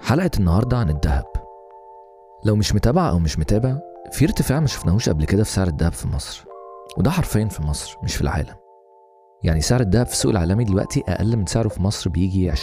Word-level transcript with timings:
حلقة 0.00 0.30
النهاردة 0.38 0.76
عن 0.76 0.90
الذهب 0.90 1.24
لو 2.44 2.56
مش 2.56 2.74
متابع 2.74 3.08
أو 3.08 3.18
مش 3.18 3.38
متابع 3.38 3.78
في 4.12 4.24
ارتفاع 4.24 4.60
ما 4.60 4.66
شفناهوش 4.66 5.08
قبل 5.08 5.24
كده 5.24 5.44
في 5.44 5.50
سعر 5.50 5.66
الذهب 5.66 5.92
في 5.92 6.08
مصر. 6.08 6.44
وده 6.98 7.10
حرفيا 7.10 7.44
في 7.48 7.62
مصر 7.62 7.96
مش 8.02 8.14
في 8.16 8.22
العالم. 8.22 8.54
يعني 9.42 9.60
سعر 9.60 9.80
الذهب 9.80 10.06
في 10.06 10.12
السوق 10.12 10.30
العالمي 10.30 10.64
دلوقتي 10.64 11.02
أقل 11.08 11.36
من 11.36 11.46
سعره 11.46 11.68
في 11.68 11.82
مصر 11.82 12.10
بيجي 12.10 12.52
20% 12.52 12.56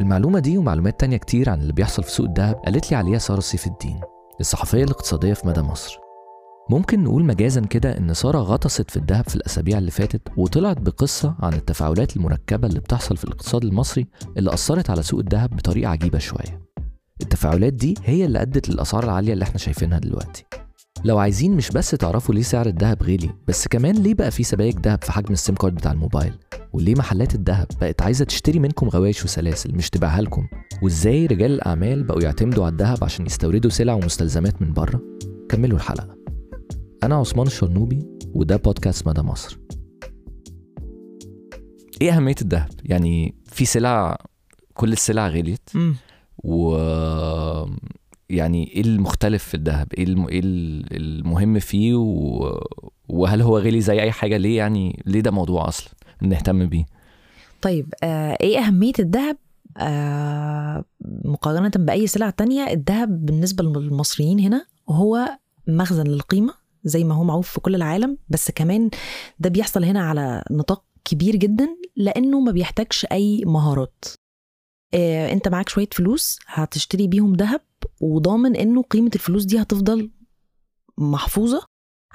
المعلومة 0.00 0.38
دي 0.38 0.58
ومعلومات 0.58 1.00
تانية 1.00 1.16
كتير 1.16 1.50
عن 1.50 1.60
اللي 1.60 1.72
بيحصل 1.72 2.02
في 2.02 2.10
سوق 2.10 2.26
الذهب 2.26 2.54
قالت 2.54 2.90
لي 2.90 2.96
عليها 2.96 3.18
سارة 3.18 3.40
سيف 3.40 3.66
الدين 3.66 4.00
الصحفية 4.40 4.84
الاقتصادية 4.84 5.34
في 5.34 5.46
مدى 5.46 5.62
مصر. 5.62 5.98
ممكن 6.70 7.04
نقول 7.04 7.24
مجازا 7.24 7.60
كده 7.60 7.98
إن 7.98 8.14
سارة 8.14 8.38
غطست 8.38 8.90
في 8.90 8.96
الذهب 8.96 9.28
في 9.28 9.36
الأسابيع 9.36 9.78
اللي 9.78 9.90
فاتت 9.90 10.22
وطلعت 10.36 10.80
بقصة 10.80 11.34
عن 11.40 11.54
التفاعلات 11.54 12.16
المركبة 12.16 12.68
اللي 12.68 12.80
بتحصل 12.80 13.16
في 13.16 13.24
الاقتصاد 13.24 13.64
المصري 13.64 14.06
اللي 14.36 14.54
أثرت 14.54 14.90
على 14.90 15.02
سوق 15.02 15.20
الذهب 15.20 15.56
بطريقة 15.56 15.90
عجيبة 15.90 16.18
شوية. 16.18 16.68
التفاعلات 17.22 17.72
دي 17.72 17.94
هي 18.04 18.24
اللي 18.24 18.42
أدت 18.42 18.68
للأسعار 18.68 19.04
العالية 19.04 19.32
اللي 19.32 19.42
إحنا 19.42 19.58
شايفينها 19.58 19.98
دلوقتي. 19.98 20.44
لو 21.04 21.18
عايزين 21.18 21.56
مش 21.56 21.70
بس 21.70 21.90
تعرفوا 21.90 22.34
ليه 22.34 22.42
سعر 22.42 22.66
الذهب 22.66 23.02
غالي 23.02 23.30
بس 23.48 23.68
كمان 23.68 23.94
ليه 23.94 24.14
بقى 24.14 24.30
في 24.30 24.42
سبائك 24.42 24.86
ذهب 24.86 25.04
في 25.04 25.12
حجم 25.12 25.32
السيم 25.32 25.54
كارد 25.54 25.74
بتاع 25.74 25.92
الموبايل؟ 25.92 26.32
وليه 26.72 26.94
محلات 26.94 27.34
الذهب 27.34 27.66
بقت 27.80 28.02
عايزة 28.02 28.24
تشتري 28.24 28.58
منكم 28.58 28.88
غوايش 28.88 29.24
وسلاسل 29.24 29.74
مش 29.74 29.90
تبيعها 29.90 30.20
لكم؟ 30.20 30.46
وإزاي 30.82 31.26
رجال 31.26 31.50
الأعمال 31.52 32.02
بقوا 32.04 32.22
يعتمدوا 32.22 32.64
على 32.64 32.72
الذهب 32.72 33.04
عشان 33.04 33.26
يستوردوا 33.26 33.70
سلع 33.70 33.92
ومستلزمات 33.94 34.62
من 34.62 34.72
بره؟ 34.72 35.00
كملوا 35.48 35.76
الحلقة. 35.78 36.17
أنا 37.02 37.14
عثمان 37.14 37.46
الشرنوبي 37.46 38.06
وده 38.34 38.56
بودكاست 38.56 39.08
مدى 39.08 39.22
مصر. 39.22 39.58
إيه 42.02 42.16
أهمية 42.16 42.34
الذهب؟ 42.42 42.70
يعني 42.84 43.34
في 43.44 43.64
سلع 43.64 44.18
كل 44.74 44.92
السلع 44.92 45.28
غليت. 45.28 45.70
و 46.44 46.76
يعني 48.30 48.72
إيه 48.74 48.80
المختلف 48.80 49.44
في 49.44 49.54
الذهب؟ 49.54 49.92
إيه 49.94 50.04
الم... 50.04 50.28
إيه 50.28 50.40
المهم 50.96 51.58
فيه؟ 51.58 51.94
و... 51.94 52.60
وهل 53.08 53.42
هو 53.42 53.58
غالي 53.58 53.80
زي 53.80 54.00
أي 54.00 54.12
حاجة؟ 54.12 54.36
ليه 54.36 54.56
يعني؟ 54.56 55.02
ليه 55.06 55.20
ده 55.20 55.30
موضوع 55.30 55.68
أصلا 55.68 55.94
نهتم 56.22 56.66
بيه؟ 56.66 56.84
طيب 57.62 57.94
آه 58.02 58.36
إيه 58.40 58.58
أهمية 58.58 58.92
الذهب؟ 58.98 59.36
آه 59.76 60.84
مقارنة 61.24 61.70
بأي 61.76 62.06
سلع 62.06 62.30
تانية 62.30 62.72
الذهب 62.72 63.26
بالنسبة 63.26 63.64
للمصريين 63.64 64.40
هنا 64.40 64.66
هو 64.88 65.38
مخزن 65.68 66.04
للقيمة. 66.06 66.54
زي 66.84 67.04
ما 67.04 67.14
هو 67.14 67.24
معروف 67.24 67.50
في 67.50 67.60
كل 67.60 67.74
العالم 67.74 68.18
بس 68.28 68.50
كمان 68.50 68.90
ده 69.38 69.50
بيحصل 69.50 69.84
هنا 69.84 70.00
على 70.00 70.42
نطاق 70.50 70.84
كبير 71.04 71.36
جدا 71.36 71.68
لأنه 71.96 72.40
ما 72.40 72.52
بيحتاجش 72.52 73.04
أي 73.12 73.42
مهارات. 73.46 74.04
آه 74.94 75.32
أنت 75.32 75.48
معاك 75.48 75.68
شوية 75.68 75.88
فلوس 75.92 76.38
هتشتري 76.46 77.06
بيهم 77.06 77.34
ذهب 77.34 77.60
وضامن 78.00 78.56
إنه 78.56 78.82
قيمة 78.82 79.10
الفلوس 79.14 79.44
دي 79.44 79.62
هتفضل 79.62 80.10
محفوظة 80.98 81.62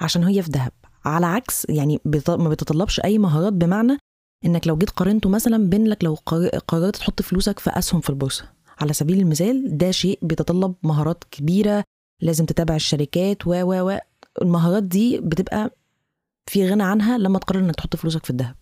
عشان 0.00 0.24
هي 0.24 0.42
في 0.42 0.50
ذهب. 0.50 0.72
على 1.04 1.26
عكس 1.26 1.66
يعني 1.68 2.00
ما 2.28 2.48
بيتطلبش 2.48 3.00
أي 3.00 3.18
مهارات 3.18 3.52
بمعنى 3.52 3.98
إنك 4.44 4.66
لو 4.66 4.76
جيت 4.76 4.90
قارنته 4.90 5.28
مثلا 5.30 5.70
بين 5.70 5.86
لك 5.86 6.04
لو 6.04 6.14
قر- 6.26 6.48
قررت 6.58 6.96
تحط 6.96 7.22
فلوسك 7.22 7.58
في 7.58 7.70
أسهم 7.70 8.00
في 8.00 8.10
البورصة. 8.10 8.52
على 8.78 8.92
سبيل 8.92 9.18
المثال 9.18 9.78
ده 9.78 9.90
شيء 9.90 10.18
بيتطلب 10.22 10.74
مهارات 10.82 11.24
كبيرة 11.30 11.84
لازم 12.22 12.44
تتابع 12.46 12.74
الشركات 12.76 13.46
و 13.46 13.50
و 13.50 13.90
و. 13.90 13.98
المهارات 14.42 14.82
دي 14.82 15.20
بتبقى 15.20 15.70
في 16.46 16.70
غنى 16.70 16.82
عنها 16.82 17.18
لما 17.18 17.38
تقرر 17.38 17.58
إنك 17.58 17.74
تحط 17.74 17.96
فلوسك 17.96 18.24
في 18.24 18.30
الذهب. 18.30 18.54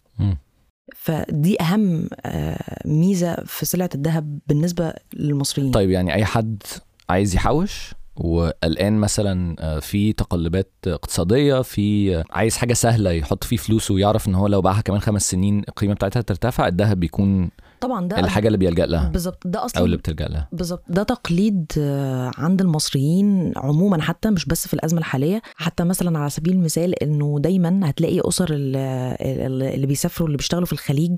فدي 0.97 1.61
أهم 1.62 2.09
آه، 2.20 2.83
ميزة 2.89 3.34
في 3.47 3.67
سلعه 3.67 3.91
الذهب 3.95 4.39
بالنسبة 4.47 4.95
للمصريين 5.14 5.70
طيب 5.70 5.91
يعني 5.91 6.14
أي 6.14 6.25
حد 6.25 6.62
عايز 7.09 7.34
يحوش 7.34 7.95
وقلقان 8.17 8.98
مثلا 8.98 9.56
آه، 9.59 9.79
في 9.79 10.12
تقلبات 10.12 10.73
اقتصادية 10.87 11.63
في 11.63 12.17
آه، 12.17 12.25
عايز 12.30 12.57
حاجة 12.57 12.73
سهلة 12.73 13.11
يحط 13.11 13.45
فيه 13.45 13.57
فلوسه 13.57 13.95
ويعرف 13.95 14.29
إن 14.29 14.35
هو 14.35 14.46
لو 14.46 14.61
باعها 14.61 14.80
كمان 14.80 15.01
خمس 15.01 15.30
سنين 15.30 15.58
القيمة 15.69 15.95
بتاعتها 15.95 16.23
ترتفع 16.23 16.69
الذهب 16.69 17.01
بيكون 17.01 17.51
طبعا 17.83 18.09
ده 18.09 18.19
الحاجة 18.20 18.47
اللي 18.47 18.59
بيلجأ 18.59 18.87
لها 18.87 19.09
بالظبط 19.09 19.47
ده 19.47 19.65
أصلا 19.65 19.81
أو 19.81 19.85
اللي 19.85 19.97
بتلجأ 19.97 20.29
لها 20.29 20.48
بالظبط 20.53 20.85
ده 20.89 21.03
تقليد 21.03 21.67
آه، 21.79 22.31
عند 22.39 22.61
المصريين 22.61 23.53
عموما 23.57 24.03
حتى 24.03 24.31
مش 24.31 24.47
بس 24.47 24.67
في 24.69 24.75
الأزمة 24.75 24.98
الحالية 24.98 25.43
حتى 25.57 25.85
مثلا 25.85 26.19
على 26.19 26.31
سبيل 26.31 26.53
المثال 26.53 27.03
إنه 27.03 27.37
دايما 27.41 27.91
هتلاقي 27.91 28.20
أسر 28.29 28.48
ال- 28.53 28.77
ال- 28.77 29.63
اللي 29.63 29.87
بيسافروا 29.87 30.27
اللي 30.27 30.37
بيشتغلوا 30.37 30.67
في 30.67 30.73
الخليج 30.73 31.17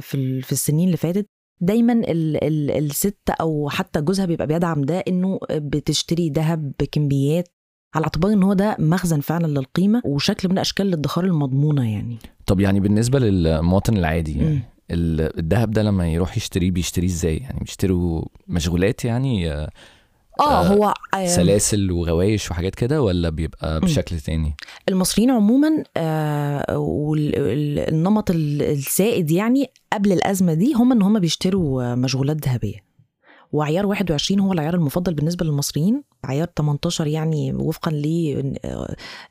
في 0.00 0.42
في 0.42 0.52
السنين 0.52 0.86
اللي 0.86 0.96
فاتت 0.96 1.26
دايما 1.60 1.92
ال 1.92 2.44
ال 2.44 2.70
الست 2.70 3.30
أو 3.40 3.68
حتى 3.68 4.00
جوزها 4.00 4.26
بيبقى 4.26 4.46
بيدعم 4.46 4.82
ده 4.84 4.98
إنه 5.08 5.38
بتشتري 5.52 6.30
ذهب 6.30 6.72
بكميات 6.80 7.48
على 7.94 8.04
اعتبار 8.04 8.32
إن 8.32 8.42
هو 8.42 8.52
ده 8.52 8.76
مخزن 8.78 9.20
فعلا 9.20 9.46
للقيمة 9.46 10.02
وشكل 10.04 10.48
من 10.48 10.58
أشكال 10.58 10.86
الادخار 10.86 11.24
المضمونة 11.24 11.92
يعني 11.92 12.16
طب 12.46 12.60
يعني 12.60 12.80
بالنسبة 12.80 13.18
للمواطن 13.18 13.96
العادي 13.96 14.38
يعني. 14.38 14.60
ال- 14.90 15.38
الذهب 15.38 15.70
ده 15.70 15.82
لما 15.82 16.08
يروح 16.08 16.36
يشتريه 16.36 16.70
بيشتريه 16.70 17.06
إزاي؟ 17.08 17.36
يعني 17.36 17.60
بيشتروا 17.60 18.24
مشغولات 18.48 19.04
يعني 19.04 19.52
آه، 19.52 19.70
آه 20.40 20.42
آه، 20.42 20.66
هو 20.68 20.94
آه، 21.14 21.26
سلاسل 21.26 21.90
وغوايش 21.90 22.50
وحاجات 22.50 22.74
كده 22.74 23.02
ولا 23.02 23.28
بيبقى 23.28 23.80
بشكل 23.80 24.20
تاني؟ 24.20 24.54
المصريين 24.88 25.30
عموما 25.30 25.82
والنمط 26.76 28.30
السائد 28.30 29.30
يعني 29.30 29.70
قبل 29.92 30.12
الأزمة 30.12 30.54
دي 30.54 30.72
هم 30.74 30.92
إن 30.92 31.02
هم 31.02 31.18
بيشتروا 31.18 31.82
آه، 31.82 31.94
مشغولات 31.94 32.48
ذهبية. 32.48 32.85
وعيار 33.52 33.86
21 33.86 34.40
هو 34.40 34.52
العيار 34.52 34.74
المفضل 34.74 35.14
بالنسبة 35.14 35.46
للمصريين. 35.46 36.02
عيار 36.24 36.48
18 36.56 37.06
يعني 37.06 37.52
وفقا 37.54 37.90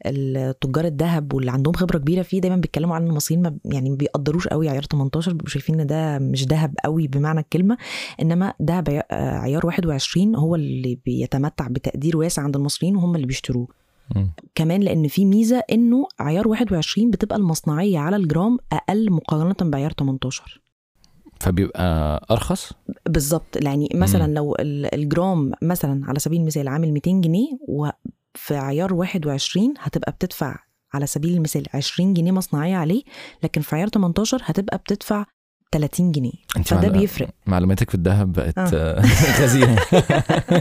لتجار 0.05 0.85
الذهب 0.85 1.33
واللي 1.33 1.51
عندهم 1.51 1.73
خبرة 1.73 1.97
كبيرة 1.97 2.21
فيه 2.21 2.41
دايما 2.41 2.55
بيتكلموا 2.57 2.95
عن 2.95 3.07
المصريين 3.07 3.41
ما 3.43 3.57
يعني 3.65 3.89
ما 3.89 3.95
بيقدروش 3.95 4.47
قوي 4.47 4.69
عيار 4.69 4.83
18 4.83 5.31
بيبقوا 5.31 5.49
شايفين 5.49 5.79
إن 5.79 5.87
ده 5.87 6.19
مش 6.19 6.45
ذهب 6.45 6.73
قوي 6.83 7.07
بمعنى 7.07 7.39
الكلمة. 7.39 7.77
إنما 8.21 8.53
عي- 8.69 9.03
آه، 9.11 9.37
عيار 9.37 9.65
21 9.65 10.35
هو 10.35 10.55
اللي 10.55 10.99
بيتمتع 11.05 11.67
بتقدير 11.67 12.17
واسع 12.17 12.41
عند 12.43 12.55
المصريين 12.55 12.95
وهم 12.95 13.15
اللي 13.15 13.27
بيشتروه. 13.27 13.67
كمان 14.55 14.81
لأن 14.81 15.07
في 15.07 15.25
ميزة 15.25 15.63
إنه 15.71 16.07
عيار 16.19 16.47
21 16.47 17.11
بتبقى 17.11 17.35
المصنعية 17.37 17.99
على 17.99 18.15
الجرام 18.15 18.57
أقل 18.71 19.11
مقارنة 19.11 19.71
بعيار 19.71 19.91
18 19.91 20.61
فبيبقى 21.39 22.25
أرخص؟ 22.31 22.71
بالظبط. 23.09 23.63
يعني 23.63 23.89
مثلا 23.93 24.27
مم. 24.27 24.33
لو 24.33 24.55
ال- 24.59 24.95
الجرام 24.95 25.51
مثلا 25.61 26.01
على 26.05 26.19
سبيل 26.19 26.41
المثال 26.41 26.67
عامل 26.67 26.91
200 26.93 27.11
جنيه 27.21 27.47
وفي 27.67 28.55
عيار 28.55 28.93
21 28.93 29.73
هتبقى 29.79 30.11
بتدفع 30.11 30.55
على 30.93 31.07
سبيل 31.07 31.33
المثال 31.37 31.65
20 31.73 32.13
جنيه 32.13 32.31
مصنعية 32.31 32.75
عليه 32.75 33.03
لكن 33.43 33.61
في 33.61 33.75
عيار 33.75 33.87
18 33.87 34.39
هتبقى 34.43 34.77
بتدفع 34.77 35.25
30 35.71 36.11
جنيه. 36.11 36.31
انت 36.57 36.67
فده 36.67 36.81
معلو- 36.87 36.99
بيفرق. 36.99 37.29
معلوماتك 37.45 37.89
في 37.89 37.95
الذهب 37.95 38.33
بقت 38.33 38.57
آه. 38.57 39.01
غزيرة. 39.41 39.75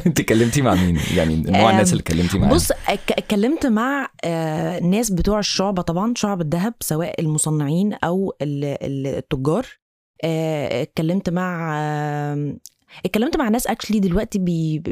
انت 0.06 0.20
اتكلمتي 0.20 0.62
مع 0.62 0.74
مين؟ 0.74 0.98
يعني 1.16 1.36
نوع 1.36 1.70
الناس 1.70 1.92
اللي 1.92 2.00
اتكلمتي 2.00 2.38
معاهم 2.38 2.54
بص 2.54 2.70
اتك- 2.72 3.12
اتكلمت 3.18 3.66
مع 3.66 4.08
آه، 4.24 4.80
ناس 4.80 5.10
بتوع 5.10 5.38
الشعبة 5.38 5.82
طبعا 5.82 6.14
شعب 6.16 6.40
الذهب 6.40 6.74
سواء 6.80 7.20
المصنعين 7.20 7.92
أو 7.92 8.34
ال- 8.42 8.64
ال- 8.64 9.06
التجار. 9.16 9.66
اتكلمت 10.82 11.30
مع 11.30 11.74
آه، 11.78 12.56
اتكلمت 13.04 13.36
مع 13.36 13.48
ناس 13.48 13.66
اكشلي 13.66 14.00
دلوقتي 14.00 14.38
بي 14.38 14.82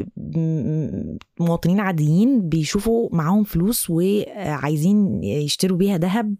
مواطنين 1.39 1.79
عاديين 1.79 2.49
بيشوفوا 2.49 3.09
معاهم 3.11 3.43
فلوس 3.43 3.89
وعايزين 3.89 5.23
يشتروا 5.23 5.77
بيها 5.77 5.97
ذهب 5.97 6.35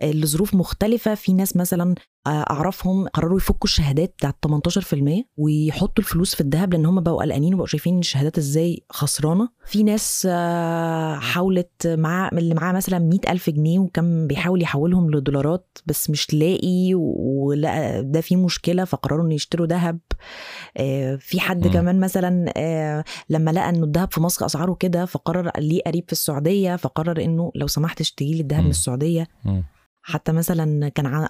آه، 0.00 0.10
لظروف 0.12 0.54
مختلفة. 0.54 1.14
في 1.14 1.32
ناس 1.32 1.56
مثلا 1.56 1.94
أعرفهم 2.26 3.08
قرروا 3.08 3.36
يفكوا 3.36 3.64
الشهادات 3.64 4.14
بتاعت 4.18 4.36
18% 4.46 5.24
ويحطوا 5.36 6.04
الفلوس 6.04 6.34
في 6.34 6.40
الذهب 6.40 6.72
لأن 6.72 6.86
هم 6.86 7.00
بقوا 7.00 7.22
قلقانين 7.22 7.54
وبقوا 7.54 7.66
شايفين 7.66 7.98
الشهادات 7.98 8.38
إزاي 8.38 8.82
خسرانة 8.90 9.48
في 9.66 9.82
ناس 9.82 10.28
آه، 10.30 11.14
حاولت 11.14 11.86
مع 11.86 12.28
اللي 12.32 12.54
معاه 12.54 12.72
مثلا 12.72 12.98
مئة 12.98 13.32
ألف 13.32 13.50
جنيه 13.50 13.78
وكان 13.78 14.26
بيحاول 14.26 14.62
يحولهم 14.62 15.10
لدولارات 15.10 15.78
بس 15.86 16.10
مش 16.10 16.34
لاقي 16.34 16.90
ولقى 16.94 18.02
ده 18.04 18.20
فيه 18.20 18.36
مشكلة 18.36 18.84
فقرروا 18.84 19.26
إن 19.26 19.32
يشتروا 19.32 19.66
ذهب 19.66 19.98
آه، 20.76 21.16
في 21.16 21.40
حد 21.40 21.66
مم. 21.66 21.72
كمان 21.72 22.00
مثلا 22.00 22.52
آه، 22.56 23.04
لما 23.30 23.50
لقى 23.50 23.68
إنه 23.68 23.84
الذهب 23.84 24.12
في 24.12 24.20
مصر 24.20 24.46
أسعاره 24.46 24.74
كده 24.80 25.04
فقرر 25.04 25.50
ليه 25.58 25.80
قريب 25.86 26.04
في 26.06 26.12
السعودية 26.12 26.76
فقرر 26.76 27.24
إنه 27.24 27.52
لو 27.54 27.66
سمحت 27.66 28.00
اشتري 28.00 28.34
لي 28.34 28.40
الذهب. 28.40 28.64
من 28.64 28.70
السعودية 28.70 29.26
مم. 29.44 29.64
حتى 30.08 30.32
مثلا 30.32 30.88
كان 30.88 31.06
ع... 31.06 31.28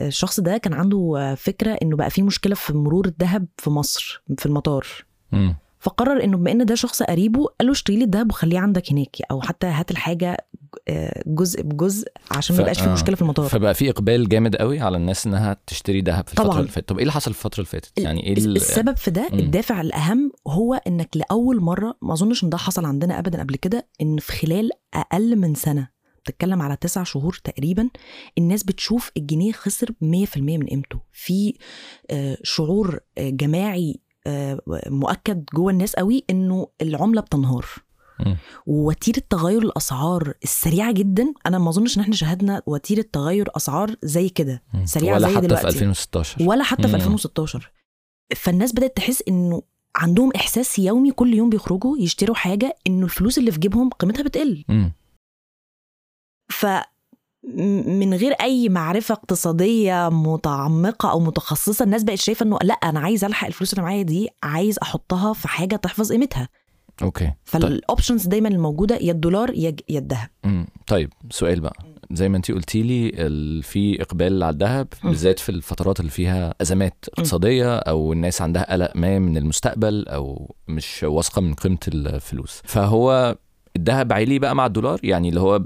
الشخص 0.00 0.40
ده 0.40 0.56
كان 0.58 0.72
عنده 0.72 1.34
فكرة 1.34 1.70
إنه 1.82 1.96
بقى 1.96 2.10
في 2.10 2.22
مشكلة 2.22 2.54
في 2.54 2.72
مرور 2.72 3.06
الذهب 3.06 3.46
في 3.58 3.70
مصر 3.70 4.22
في 4.38 4.46
المطار 4.46 4.86
مم. 5.32 5.54
فقرر 5.80 6.24
إنه 6.24 6.36
بما 6.36 6.50
إن 6.52 6.66
ده 6.66 6.74
شخص 6.74 7.02
قريبه 7.02 7.44
قال 7.44 7.66
له 7.66 7.72
اشتري 7.72 7.96
لي 7.96 8.04
الدهب 8.04 8.30
وخليه 8.30 8.58
عندك 8.58 8.92
هناك 8.92 9.16
أو 9.30 9.40
حتى 9.40 9.66
هات 9.66 9.90
الحاجة 9.90 10.36
آه، 10.88 11.22
جزء 11.26 11.62
بجزء 11.62 12.08
عشان 12.30 12.56
ما 12.56 12.62
يبقاش 12.62 12.80
في 12.80 12.88
آه. 12.88 12.92
مشكلة 12.92 13.16
في 13.16 13.22
المطار 13.22 13.48
فبقى 13.48 13.74
في 13.74 13.90
إقبال 13.90 14.28
جامد 14.28 14.56
قوي 14.56 14.80
على 14.80 14.96
الناس 14.96 15.26
إنها 15.26 15.56
تشتري 15.66 16.00
ذهب 16.00 16.26
في 16.26 16.32
الفترة 16.32 16.44
طبعاً. 16.46 16.58
اللي 16.60 16.70
فاتت 16.70 16.88
طب 16.88 16.96
إيه 16.96 17.02
اللي 17.02 17.12
حصل 17.12 17.32
في 17.34 17.38
الفترة 17.46 17.56
اللي 17.60 17.66
فاتت 17.70 17.98
يعني 17.98 18.26
إيه 18.26 18.32
ال- 18.32 18.56
السبب 18.56 18.96
في 18.96 19.10
ده 19.10 19.28
مم. 19.32 19.38
الدافع 19.38 19.80
الأهم 19.80 20.32
هو 20.48 20.74
إنك 20.74 21.08
لأول 21.16 21.60
مرة 21.60 21.96
ما 22.02 22.12
أظنش 22.12 22.44
إن 22.44 22.48
ده 22.50 22.56
حصل 22.58 22.84
عندنا 22.84 23.18
ابدا 23.18 23.40
قبل 23.40 23.56
كده 23.56 23.88
إن 24.02 24.16
في 24.18 24.32
خلال 24.32 24.70
أقل 24.94 25.36
من 25.36 25.54
سنة 25.54 25.95
بتتكلم 26.26 26.62
على 26.62 26.76
تسع 26.76 27.02
شهور 27.02 27.40
تقريبا 27.44 27.88
الناس 28.38 28.62
بتشوف 28.62 29.10
الجنيه 29.16 29.52
خسر 29.52 29.90
100% 29.90 30.36
من 30.36 30.66
قيمته 30.66 31.00
في 31.12 31.54
آه، 32.10 32.38
شعور 32.42 33.00
آه، 33.18 33.30
جماعي 33.30 34.00
آه، 34.26 34.60
مؤكد 34.86 35.44
جوه 35.54 35.72
الناس 35.72 35.96
قوي 35.96 36.24
إنه 36.30 36.68
العملة 36.82 37.20
بتنهار. 37.20 37.66
ووتيرة 38.66 39.22
تغير 39.30 39.62
الأسعار 39.62 40.34
السريعة 40.44 40.92
جدا 40.92 41.32
أنا 41.46 41.58
ما 41.58 41.68
أظنش 41.70 41.96
إن 41.96 42.02
إحنا 42.02 42.14
شاهدنا 42.14 42.62
وتيرة 42.66 43.04
تغير 43.12 43.48
أسعار 43.56 43.94
زي 44.02 44.28
كده 44.28 44.62
مم. 44.74 44.86
سريعة 44.86 45.14
ولا 45.14 45.28
زي 45.28 45.36
حتى 45.36 45.46
دلوقتي. 45.46 45.62
في 45.68 45.74
2016 45.74 46.42
ولا 46.42 46.64
حتى 46.64 46.82
في 46.82 46.88
مم. 46.88 46.94
2016 46.94 47.72
فالناس 48.36 48.72
بدأت 48.72 48.96
تحس 48.96 49.22
إنه 49.28 49.62
عندهم 49.96 50.30
إحساس 50.36 50.78
يومي 50.78 51.10
كل 51.12 51.34
يوم 51.34 51.50
بيخرجوا 51.50 51.98
يشتروا 51.98 52.36
حاجة 52.36 52.76
إنه 52.86 53.04
الفلوس 53.04 53.38
اللي 53.38 53.50
في 53.50 53.58
جيبهم 53.58 53.90
قيمتها 53.90 54.22
بتقل 54.22 54.64
مم. 54.68 54.92
ف 56.60 56.66
من 57.86 58.14
غير 58.14 58.32
أي 58.32 58.68
معرفة 58.68 59.12
اقتصادية 59.12 60.08
متعمقة 60.08 61.10
أو 61.10 61.20
متخصصة 61.20 61.84
الناس 61.84 62.02
بقت 62.04 62.18
شايفة 62.18 62.44
إنه 62.44 62.58
لأ 62.62 62.74
أنا 62.74 63.00
عايز 63.00 63.24
ألحق 63.24 63.46
الفلوس 63.46 63.72
اللي 63.72 63.82
معايا 63.82 64.02
دي 64.02 64.28
عايز 64.42 64.78
أحطها 64.82 65.32
في 65.32 65.48
حاجة 65.48 65.76
تحفظ 65.76 66.12
قيمتها. 66.12 66.48
Okay. 67.02 67.32
فال 67.44 67.62
options 67.62 68.26
دايما 68.26 68.48
الموجودة 68.48 68.96
يا 68.96 69.12
الدولار 69.12 69.54
يا 69.54 69.76
الذهب. 69.90 70.28
طيب 70.86 71.12
سؤال 71.30 71.60
بقى. 71.60 71.76
زي 72.12 72.28
ما 72.28 72.36
انت 72.36 72.50
قلتي 72.50 72.82
لي 72.82 73.12
في 73.62 74.02
إقبال 74.02 74.42
على 74.42 74.52
الذهب. 74.52 74.88
بالذات 75.04 75.38
في 75.38 75.48
الفترات 75.48 76.00
اللي 76.00 76.10
فيها 76.10 76.54
أزمات 76.60 77.04
اقتصادية 77.08 77.76
أو 77.76 78.12
الناس 78.12 78.42
عندها 78.42 78.72
قلق 78.72 78.92
ما 78.94 79.18
من 79.18 79.36
المستقبل 79.36 80.08
أو 80.08 80.54
مش 80.68 81.02
واثقة 81.02 81.40
من 81.40 81.54
قيمة 81.54 81.78
الفلوس. 81.88 82.62
فهو 82.64 83.36
الذهب 83.76 84.12
عالي 84.12 84.38
بقى 84.38 84.54
مع 84.56 84.66
الدولار؟ 84.66 85.00
يعني 85.02 85.28
اللي 85.28 85.40
هو 85.40 85.56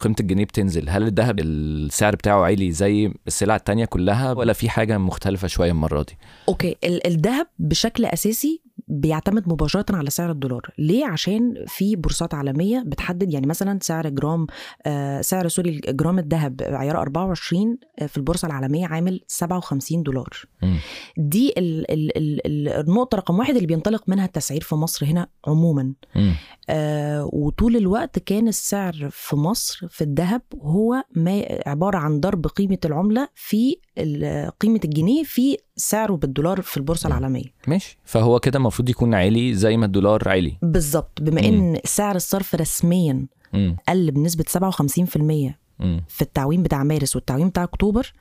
قيمة 0.00 0.14
الجنيه 0.20 0.44
بتنزل. 0.44 0.88
هل 0.88 1.02
الذهب 1.02 1.40
السعر 1.40 2.14
بتاعه 2.16 2.40
عالي 2.44 2.72
زي 2.72 3.12
السلع 3.26 3.56
التانية 3.56 3.84
كلها 3.84 4.32
ولا 4.32 4.52
في 4.52 4.68
حاجة 4.68 4.98
مختلفة 4.98 5.48
شوية 5.48 5.70
المرة 5.70 6.02
دي؟ 6.02 6.18
Okay 6.48 6.76
ال- 6.84 7.06
الذهب 7.06 7.46
بشكل 7.58 8.04
أساسي 8.04 8.60
بيعتمد 8.90 9.48
مباشرة 9.48 9.96
على 9.96 10.10
سعر 10.10 10.30
الدولار 10.30 10.70
ليه 10.78 11.06
عشان 11.06 11.54
في 11.66 11.96
بورصات 11.96 12.34
عالمية 12.34 12.82
بتحدد 12.86 13.32
يعني 13.32 13.46
مثلا 13.46 13.78
سعر 13.82 14.08
جرام 14.08 14.46
آه 14.86 15.20
سعر 15.20 15.48
sorry 15.48 15.80
جرام 15.88 16.18
الذهب 16.18 16.62
عيار 16.62 16.98
24 17.00 17.78
آه، 17.98 18.06
في 18.06 18.16
البورصة 18.16 18.46
العالمية 18.46 18.86
عامل 18.86 19.20
57 19.26 20.02
دولار. 20.02 20.28
دي 21.16 21.52
ال 21.58 21.90
ال 21.90 22.16
ال 22.16 22.46
ال 22.46 22.68
النقطة 22.68 23.16
رقم 23.16 23.38
واحد 23.38 23.54
اللي 23.54 23.66
بينطلق 23.66 24.08
منها 24.08 24.24
التسعير 24.24 24.60
في 24.60 24.74
مصر 24.74 25.06
هنا 25.06 25.26
عموما. 25.46 25.92
آه 26.70 27.30
وطول 27.32 27.76
الوقت 27.76 28.18
كان 28.18 28.48
السعر 28.48 29.08
في 29.10 29.36
مصر 29.36 29.88
في 29.88 30.04
الذهب 30.04 30.42
هو 30.62 31.04
ما 31.14 31.44
عبارة 31.66 31.98
عن 31.98 32.20
ضرب 32.20 32.46
قيمة 32.46 32.78
العملة 32.84 33.28
في 33.34 33.76
قيمة 34.60 34.80
الجنيه 34.84 35.22
في 35.22 35.56
سعره 35.80 36.12
بالدولار 36.12 36.62
في 36.62 36.76
البورصة 36.76 37.08
مم. 37.08 37.16
العالمية 37.16 37.44
ماشي 37.68 37.98
فهو 38.04 38.40
كده 38.40 38.58
المفروض 38.58 38.88
يكون 38.88 39.14
عالي 39.14 39.54
زي 39.54 39.76
ما 39.76 39.86
الدولار 39.86 40.28
عالي 40.28 40.56
بالظبط 40.62 41.20
بما 41.22 41.40
مم. 41.40 41.46
إن 41.74 41.80
سعر 41.84 42.16
الصرف 42.16 42.54
رسميا 42.54 43.26
مم. 43.52 43.76
قل 43.88 44.10
بنسبة 44.10 44.44
57% 44.44 45.54
مم. 45.78 46.04
في 46.08 46.22
التعويم 46.22 46.62
بتاع 46.62 46.82
مارس 46.82 47.16
والتعويم 47.16 47.48
بتاع 47.48 47.62
أكتوبر. 47.64 48.12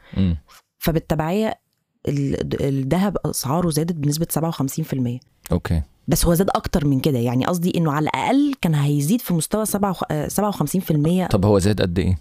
فبالتبعية 0.77 1.59
ال- 2.07 2.61
الذهب 2.63 3.17
أسعاره 3.25 3.69
زادت 3.69 3.95
بنسبة 3.95 4.27
57% 4.31 5.19
أوكي 5.51 5.81
بس 6.07 6.25
هو 6.25 6.33
زاد 6.33 6.49
أكتر 6.49 6.87
من 6.87 6.99
كده 6.99 7.17
يعني 7.19 7.45
قصدي 7.45 7.77
إنه 7.77 7.91
على 7.91 8.03
الأقل 8.03 8.53
كان 8.61 8.75
هيزيد 8.75 9.21
في 9.21 9.33
مستوى 9.33 9.65
57% 9.65 11.27
طب 11.29 11.45
هو 11.45 11.59
زاد 11.59 11.81
قد 11.81 11.99
إيه 11.99 12.17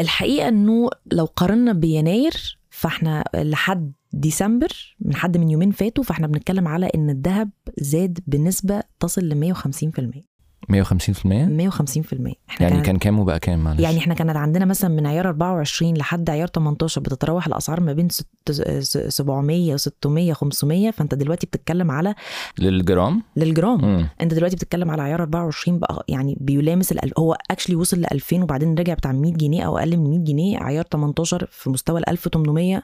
الحقيقة 0.00 0.48
إنه 0.48 0.90
لو 1.12 1.24
قارنا 1.24 1.72
بيناير 1.72 2.58
فإحنا 2.70 3.24
لحد 3.34 3.92
ديسمبر 4.12 4.96
من 5.00 5.14
حد 5.14 5.36
من 5.36 5.50
يومين 5.50 5.70
فاتوا 5.70 6.04
فاحنا 6.04 6.26
بنتكلم 6.26 6.68
على 6.68 6.90
إن 6.94 7.10
الذهب 7.10 7.50
زاد 7.78 8.18
بنسبة 8.26 8.82
تصل 9.00 9.22
ل 9.22 9.54
150% 9.54 9.58
150% 10.62 10.72
150% 10.72 10.72
إحنا 12.50 12.68
يعني 12.68 12.80
كان 12.82 12.96
كام 12.98 13.18
وبقى 13.18 13.40
كام؟ 13.40 13.64
معلش. 13.64 13.80
يعني 13.80 13.98
إحنا 13.98 14.14
كانت 14.14 14.36
عندنا 14.36 14.64
مثلا 14.64 14.90
من 14.90 15.06
عيار 15.06 15.28
24 15.28 15.94
لحد 15.96 16.30
عيار 16.30 16.48
18 16.48 17.00
بتتراوح 17.00 17.46
الأسعار 17.46 17.80
ما 17.80 17.92
بين 17.92 18.08
ست- 18.08 18.50
س- 18.52 18.98
700 18.98 19.76
600 19.76 20.32
500 20.32 20.90
فأنت 20.90 21.14
دلوقتي 21.14 21.46
بتتكلم 21.46 21.90
على 21.90 22.14
للجرام؟ 22.58 23.22
للجرام. 23.36 23.84
مم. 23.84 24.08
أنت 24.20 24.34
دلوقتي 24.34 24.56
بتتكلم 24.56 24.90
على 24.90 25.02
عيار 25.02 25.22
24 25.22 25.78
بقى 25.78 26.04
يعني 26.08 26.36
بيلامس 26.40 26.92
الألف 26.92 27.12
هو 27.18 27.36
اكشلي 27.50 27.76
وصل 27.76 28.00
ل 28.00 28.06
2000 28.12 28.42
وبعدين 28.42 28.74
رجع 28.74 28.94
بتاع 28.94 29.12
100 29.12 29.32
جنيه 29.32 29.62
أو 29.62 29.78
أقل 29.78 29.96
من 29.96 30.10
100 30.10 30.18
جنيه 30.24 30.58
عيار 30.58 30.84
18 30.92 31.48
في 31.50 31.70
مستوى 31.70 32.00
ال 32.00 32.08
1800 32.08 32.82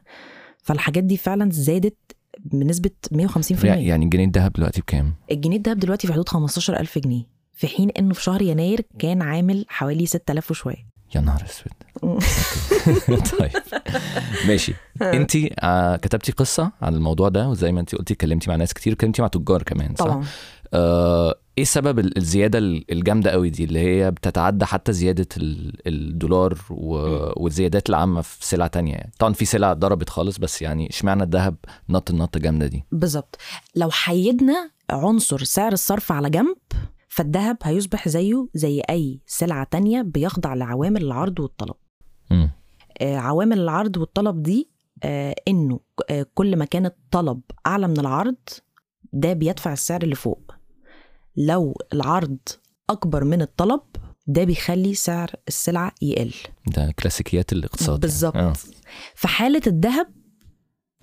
فالحاجات 0.69 1.05
دي 1.05 1.17
فعلا 1.17 1.50
زادت 1.50 1.97
بنسبة 2.44 2.91
150% 3.15 3.65
يعني 3.65 4.05
الجنيه 4.05 4.25
الذهب 4.25 4.53
دلوقتي 4.53 4.81
بكام؟ 4.81 5.15
الجنيه 5.31 5.56
الدهب 5.56 5.79
دلوقتي 5.79 6.06
في 6.06 6.12
حدود 6.12 6.29
15000 6.29 6.99
جنيه 6.99 7.25
في 7.53 7.67
حين 7.67 7.91
إنه 7.91 8.15
في 8.15 8.23
شهر 8.23 8.43
يناير 8.43 8.81
كان 8.99 9.23
عامل 9.23 9.65
حوالي 9.69 10.06
6000 10.06 10.50
وشوية. 10.50 10.88
يا 11.15 11.20
نهار 11.20 11.44
أسود. 11.44 11.73
طيب. 13.38 13.50
ماشي. 14.49 14.75
أنت 15.03 15.37
كتبتي 16.03 16.32
قصة 16.32 16.73
عن 16.82 16.94
الموضوع 16.94 17.29
ده 17.29 17.49
وزي 17.49 17.73
ما 17.73 17.81
أنت 17.81 17.94
قلتي 17.94 18.14
اتكلمتي 18.14 18.50
مع 18.50 18.56
ناس 18.56 18.75
كتير 18.75 18.93
اتكلمتي 18.93 19.23
مع 19.23 19.29
تجار 19.29 19.62
كمان 19.62 19.94
صح؟ 19.94 20.05
طبعا. 20.05 20.17
آه 20.17 20.25
إيه 20.75 21.65
سبب 21.65 21.99
ال- 21.99 22.17
الزيادة 22.19 22.59
ال- 22.59 22.93
الجامدة 22.93 23.31
قوي 23.31 23.50
دي 23.50 23.65
اللي 23.65 23.79
هي 23.79 24.11
بتتعدى 24.11 24.65
حتى 24.65 24.93
زيادة 24.93 25.26
ال- 25.37 25.88
الدولار 25.88 26.59
والزيادات 27.37 27.91
العامة 27.91 28.20
في 28.20 28.47
سلع 28.47 28.67
تانية 28.67 28.93
يعني؟ 28.93 29.12
طبعا 29.19 29.32
في 29.32 29.44
سلع 29.44 29.73
ضربت 29.73 30.09
خالص 30.11 30.38
بس 30.38 30.62
يعني 30.62 30.88
اشمعنى 30.91 31.23
الذهب 31.23 31.56
نط 31.88 32.11
النطه 32.11 32.41
جامدة 32.41 32.67
دي؟ 32.67 32.85
بالظبط. 32.93 33.37
لو 33.76 33.91
حيدنا 33.91 34.70
عنصر 34.91 35.44
سعر 35.44 35.73
الصرف 35.73 36.12
على 36.12 36.31
جنب 36.31 36.56
فالذهب 37.09 37.56
هيصبح 37.62 38.09
زيه 38.09 38.49
زي 38.55 38.82
أي 38.91 39.21
سلعة 39.26 39.67
تانية 39.71 40.03
بيخضع 40.03 40.55
لعوامل 40.55 41.03
العرض 41.05 41.41
والطلب. 41.41 41.75
مم. 42.31 42.50
آه، 43.00 43.17
عوامل 43.17 43.59
العرض 43.61 43.97
والطلب 43.97 44.43
دي 44.43 44.71
آه، 45.03 45.35
إنه 45.49 45.81
آه، 46.11 46.26
كل 46.35 46.56
ما 46.56 46.64
كان 46.64 46.87
الطلب 46.87 47.41
أعلى 47.67 47.88
من 47.88 48.00
العرض 48.00 48.37
ده 49.12 49.33
بيدفع 49.33 49.73
السعر 49.73 50.02
اللي 50.02 50.14
فوق. 50.14 50.54
لو 51.38 51.75
العرض 51.92 52.37
أكبر 52.90 53.25
من 53.25 53.42
الطلب 53.42 53.80
ده 54.26 54.45
بيخلي 54.45 54.95
سعر 54.95 55.30
السلعة 55.49 55.92
يقل. 56.02 56.33
ده 56.66 56.95
كلاسيكيات 56.99 57.52
الاقتصاد 57.52 58.00
بالظبط. 58.00 58.35
يعني. 58.35 58.49
آه. 58.49 58.54
في 59.14 59.28
حالة 59.28 59.62
الذهب 59.66 60.07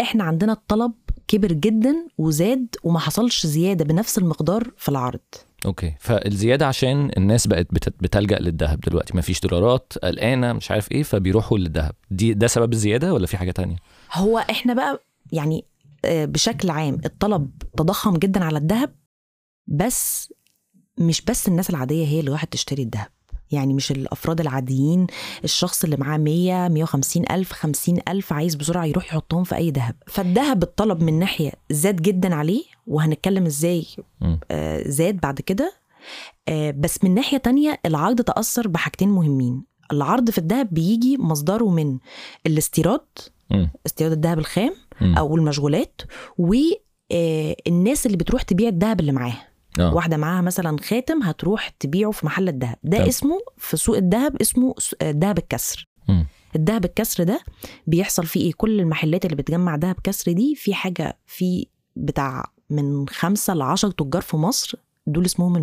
إحنا 0.02 0.24
عندنا 0.24 0.52
الطلب 0.54 0.94
كبر 1.28 1.52
جدا 1.52 1.96
وزاد 2.18 2.68
وما 2.84 3.00
حصلش 3.00 3.46
زيادة 3.46 3.86
بنفس 3.86 4.18
المقدار 4.18 4.72
في 4.78 4.90
العرض. 4.90 5.20
أوكي. 5.66 5.96
فالزيادة 6.00 6.68
عشان 6.68 7.12
الناس 7.18 7.48
بقت 7.48 7.68
بت- 7.72 7.94
بتلجأ 8.04 8.40
للذهب 8.40 8.80
دلوقتي. 8.80 9.14
ما 9.16 9.22
فيش 9.22 9.40
دولارات 9.40 9.94
قلقانة 10.04 10.54
مش 10.54 10.72
عارف 10.72 10.92
إيه 10.92 11.04
فبيروحوا 11.04 11.58
للذهب. 11.58 11.94
دي 12.12 12.34
ده 12.34 12.48
سبب 12.48 12.74
الزيادة 12.74 13.14
ولا 13.14 13.28
في 13.28 13.38
حاجة 13.38 13.52
تانية؟ 13.52 13.76
هو 14.14 14.38
إحنا 14.40 14.74
بقى 14.74 15.04
يعني 15.32 15.66
آه، 16.06 16.26
بشكل 16.26 16.70
عام 16.70 16.98
الطلب 17.06 17.52
تضخم 17.78 18.18
جدا 18.18 18.44
على 18.44 18.58
الذهب 18.58 18.96
بس 19.68 20.34
مش 20.98 21.22
بس 21.22 21.48
الناس 21.48 21.70
العادية 21.70 22.06
هي 22.06 22.20
اللي 22.20 22.32
راحت 22.32 22.54
تشتري 22.54 22.84
الذهب 22.84 23.08
يعني 23.52 23.74
مش 23.74 23.92
الأفراد 23.92 24.42
العاديين 24.42 25.08
الشخص 25.44 25.84
اللي 25.84 25.98
معاه 25.98 26.18
100 26.18 26.68
150 26.68 27.24
ألف 27.32 27.52
50 27.52 28.00
ألف 28.08 28.34
عايز 28.34 28.56
بسرعة 28.56 28.86
يروح 28.86 29.06
يحطهم 29.06 29.44
في 29.44 29.56
أي 29.56 29.72
ذهب 29.72 29.96
فالذهب 30.08 30.64
الطلب 30.64 31.04
من 31.04 31.20
ناحية 31.20 31.52
زاد 31.72 31.96
جدا 32.02 32.36
عليه 32.36 32.64
وهنتكلم 32.88 33.46
إزاي 33.46 33.86
مم. 34.22 34.40
آه، 34.52 34.84
زاد 34.90 35.20
بعد 35.20 35.42
كده 35.42 35.74
آه، 36.48 36.72
بس 36.72 37.04
من 37.04 37.14
ناحية 37.16 37.38
تانية 37.38 37.80
العرض 37.86 38.22
تأثر 38.22 38.68
بحاجتين 38.68 39.10
مهمين 39.10 39.64
العرض 39.92 40.30
في 40.30 40.38
الذهب 40.38 40.68
بيجي 40.74 41.18
مصدره 41.18 41.70
من 41.70 41.98
الاستيراد. 42.46 43.06
استيراد 43.86 44.12
الذهب 44.12 44.40
الخام. 44.40 44.74
أو 45.02 45.36
المشغولات 45.36 46.02
والناس 46.38 48.06
اللي 48.06 48.18
بتروح 48.18 48.42
تبيع 48.42 48.70
الذهب 48.70 49.00
اللي 49.00 49.12
معاها 49.12 49.48
آه 49.80 49.94
واحدة 49.96 50.18
معاها 50.18 50.42
مثلا 50.42 50.78
خاتم 50.82 51.24
هتروح 51.24 51.70
تبيعه 51.70 52.12
في 52.12 52.26
محل 52.26 52.50
الذهب 52.50 52.76
ده 52.84 52.98
طب. 52.98 53.08
اسمه 53.08 53.40
في 53.58 53.78
سوق 53.78 53.98
الذهب 53.98 54.42
اسمه 54.42 54.76
آه، 55.02 55.12
ذهب 55.12 55.38
الكسر 55.38 55.88
مم. 56.10 56.28
الذهب 56.56 56.86
الكسر 56.86 57.24
ده 57.24 57.40
بيحصل 57.88 58.26
فيه 58.26 58.42
إيه 58.42 58.54
كل 58.58 58.80
المحلات 58.80 59.26
اللي 59.26 59.36
بتجمع 59.36 59.76
ذهب 59.76 59.96
كسر 60.04 60.32
دي 60.32 60.56
في 60.56 60.74
حاجة 60.74 61.18
في 61.28 61.68
بتاع 61.96 62.46
من 62.70 63.08
خمسة 63.10 63.54
لعشر 63.54 63.92
تجار 63.92 64.22
في 64.22 64.38
مصر 64.38 64.78
دول 65.08 65.26
اسمهم 65.26 65.58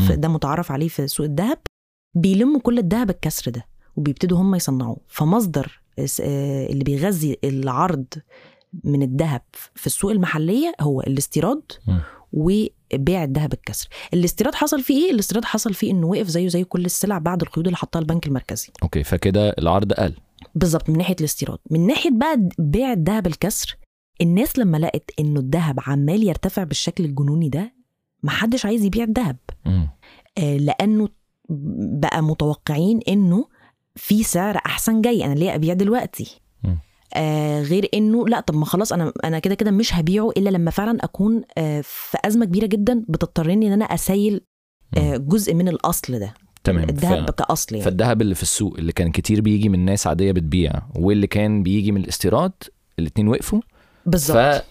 مم. 0.00 0.06
ده 0.14 0.28
متعارف 0.28 0.72
عليه 0.72 0.88
في 0.88 1.08
سوق 1.08 1.26
الذهب 1.26 1.58
بيلموا 2.14 2.60
كل 2.60 2.78
الذهب 2.78 3.10
الكسر 3.10 3.50
ده 3.50 3.66
وبيبتدوا 3.96 4.38
هم 4.38 4.54
يصنعوه 4.54 4.96
فمصدر 5.08 5.80
آه، 6.20 6.66
اللي 6.66 6.84
بيغذي 6.84 7.36
العرض 7.44 8.04
من 8.84 9.02
الذهب 9.02 9.42
في 9.74 9.86
السوق 9.86 10.10
المحلية 10.10 10.72
هو 10.80 11.00
الاستيراد. 11.00 11.62
وبيع 12.32 13.24
الذهب 13.24 13.52
الكسر 13.52 13.88
الاستيراد 14.14 14.54
حصل 14.54 14.82
فيه 14.82 15.04
إيه؟ 15.06 15.12
الاستيراد 15.12 15.44
حصل 15.44 15.74
فيه 15.74 15.90
إنه 15.90 16.06
وقف 16.06 16.26
زيه 16.28 16.48
زي 16.48 16.64
كل 16.64 16.84
السلع 16.84 17.18
بعد 17.18 17.42
القيود 17.42 17.66
اللي 17.66 17.76
حطها 17.76 18.00
البنك 18.00 18.26
المركزي. 18.26 18.68
أوكي 18.82 19.04
فكده 19.04 19.50
العرض 19.58 19.92
قل. 19.92 20.14
بالظبط 20.54 20.90
من 20.90 20.98
ناحية 20.98 21.16
الاستيراد. 21.20 21.58
من 21.70 21.86
ناحية 21.86 22.10
بقى 22.10 22.48
بيع 22.58 22.92
الذهب 22.92 23.26
الكسر 23.26 23.76
الناس 24.20 24.58
لما 24.58 24.76
لقت 24.78 25.10
إنه 25.20 25.40
الذهب 25.40 25.80
عمال 25.86 26.22
يرتفع 26.22 26.64
بالشكل 26.64 27.04
الجنوني 27.04 27.48
ده 27.48 27.72
محدش 28.22 28.66
عايز 28.66 28.84
يبيع 28.84 29.04
الذهب. 29.04 29.36
آه، 30.38 30.56
لأنه 30.56 31.08
بقى 32.00 32.22
متوقعين 32.22 33.00
إنه 33.08 33.48
في 33.96 34.22
سعر 34.22 34.56
أحسن 34.56 35.00
جاي. 35.00 35.24
أنا 35.24 35.34
ليه 35.34 35.54
أبيع 35.54 35.74
دلوقتي؟ 35.74 36.40
مم. 36.64 36.78
آه 37.14 37.62
غير 37.62 37.88
إنه 37.94 38.28
لا 38.28 38.40
طب 38.40 38.54
ما 38.54 38.64
خلاص 38.64 38.92
أنا 38.92 39.12
أنا 39.24 39.38
كده 39.38 39.54
كده 39.54 39.70
مش 39.70 39.94
هبيعه 39.94 40.30
إلا 40.36 40.50
لما 40.50 40.70
فعلا 40.70 41.04
أكون 41.04 41.42
آه 41.58 41.80
في 41.80 42.18
أزمة 42.24 42.44
كبيرة 42.44 42.66
جدا 42.66 43.04
بتضطرني 43.08 43.66
إن 43.66 43.72
أنا 43.72 43.84
أسيل 43.84 44.40
آه 44.98 45.16
جزء 45.16 45.54
من 45.54 45.68
الأصل 45.68 46.18
ده. 46.18 46.34
تمام. 46.64 46.88
الذهب 46.88 47.26
ف... 47.26 47.30
كأصل 47.30 47.74
يعني. 47.74 47.84
فالذهب 47.84 48.22
اللي 48.22 48.34
في 48.34 48.42
السوق 48.42 48.74
اللي 48.78 48.92
كان 48.92 49.10
كتير 49.10 49.40
بيجي 49.40 49.68
من 49.68 49.84
ناس 49.84 50.06
عادية 50.06 50.32
بتبيع 50.32 50.72
واللي 50.96 51.26
كان 51.26 51.62
بيجي 51.62 51.92
من 51.92 52.00
الاستيراد 52.00 52.52
الاتنين 52.98 53.28
وقفوا. 53.28 53.60
بالظبط. 54.06 54.36
ف... 54.36 54.62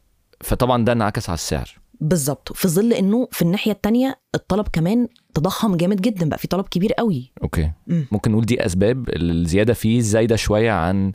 فطبعا 0.41 0.85
ده 0.85 0.91
انعكس 0.91 1.29
على 1.29 1.33
السعر. 1.35 1.77
بالظبط. 2.01 2.53
في 2.53 2.67
ظل 2.67 2.93
إنه 2.93 3.27
في 3.31 3.41
الناحية 3.41 3.71
التانية 3.71 4.19
الطلب 4.35 4.67
كمان 4.73 5.07
تضخم 5.33 5.75
جامد 5.75 6.01
جدا 6.01 6.29
بقى 6.29 6.37
في 6.37 6.47
طلب 6.47 6.65
كبير 6.67 6.93
قوي. 6.93 7.31
أوكي. 7.43 7.71
مم. 7.87 8.05
ممكن 8.11 8.31
نقول 8.31 8.45
دي 8.45 8.65
أسباب 8.65 9.09
الزيادة 9.09 9.73
فيه 9.73 10.01
زايدة 10.01 10.35
شوية 10.35 10.71
عن 10.71 11.11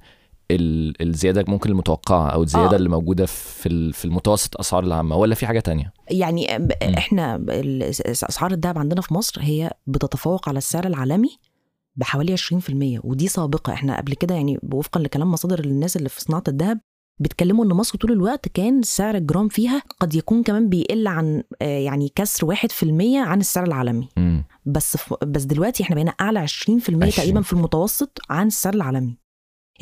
الزيادة 0.51 1.45
ممكن 1.49 1.71
المتوقعة 1.71 2.29
أو 2.29 2.43
الزيادة 2.43 2.73
آه. 2.73 2.77
اللي 2.77 2.89
موجودة 2.89 3.27
في 3.27 3.93
في 3.93 4.05
المتوسط 4.05 4.61
أسعار 4.61 4.85
العامة 4.85 5.17
ولا 5.17 5.35
في 5.35 5.47
حاجة 5.47 5.61
تانية 5.61 5.93
يعني. 6.11 6.99
إحنا 6.99 7.45
أسعار 8.11 8.53
الذهب 8.53 8.79
عندنا 8.79 9.01
في 9.01 9.15
مصر 9.15 9.41
هي 9.43 9.71
بتتفوق 9.87 10.49
على 10.49 10.59
السعر 10.59 10.87
العالمي 10.87 11.39
بحوالي 11.97 12.37
20% 12.37 12.41
ودي 13.05 13.29
سابقة 13.29 13.73
إحنا 13.73 13.97
قبل 13.97 14.15
كده 14.15 14.35
يعني 14.35 14.59
وفقا 14.73 15.01
لكلام 15.01 15.31
مصادر 15.31 15.61
الناس 15.61 15.97
اللي 15.97 16.09
في 16.09 16.21
صناعة 16.21 16.45
الذهب 16.49 16.81
بيتكلموا 17.19 17.65
إن 17.65 17.69
مصر 17.69 17.99
طول 17.99 18.13
الوقت 18.13 18.49
كان 18.49 18.83
سعر 18.83 19.15
الجرام 19.15 19.49
فيها 19.49 19.83
قد 20.01 20.15
يكون 20.15 20.43
كمان 20.43 20.69
بيقل 20.69 21.07
عن 21.07 21.43
آه، 21.63 21.79
يعني 21.79 22.13
كسر 22.15 22.55
1% 22.55 22.57
عن 23.17 23.41
السعر 23.41 23.65
العالمي 23.65 24.09
مم. 24.17 24.45
بس 24.67 24.97
ف... 24.97 25.15
بس 25.25 25.43
دلوقتي 25.43 25.83
إحنا 25.83 25.95
بقينا 25.95 26.11
أعلى 26.11 26.41
20% 26.41 26.43
20. 26.71 27.11
تقريبا 27.11 27.43
في 27.43 27.53
المتوسط 27.53 28.19
عن 28.31 28.47
السعر 28.47 28.75
العالمي 28.75 29.19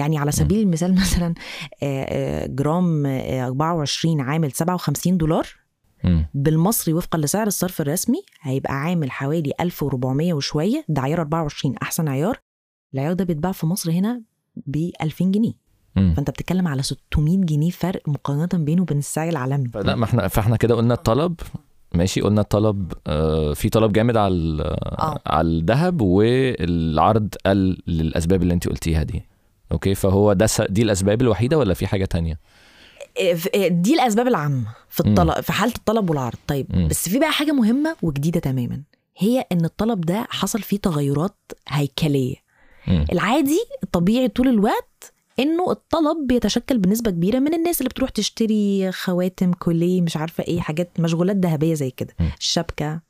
يعني 0.00 0.18
على 0.18 0.32
سبيل 0.32 0.60
المثال 0.60 0.94
مثلا 0.94 1.34
آه، 1.82 2.04
آه، 2.08 2.46
جرام 2.46 3.06
آه، 3.06 3.46
24 3.46 4.20
عامل 4.20 4.52
57 4.52 5.16
دولار. 5.16 5.46
بالمصري 6.34 6.94
وفقا 6.94 7.18
لسعر 7.18 7.46
الصرف 7.46 7.80
الرسمي 7.80 8.22
هيبقى 8.40 8.74
عامل 8.74 9.10
حوالي 9.10 9.52
1400 9.60 10.34
وشوية 10.34 10.84
ده 10.88 11.02
عيار 11.02 11.20
24 11.20 11.74
أحسن 11.82 12.08
عيار 12.08 12.40
العيار 12.94 13.12
ده 13.12 13.24
بيتباع 13.24 13.52
في 13.52 13.66
مصر 13.66 13.90
هنا 13.90 14.22
ب 14.66 14.90
2000 15.02 15.24
جنيه 15.24 15.52
مم. 15.96 16.14
فأنت 16.16 16.30
بتتكلم 16.30 16.68
على 16.68 16.82
600 16.82 17.36
جنيه 17.38 17.70
فرق 17.70 18.08
مقارنة 18.08 18.64
بينه 18.64 18.82
وبين 18.82 18.98
السعر 18.98 19.28
العالمي 19.28 19.70
لا 19.74 19.94
ما 19.94 20.04
إحنا 20.04 20.28
فاحنا 20.28 20.56
كده 20.56 20.74
قلنا 20.74 20.94
الطلب 20.94 21.40
ماشي 21.94 22.20
قلنا 22.20 22.40
الطلب 22.40 22.92
آه 23.06 23.52
في 23.52 23.68
طلب 23.68 23.92
جامد 23.92 24.16
على 24.16 24.62
آه. 24.98 25.20
على 25.26 25.48
الذهب 25.48 26.00
والعرض 26.00 27.34
قل 27.46 27.78
للأسباب 27.86 28.42
اللي 28.42 28.54
أنت 28.54 28.68
قلتيها 28.68 29.02
دي 29.02 29.22
أوكي 29.72 29.94
فهو 29.94 30.32
ده 30.32 30.46
دي 30.68 30.82
الأسباب 30.82 31.22
الوحيدة 31.22 31.58
ولا 31.58 31.74
في 31.74 31.86
حاجة 31.86 32.04
تانية 32.04 32.38
إيه، 33.16 33.68
دي 33.68 33.94
الأسباب 33.94 34.26
العامة 34.28 34.66
في. 34.88 35.00
الطلب 35.00 35.40
في 35.40 35.52
حالة 35.52 35.72
الطلب 35.76 36.10
والعرض 36.10 36.38
طيب 36.46 36.66
مم. 36.70 36.88
بس 36.88 37.08
في 37.08 37.18
بقى 37.18 37.32
حاجة 37.32 37.52
مهمة 37.52 37.96
وجديدة 38.02 38.40
تماما 38.40 38.82
هي 39.18 39.44
إن 39.52 39.64
الطلب 39.64 40.00
ده 40.00 40.26
حصل 40.30 40.62
فيه 40.62 40.76
تغيرات 40.76 41.38
هيكلية 41.68 42.36
مم. 42.88 43.04
العادي 43.12 43.58
الطبيعي 43.82 44.28
طول 44.28 44.48
الوقت 44.48 45.12
إنه 45.38 45.70
الطلب 45.70 46.26
بيتشكل 46.26 46.78
بنسبة 46.78 47.10
كبيرة 47.10 47.38
من 47.38 47.54
الناس 47.54 47.80
اللي 47.80 47.88
بتروح 47.88 48.10
تشتري 48.10 48.92
خواتم 48.92 49.52
كوليه 49.52 50.00
مش 50.02 50.16
عارفة 50.16 50.44
إيه 50.44 50.60
حاجات 50.60 50.90
مشغولات 51.00 51.36
ذهبية 51.36 51.74
زي 51.74 51.90
كده 51.90 52.14
م. 52.20 52.24
الشبكه 52.40 53.00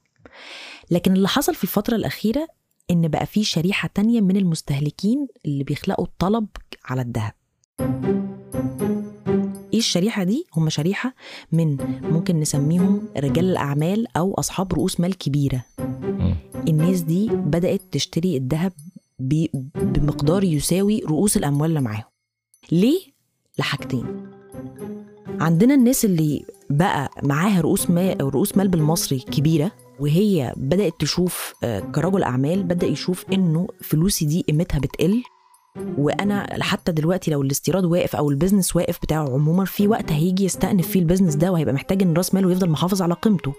لكن 0.90 1.12
اللي 1.12 1.28
حصل 1.28 1.54
في 1.54 1.64
الفترة 1.64 1.96
الأخيرة 1.96 2.48
إن 2.90 3.08
بقى 3.08 3.26
في 3.26 3.44
شريحة 3.44 3.90
تانية 3.94 4.20
من 4.20 4.36
المستهلكين 4.36 5.26
اللي 5.46 5.64
بيخلقوا 5.64 6.04
الطلب 6.04 6.46
على 6.84 7.02
الذهب. 7.02 7.32
إيه 9.72 9.78
الشريحة 9.78 10.24
دي؟ 10.24 10.46
هم 10.56 10.68
شريحة 10.68 11.14
من 11.52 11.76
ممكن 12.02 12.40
نسميهم 12.40 13.08
رجال 13.16 13.44
الأعمال 13.50 14.16
أو 14.16 14.34
أصحاب 14.34 14.72
رؤوس 14.74 15.00
مال 15.00 15.18
كبيرة. 15.18 15.64
الناس 16.68 17.00
دي 17.00 17.28
بدأت 17.28 17.80
تشتري 17.92 18.36
الذهب 18.36 18.72
بمقدار 19.74 20.44
يساوي 20.44 20.98
رؤوس 21.00 21.36
الأموال 21.36 21.68
اللي 21.70 21.80
معاهم. 21.80 22.04
ليه؟ 22.72 23.00
لحاجتين. 23.58 24.30
عندنا 25.40 25.74
الناس 25.74 26.04
اللي 26.04 26.44
بقى 26.70 27.10
معاها 27.22 27.60
رؤوس 27.60 27.90
مال 27.90 28.20
رؤوس 28.34 28.56
مال 28.56 28.68
بالمصري 28.68 29.18
كبيرة 29.18 29.72
وهي 30.00 30.52
بدأت 30.56 30.92
تشوف 30.98 31.54
آه، 31.64 31.80
كرجل 31.80 32.22
أعمال 32.22 32.62
بدأ 32.62 32.86
يشوف 32.86 33.24
إنه 33.32 33.66
فلوسي 33.82 34.24
دي 34.24 34.44
قيمتها 34.48 34.78
بتقل 34.78 35.22
وأنا 35.98 36.62
حتى 36.62 36.92
دلوقتي 36.92 37.30
لو 37.30 37.42
الاستيراد 37.42 37.84
واقف 37.84 38.16
أو 38.16 38.30
ال 38.30 38.35
business 38.35 38.76
واقف 38.76 38.98
بتاعه 39.02 39.28
عموما 39.34 39.64
في 39.64 39.88
وقت 39.88 40.12
هيجي 40.12 40.44
يستأنف 40.44 40.88
فيه 40.88 41.00
ال 41.00 41.04
business 41.04 41.34
ده 41.34 41.52
وهيبقى 41.52 41.74
محتاج 41.74 42.02
إن 42.02 42.14
رأس 42.14 42.34
ماله 42.34 42.52
يفضل 42.52 42.70
محافظ 42.70 43.02
على 43.02 43.14
قيمته. 43.14 43.52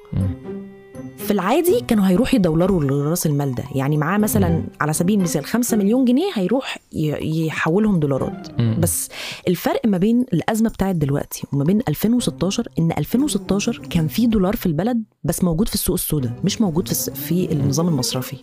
في 1.18 1.32
العادي 1.32 1.80
كانوا 1.88 2.08
هيروحوا 2.08 2.36
يدولروا 2.39 2.84
لراس 2.84 3.25
المال 3.25 3.56
ده. 3.56 3.63
يعني 3.75 3.98
معاه 3.98 4.18
مثلا 4.18 4.63
على 4.82 4.94
سبيل 4.94 5.18
المثال 5.20 5.46
5 5.46 5.77
مليون 5.77 6.06
جنيه 6.06 6.32
هيروح 6.34 6.77
يحولهم 7.22 8.00
دولارات. 8.00 8.48
بس 8.80 9.10
الفرق 9.48 9.82
ما 9.86 9.98
بين 9.98 10.25
الأزمة 10.34 10.70
بتاعت 10.70 10.96
دلوقتي 10.96 11.44
وما 11.53 11.63
بين 11.63 11.82
2016 11.88 12.68
إن 12.80 12.91
2016 12.98 13.77
كان 13.89 14.08
في 14.08 14.27
دولار 14.27 14.56
في 14.56 14.65
البلد 14.65 15.03
بس 15.24 15.44
موجود 15.44 15.68
في 15.68 15.74
السوق 15.74 15.94
السوداء 15.94 16.34
مش 16.44 16.62
موجود 16.62 16.88
في 16.88 17.12
في 17.12 17.51
النظام 17.51 17.88
المصرفي. 17.88 18.38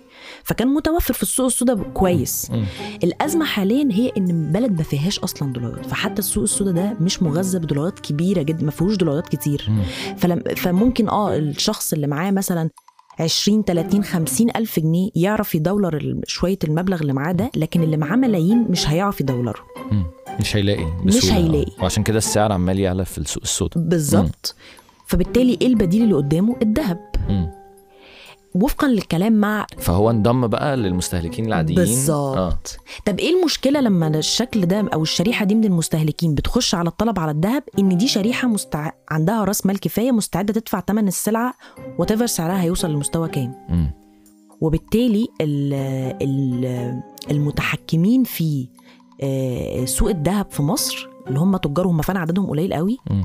فكان 0.45 0.69
متوفر 0.69 1.15
في 1.15 1.23
السوق 1.23 1.47
السوداء 1.47 1.77
كويس. 1.95 2.51
الأزمة 3.05 3.45
حاليا 3.45 3.89
هي 3.93 4.13
إن 4.17 4.31
البلد 4.31 4.73
ما 4.73 4.83
فيهاش 4.83 5.19
أصلا 5.19 5.53
دولارات. 5.53 5.87
فحتى 5.87 6.19
السوق 6.19 6.43
السوداء 6.43 6.75
ده 6.75 6.97
مش 7.01 7.23
مغذى 7.23 7.59
بدولارات 7.59 8.01
كبيرة 8.01 8.43
جدا 8.43 8.65
ما 8.65 8.71
فيهوش 8.71 8.97
دولارات 8.97 9.29
كتير. 9.29 9.71
فلم 10.17 10.43
فممكن 10.57 11.09
آه 11.09 11.37
الشخص 11.37 11.93
اللي 11.93 12.07
معاه 12.07 12.31
مثلا 12.31 12.68
20 13.21 13.63
30 13.65 14.05
50 14.05 14.49
ألف 14.57 14.81
جنيه 14.81 15.11
يعرف 15.15 15.55
يدولر 15.55 16.21
شوية 16.27 16.59
المبلغ 16.65 17.01
اللي 17.01 17.13
معاه 17.13 17.33
ده 17.33 17.51
لكن 17.57 17.83
اللي 17.83 17.97
معاه 17.97 18.17
ملايين 18.17 18.67
مش 18.71 18.89
هيعرف 18.89 19.21
يدولره. 19.21 19.61
مش 20.41 20.57
هيلاقي 20.57 20.85
مش 21.05 21.17
بسهولة. 21.17 21.37
هيلاقي. 21.37 21.73
وعشان 21.83 22.03
كده 22.03 22.19
السعر 22.19 22.53
عمال 22.53 22.79
يعلى 22.79 23.05
في 23.05 23.19
السوق 23.19 23.43
السوداء 23.43 23.79
بالظبط 23.85 24.55
فبالتالي 25.07 25.59
إيه 25.61 25.67
البديل 25.67 26.03
اللي 26.03 26.15
قدامه 26.15 26.57
الذهب. 26.63 27.11
وفقا 28.55 28.89
للكلام 28.89 29.33
مع 29.33 29.67
فهو 29.79 30.11
انضم 30.11 30.47
بقى 30.47 30.77
للمستهلكين 30.77 31.47
العاديين 31.47 31.79
بالظبط 31.79 32.37
آه. 32.39 32.59
طب 33.07 33.19
إيه 33.19 33.39
المشكلة 33.41 33.81
لما 33.81 34.09
الشكل 34.09 34.67
ده 34.67 34.89
أو 34.95 35.03
الشريحة 35.03 35.45
دي 35.45 35.55
من 35.55 35.65
المستهلكين 35.65 36.35
بتخش 36.35 36.75
على 36.75 36.89
الطلب 36.89 37.19
على 37.19 37.31
الذهب 37.31 37.63
إن 37.79 37.97
دي 37.97 38.09
شريحة 38.09 38.49
مستع... 38.49 38.91
عندها 39.11 39.45
رأس 39.45 39.67
مال 39.67 39.81
كفاية 39.81 40.13
مستعدة 40.13 40.53
تدفع 40.53 40.81
ثمن 40.81 41.09
السلعة 41.09 41.55
وتفر 41.99 42.27
سعرها 42.27 42.63
هيوصل 42.63 42.91
لمستوى 42.91 43.29
كام. 43.29 43.55
وبالتالي 44.61 45.27
ال 45.41 45.75
ال 46.23 47.01
المتحكمين 47.31 48.25
في 48.25 48.69
آه، 49.23 49.85
سوق 49.85 50.09
الذهب 50.11 50.51
في 50.51 50.63
مصر 50.63 51.09
اللي 51.27 51.39
هم 51.39 51.57
تجار 51.57 51.87
هم 51.87 52.03
فعلا 52.03 52.21
عددهم 52.21 52.47
قليل 52.47 52.75
قوي 52.75 52.99
مم. 53.11 53.25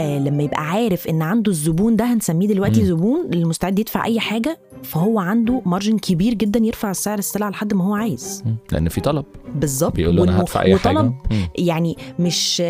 آه، 0.00 0.18
لما 0.18 0.42
يبقى 0.42 0.62
عارف 0.70 1.06
إن 1.08 1.22
عنده 1.22 1.50
الزبون 1.52 1.96
ده 1.96 2.04
هنسميه 2.04 2.48
دلوقتي. 2.48 2.84
زبون 2.84 3.20
اللي 3.32 3.44
مستعد 3.44 3.78
يدفع 3.78 4.04
أي 4.04 4.20
حاجة 4.20 4.58
فهو 4.82 5.18
عنده 5.18 5.62
مارجن 5.66 5.98
كبير 5.98 6.34
جدا 6.34 6.60
يرفع 6.60 6.92
سعر 6.92 7.18
السلعه 7.18 7.50
لحد 7.50 7.74
ما 7.74 7.84
هو 7.84 7.94
عايز. 7.94 8.44
لأن 8.72 8.88
في 8.88 9.00
طلب. 9.00 9.24
بالظبط. 9.54 9.94
بيقول 9.96 10.16
له 10.16 10.24
أنا 10.24 10.40
هدفع 10.40 10.62
أي 10.62 10.76
حاجة. 10.78 10.98
وطلب 10.98 11.12
مم. 11.30 11.48
يعني 11.58 11.96
مش 12.18 12.62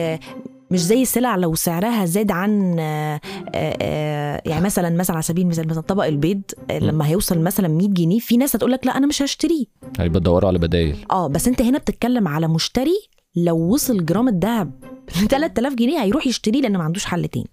مش 0.70 0.80
زي 0.84 1.02
السلع 1.02 1.36
لو 1.36 1.54
سعرها 1.54 2.04
زاد 2.04 2.30
عن 2.30 2.76
آه، 2.78 3.20
آه، 3.54 4.42
يعني 4.46 4.64
مثلا 4.64 4.90
مثلا 4.90 5.16
على 5.16 5.22
سبيل 5.22 5.44
المثال 5.44 5.68
مثلا 5.68 5.80
طبق 5.82 6.04
البيض 6.04 6.42
آه، 6.70 6.78
لما 6.78 7.06
هيوصل 7.08 7.38
مثلا 7.38 7.68
100 7.68 7.88
جنيه 7.88 8.18
في 8.18 8.36
ناس 8.36 8.56
هتقول 8.56 8.72
لك 8.72 8.86
لا 8.86 8.96
أنا 8.96 9.06
مش 9.06 9.22
هشتريه. 9.22 9.64
هيبقى 9.98 10.20
تدوروا 10.20 10.48
على 10.48 10.58
بدايل. 10.58 10.96
آه 11.10 11.26
بس 11.28 11.48
أنت 11.48 11.62
هنا 11.62 11.78
بتتكلم 11.78 12.28
على 12.28 12.48
مشتري 12.48 13.08
لو 13.36 13.58
وصل 13.58 14.04
جرام 14.04 14.28
الذهب 14.28 14.84
ل 15.24 15.28
3000 15.28 15.74
جنيه 15.74 16.02
هيروح 16.02 16.26
يشتريه 16.26 16.60
لأن 16.60 16.76
ما 16.76 16.84
عندوش 16.84 17.04
حل 17.04 17.28
تاني. 17.28 17.50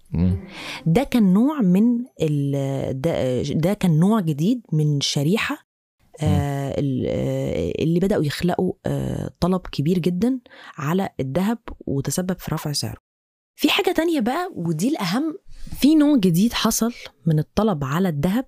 ده 0.86 1.02
كان 1.02 1.32
نوع 1.32 1.60
من 1.60 2.04
ال... 2.22 3.00
ده, 3.00 3.42
ده 3.42 3.74
كان 3.74 3.98
نوع 4.00 4.20
جديد 4.20 4.62
من 4.72 5.00
شريحة 5.00 5.66
آه 6.20 6.68
آه، 6.78 7.72
اللي 7.82 8.00
بدأوا 8.00 8.24
يخلقوا 8.24 8.72
آه 8.86 9.30
طلب 9.40 9.60
كبير 9.72 9.98
جدا 9.98 10.40
على 10.76 11.08
الذهب 11.20 11.58
وتسبب 11.86 12.38
في 12.38 12.54
رفع 12.54 12.72
سعره. 12.72 12.98
في 13.58 13.70
حاجة 13.70 13.92
تانية 13.92 14.20
بقى 14.20 14.50
ودي 14.54 14.88
الأهم 14.88 15.38
في 15.80 15.94
نوع 15.94 16.16
جديد 16.16 16.52
حصل 16.52 16.92
من 17.26 17.38
الطلب 17.38 17.84
على 17.84 18.08
الذهب 18.08 18.46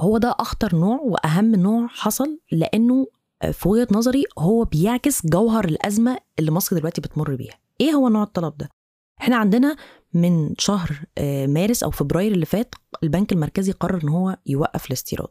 هو 0.00 0.18
ده 0.18 0.34
أخطر 0.38 0.76
نوع 0.76 1.00
وأهم 1.00 1.54
نوع 1.54 1.86
حصل 1.86 2.38
لأنه 2.52 3.06
في 3.52 3.68
وجهة 3.68 3.86
نظري 3.90 4.24
هو 4.38 4.64
بيعكس 4.64 5.26
جوهر 5.26 5.64
الأزمة 5.64 6.18
اللي 6.38 6.50
مصر 6.50 6.76
دلوقتي 6.78 7.00
بتمر 7.00 7.34
بيها. 7.34 7.54
إيه 7.80 7.90
هو 7.92 8.08
نوع 8.08 8.22
الطلب 8.22 8.56
ده؟ 8.58 8.68
إحنا 9.20 9.36
عندنا 9.36 9.76
من 10.14 10.54
شهر 10.58 10.90
آه، 11.18 11.46
مارس 11.46 11.82
أو 11.82 11.90
فبراير 11.90 12.32
اللي 12.32 12.46
فات 12.46 12.74
البنك 13.02 13.32
المركزي 13.32 13.72
قرر 13.72 14.00
إن 14.04 14.08
هو 14.08 14.36
يوقف 14.46 14.86
الاستيراد. 14.86 15.28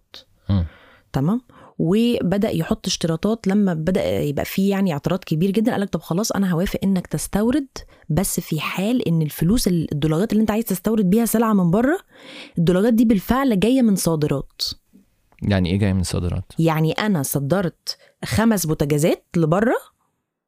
تمام؟ 1.13 1.41
وبدأ 1.79 2.49
يحط 2.49 2.87
اشتراطات 2.87 3.47
لما 3.47 3.73
بدأ 3.73 4.19
يبقى 4.21 4.45
في 4.45 4.67
يعني 4.69 4.93
اعتراض 4.93 5.19
كبير 5.19 5.51
جدا. 5.51 5.71
قال 5.71 5.81
لك 5.81 5.89
طب 5.89 6.01
خلاص 6.01 6.31
أنا 6.31 6.51
هوافق 6.51 6.79
إنك 6.83 7.07
تستورد 7.07 7.67
بس 8.09 8.39
في 8.39 8.59
حال 8.59 9.07
إن 9.07 9.21
الفلوس 9.21 9.67
ال- 9.67 9.91
الدولارات 9.91 10.31
اللي 10.31 10.41
أنت 10.41 10.51
عايز 10.51 10.65
تستورد 10.65 11.09
بيها 11.09 11.25
سلعة 11.25 11.53
من 11.53 11.71
بره 11.71 11.99
الدولارات 12.57 12.93
دي 12.93 13.05
بالفعل 13.05 13.59
جاية 13.59 13.81
من 13.81 13.95
صادرات. 13.95 14.61
يعني 15.41 15.69
إيه 15.71 15.79
جاي 15.79 15.93
من 15.93 16.01
الصادرات 16.01 16.43
يعني 16.59 16.91
أنا 16.91 17.23
صدرت 17.23 17.97
خمس 18.25 18.65
بوتاجازات 18.65 19.25
لبره 19.35 19.75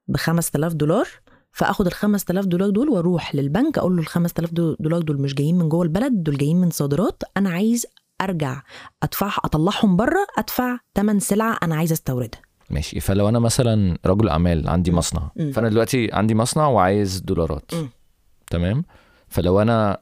ب 0.07 0.17
5000 0.17 0.73
دولار 0.73 1.07
فآخد 1.51 1.85
ال 1.87 1.93
5000 1.93 2.45
دولار 2.45 2.69
دول 2.69 2.89
وأروح 2.89 3.35
للبنك 3.35 3.77
أقول 3.77 3.95
له 3.95 4.01
ال 4.01 4.07
5000 4.07 4.53
دو- 4.53 4.75
دولار 4.79 5.01
دول 5.01 5.21
مش 5.21 5.33
جايين 5.33 5.57
من 5.57 5.69
جوه 5.69 5.83
البلد 5.83 6.23
دول 6.23 6.37
جايين 6.37 6.61
من 6.61 6.69
صادرات 6.69 7.23
أنا 7.37 7.49
عايز 7.49 7.85
أرجع 8.21 8.61
أدفع 9.03 9.31
أطلعهم 9.45 9.95
بره 9.95 10.27
أدفع 10.37 10.77
ثمن 10.95 11.19
سلعه 11.19 11.57
أنا 11.63 11.75
عايز 11.75 11.91
أستوردها 11.91 12.41
ماشي 12.69 12.99
فلو 12.99 13.29
أنا 13.29 13.39
مثلا 13.39 13.97
رجل 14.05 14.29
أعمال 14.29 14.67
عندي. 14.69 14.91
مصنع 14.91 15.31
مم. 15.35 15.51
فأنا 15.51 15.69
دلوقتي 15.69 16.09
عندي 16.13 16.35
مصنع 16.35 16.67
وعايز 16.67 17.19
دولارات 17.19 17.73
مم. 17.73 17.89
تمام 18.51 18.83
فلو 19.27 19.61
أنا 19.61 19.97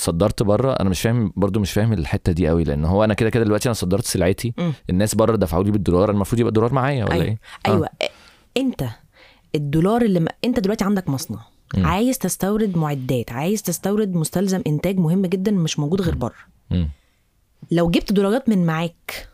صدرت 0.00 0.42
بره 0.42 0.72
أنا 0.72 0.90
مش 0.90 1.00
فاهم 1.00 1.32
برضو 1.36 1.60
مش 1.60 1.72
فاهم 1.72 1.92
الحتة 1.92 2.32
دي 2.32 2.48
قوي 2.48 2.64
لأن 2.64 2.84
هو 2.84 3.04
أنا 3.04 3.14
كده 3.14 3.30
كده 3.30 3.44
دلوقتي 3.44 3.68
أنا 3.68 3.74
صدرت 3.74 4.04
سلعتي 4.04 4.54
مم. 4.58 4.72
الناس 4.90 5.14
بره 5.14 5.36
دفعوا 5.36 5.64
لي 5.64 5.70
بالدولار 5.70 6.10
المفروض 6.10 6.40
يبقى 6.40 6.48
الدولار 6.48 6.72
معايا 6.72 7.04
ولا 7.04 7.14
أيوة. 7.14 7.24
إيه 7.24 7.38
آه. 7.66 7.70
أيوه 7.70 7.88
أنت 8.56 8.84
الدولار 9.54 10.02
اللي 10.02 10.20
م... 10.20 10.26
أنت 10.44 10.60
دلوقتي 10.60 10.84
عندك 10.84 11.08
مصنع 11.08 11.38
مم. 11.76 11.86
عايز 11.86 12.18
تستورد 12.18 12.76
معدات 12.78 13.32
عايز 13.32 13.62
تستورد 13.62 14.14
مستلزم 14.14 14.62
إنتاج 14.66 14.98
مهم 14.98 15.26
جدا 15.26 15.50
مش 15.52 15.78
موجود 15.78 16.02
غير 16.02 16.14
بره. 16.14 16.34
لو 17.70 17.90
جبت 17.90 18.12
دولارات 18.12 18.48
من 18.48 18.66
معاك. 18.66 19.28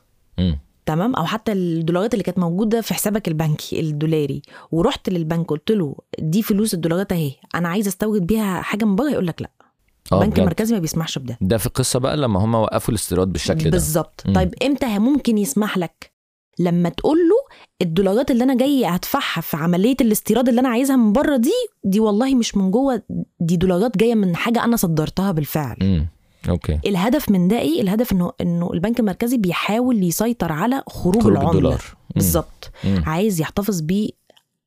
تمام 0.86 1.14
أو 1.16 1.24
حتى 1.24 1.52
الدولارات 1.52 2.14
اللي 2.14 2.24
كانت 2.24 2.38
موجودة 2.38 2.80
في 2.80 2.94
حسابك 2.94 3.28
البنكي 3.28 3.80
الدولاري 3.80 4.42
ورحت 4.72 5.08
للبنك 5.08 5.46
قلت 5.50 5.70
له 5.70 5.96
دي 6.18 6.42
فلوس 6.42 6.74
الدولارات 6.74 7.12
أهي 7.12 7.32
أنا 7.54 7.68
عايز 7.68 7.86
أستورد 7.88 8.26
بيها 8.26 8.62
حاجة 8.62 8.84
من 8.84 8.96
بره 8.96 9.10
يقول 9.10 9.26
لك 9.26 9.42
لأ 9.42 9.50
آه، 9.60 9.64
البنك 10.12 10.28
بجد. 10.28 10.38
المركزي 10.38 10.74
ما 10.74 10.80
بيسمحش 10.80 11.18
بده. 11.18 11.38
ده 11.40 11.58
في 11.58 11.66
القصة 11.66 11.98
بقى 11.98 12.16
لما 12.16 12.44
هم 12.44 12.54
وقفوا 12.54 12.90
الاستيراد 12.94 13.28
بالشكل 13.28 13.64
ده. 13.64 13.70
بالظبط. 13.70 14.22
مم. 14.26 14.34
طيب 14.34 14.54
إمتى 14.62 14.98
ممكن 14.98 15.38
يسمح 15.38 15.78
لك؟ 15.78 16.12
لما 16.58 16.88
تقول 16.88 17.18
له 17.18 17.36
الدولارات 17.82 18.30
اللي 18.30 18.44
أنا 18.44 18.56
جاي 18.56 18.84
هدفعها 18.84 19.40
في 19.40 19.56
عملية 19.56 19.96
الاستيراد 20.00 20.48
اللي 20.48 20.60
أنا 20.60 20.68
عايزها 20.68 20.96
من 20.96 21.12
بره 21.12 21.36
دي 21.36 21.52
دي 21.84 22.00
والله 22.00 22.34
مش 22.34 22.56
من 22.56 22.70
جوه 22.70 23.02
دي 23.40 23.56
دولارات 23.56 23.96
جاية 23.96 24.14
من 24.14 24.36
حاجة 24.36 24.64
أنا 24.64 24.76
صدرتها 24.76 25.32
بالفعل. 25.32 25.76
امم 25.82 26.06
أوكي. 26.48 26.78
الهدف 26.86 27.30
من 27.30 27.48
ده 27.48 27.58
إيه؟ 27.58 27.80
الهدف 27.82 28.12
إنه 28.12 28.32
إنه 28.40 28.72
البنك 28.72 29.00
المركزي 29.00 29.36
بيحاول 29.36 30.02
يسيطر 30.02 30.52
على 30.52 30.82
خروج, 30.88 31.14
خروج 31.22 31.26
العملة. 31.32 31.50
الدولار. 31.50 31.82
مم. 31.92 32.10
بالظبط. 32.14 32.70
مم. 32.84 33.02
عايز 33.06 33.40
يحتفظ 33.40 33.80
بيه 33.80 34.10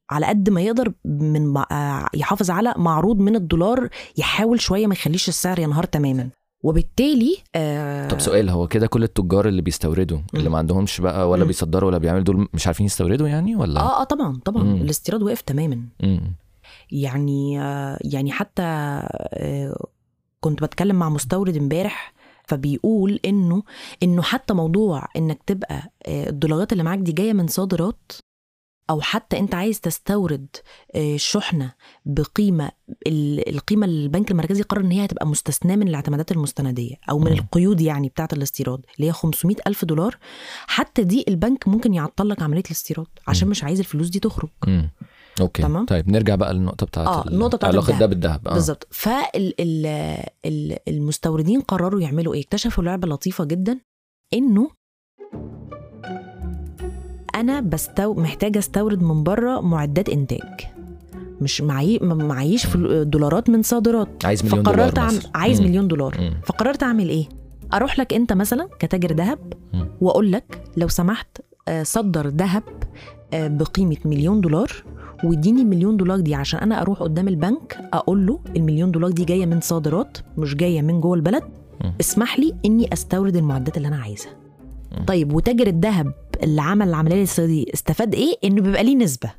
على 0.10 0.26
قد 0.26 0.50
ما 0.50 0.62
يقدر 0.62 0.94
من 1.06 1.58
آه، 1.58 2.08
يحافظ 2.14 2.52
على 2.52 2.74
معروض 2.78 3.20
من 3.20 3.36
الدولار 3.36 3.90
يحاول 4.18 4.62
شوية 4.62 4.88
ما 4.88 4.94
يخليش 4.94 5.30
السعر 5.30 5.60
ينهار 5.60 5.84
تماما 5.84 6.30
وبالتالي 6.64 7.38
آه 7.56 8.08
طب 8.08 8.20
سؤال 8.20 8.50
هو 8.50 8.68
كده 8.68 8.88
كل 8.88 9.04
التجار 9.04 9.48
اللي 9.48 9.62
بيستوردوا 9.62 10.20
اللي. 10.34 10.50
ما 10.50 10.58
عندهمش 10.58 11.02
بقى 11.02 11.30
ولا 11.30 11.42
مم. 11.42 11.48
بيصدروا 11.48 11.90
ولا 11.90 11.98
بيعملوا 11.98 12.24
دول 12.24 12.48
مش 12.54 12.68
عارفين 12.68 12.86
يستوردوا 12.86 13.28
يعني 13.28 13.56
ولا 13.56 13.80
آه 13.80 14.02
آه 14.02 14.04
طبعا 14.04 14.40
طبعا 14.46 14.64
مم. 14.64 14.76
الاستيراد 14.82 15.24
وقف 15.24 15.42
تماما 15.42 15.82
مم. 16.04 16.36
يعني 16.92 17.62
آه 17.62 18.00
يعني 18.04 18.32
حتى 18.32 18.62
آه 18.64 19.86
كنت 20.40 20.64
بتكلم 20.64 20.96
مع 20.96 21.10
مستورد 21.10 21.58
امبارح 21.58 22.14
فبيقول 22.48 23.20
إنه 23.26 23.64
إنه 24.04 24.22
حتى 24.22 24.54
موضوع 24.54 25.08
إنك 25.18 25.44
تبقى 25.46 25.92
آه، 26.06 26.30
الدولارات 26.30 26.72
اللي 26.72 26.84
معاك 26.84 27.00
دي 27.00 27.12
جاية 27.12 27.34
من 27.34 27.48
صادرات 27.48 28.12
أو 28.90 29.02
حتى 29.02 29.40
أنت 29.40 29.56
عايز 29.56 29.82
تستورد 29.82 30.48
آه، 30.96 31.18
شحنة 31.18 31.74
بقيمة 32.06 32.72
ال- 33.08 33.50
القيمة 33.56 33.86
اللي 33.86 34.04
البنك 34.04 34.32
المركزي 34.32 34.62
قرر 34.64 34.82
إن 34.82 34.92
هي 34.92 35.06
هتبقى 35.06 35.28
مستثناة 35.28 35.76
من 35.76 35.88
الاعتمادات 35.88 36.32
المستندية 36.32 36.96
أو 37.10 37.20
من. 37.20 37.32
القيود 37.32 37.82
يعني 37.82 38.10
بتاعة 38.10 38.30
الاستيراد 38.34 38.82
اللي 38.96 39.08
هي 39.08 39.12
500 39.12 39.56
ألف 39.68 39.86
دولار 39.86 40.18
حتى 40.68 41.04
دي 41.04 41.26
البنك 41.28 41.68
ممكن 41.68 41.94
يعطل 41.94 42.30
لك 42.30 42.42
عملية 42.42 42.64
الاستيراد 42.66 43.08
عشان. 43.28 43.48
مش 43.48 43.64
عايز 43.64 43.80
الفلوس 43.80 44.10
دي 44.10 44.20
تخرج. 44.20 44.50
أوكي 45.42 45.62
تمام. 45.62 45.86
طيب 45.86 46.10
نرجع 46.12 46.36
بقى 46.36 46.54
للنقطه 46.54 46.86
بتاعت 46.86 47.08
آه، 47.08 47.22
ال- 47.28 47.34
النقطة 47.34 47.58
بتاعت 47.58 47.72
علاقة. 47.74 48.00
ده 48.00 48.06
بالذهب 48.06 48.48
آه. 48.48 48.54
بالظبط 48.54 48.88
فالمستوردين 50.86 51.62
قرروا 51.62 52.02
يعملوا 52.02 52.34
إيه 52.34 52.42
اكتشفوا 52.42 52.84
لعبة 52.84 53.08
لطيفة 53.08 53.44
جدا 53.46 53.80
إنه 54.34 54.70
أنا 57.36 57.60
بستو 57.60 58.14
محتاجة 58.14 58.60
أستورد 58.60 59.04
من 59.04 59.24
بره 59.24 59.60
معدات 59.62 60.10
إنتاج 60.10 60.42
مش 61.42 61.62
معي 61.62 62.00
معيش 62.02 62.78
دولارات 62.78 63.50
من 63.50 63.62
صادرات 63.64 64.26
عايز 64.26 64.46
مليون 64.46 64.64
فقررت 64.64 64.96
دولار. 64.96 65.08
مثلا. 65.08 65.32
عايز 65.36 65.62
مم. 65.62 65.68
مليون 65.68 65.88
دولار 65.88 66.16
مم. 66.20 66.34
فقررت 66.46 66.84
أعمل 66.84 67.10
إيه 67.10 67.26
أروح 67.74 68.00
لك 68.00 68.14
أنت 68.14 68.34
مثلا 68.34 68.68
كتاجر 68.80 69.14
ذهب. 69.16 69.40
وأقول 70.02 70.32
لك 70.32 70.62
لو 70.78 70.88
سمحت 70.88 71.28
آه، 71.68 71.84
صدر 71.84 72.28
ذهب 72.28 72.64
آه، 73.34 73.48
بقيمة 73.48 73.98
مليون 74.06 74.42
دولار 74.42 74.72
واديني 75.24 75.62
المليون 75.62 75.98
دولار 75.98 76.20
دي 76.20 76.36
عشان 76.36 76.60
أنا 76.60 76.82
أروح 76.82 77.00
قدام 77.00 77.28
البنك 77.28 77.78
أقول 77.94 78.26
له 78.26 78.40
المليون 78.56 78.92
دولار 78.92 79.12
دي 79.12 79.26
جاية 79.26 79.46
من 79.46 79.62
صادرات 79.62 80.18
مش 80.38 80.56
جاية 80.56 80.82
من 80.82 81.02
جوه 81.02 81.14
البلد. 81.16 81.44
اسمح 82.02 82.40
لي 82.40 82.54
إني 82.66 82.94
أستورد 82.94 83.36
المعدات 83.36 83.78
اللي 83.78 83.88
أنا 83.88 83.98
عايزها. 83.98 84.32
طيب 85.08 85.34
وتاجر 85.34 85.68
الذهب 85.68 86.14
اللي 86.44 86.62
عمل 86.62 86.90
العملية 86.90 87.16
الاستيراديه 87.16 87.64
دي 87.66 87.74
استفاد 87.74 88.16
إيه 88.16 88.36
إنه 88.44 88.62
بيبقى 88.62 88.84
ليه 88.84 88.96
نسبة. 88.96 89.32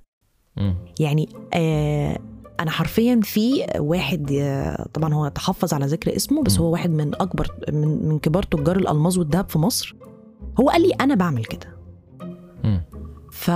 يعني 1.01 1.29
آه 1.55 2.19
أنا 2.61 2.71
حرفيا 2.71 3.21
في 3.25 3.67
واحد 3.79 4.33
آه، 4.33 4.87
طبعا 4.95 5.15
هو 5.15 5.29
تحفظ 5.29 5.75
على 5.75 5.87
ذكر 5.87 6.17
اسمه 6.17 6.43
بس. 6.43 6.59
هو 6.59 6.73
واحد 6.73 6.91
من 6.91 7.15
أكبر 7.15 7.49
من 7.73 8.09
من 8.09 8.19
كبار 8.19 8.43
تجار 8.43 8.77
الالماظ 8.77 9.19
والذهب 9.19 9.49
في 9.49 9.59
مصر 9.59 9.97
هو 10.61 10.71
قال 10.71 10.83
لي 10.83 10.93
أنا 11.01 11.15
بعمل 11.15 11.45
كده. 11.45 11.77
ف 13.33 13.51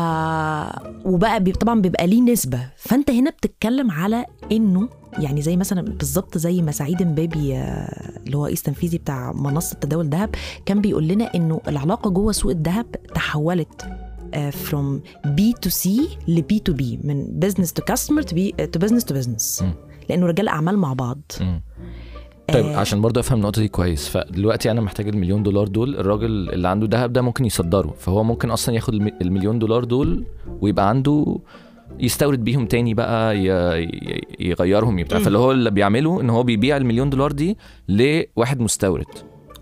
وبقى 1.05 1.41
بي... 1.45 1.53
طبعا 1.53 1.81
بيبقى 1.81 2.07
ليه 2.07 2.23
نسبة 2.23 2.71
فأنت 2.77 3.11
هنا 3.11 3.31
بتتكلم 3.31 3.91
على 3.91 4.27
إنه 4.53 4.89
يعني 5.19 5.43
زي 5.43 5.57
مثلا 5.57 5.83
بالظبط 5.83 6.39
زي 6.39 6.63
ما 6.63 6.73
سعيد 6.73 7.03
مبابي 7.03 7.57
آه، 7.57 8.19
اللي 8.27 8.37
هو 8.37 8.45
رئيس 8.47 8.63
تنفيذي 8.63 8.99
بتاع 8.99 9.33
منصة 9.33 9.77
تداول 9.77 10.05
الذهب 10.05 10.31
كان 10.67 10.81
بيقول 10.81 11.09
لنا 11.09 11.35
إنه 11.35 11.61
العلاقة 11.69 12.11
جوه 12.11 12.33
سوق 12.33 12.53
الذهب 12.53 12.87
تحولت 13.15 13.83
آه، 14.35 14.51
from 14.51 14.99
B 15.27 15.41
to 15.67 15.71
C 15.71 15.89
ل 16.29 16.41
B 16.53 16.57
to 16.71 16.75
B 16.77 16.83
من 17.07 17.41
business 17.45 17.69
to 17.69 17.95
customer 17.95 18.23
to, 18.23 18.35
be, 18.35 18.53
to 18.77 18.87
business 18.87 19.05
to 19.05 19.15
business 19.15 19.63
مم. 19.63 19.73
لأنه 20.09 20.27
رجال 20.27 20.49
أعمال 20.49 20.79
مع 20.79 20.93
بعض 20.93 21.21
مم. 21.41 21.63
طيب 22.53 22.65
آه، 22.67 22.77
عشان 22.77 23.01
برضه 23.01 23.21
أفهم 23.21 23.39
النقطة 23.39 23.63
دي 23.63 23.69
كويس 23.69 24.09
فدلوقتي 24.09 24.71
أنا 24.71 24.81
محتاج 24.81 25.09
المليون 25.09 25.43
دولار 25.43 25.69
دول 25.69 25.97
الراجل 25.97 26.51
اللي 26.51 26.69
عنده 26.69 26.99
ذهب 26.99 27.13
ده 27.13 27.23
ممكن 27.23 27.45
يصدره 27.45 27.95
فهو 27.99 28.25
ممكن 28.25 28.51
أصلا 28.51 28.75
ياخد 28.75 28.95
الم- 28.95 29.13
المليون 29.23 29.59
دولار 29.59 29.85
دول 29.85 30.25
ويبقى 30.61 30.89
عنده 30.89 31.39
يستورد 32.01 32.45
بيهم 32.45 32.67
تاني 32.67 32.95
بقى 32.95 33.37
يغيرهم 34.41 34.99
يبتاع. 34.99 35.19
فاللي 35.19 35.39
هو 35.39 35.53
اللي 35.53 35.71
بيعمله 35.71 36.21
إن 36.21 36.31
هو 36.31 36.43
بيبيع 36.43 36.77
المليون 36.77 37.11
دولار 37.11 37.33
دي 37.33 37.59
لواحد 37.89 38.61
مستورد. 38.61 39.07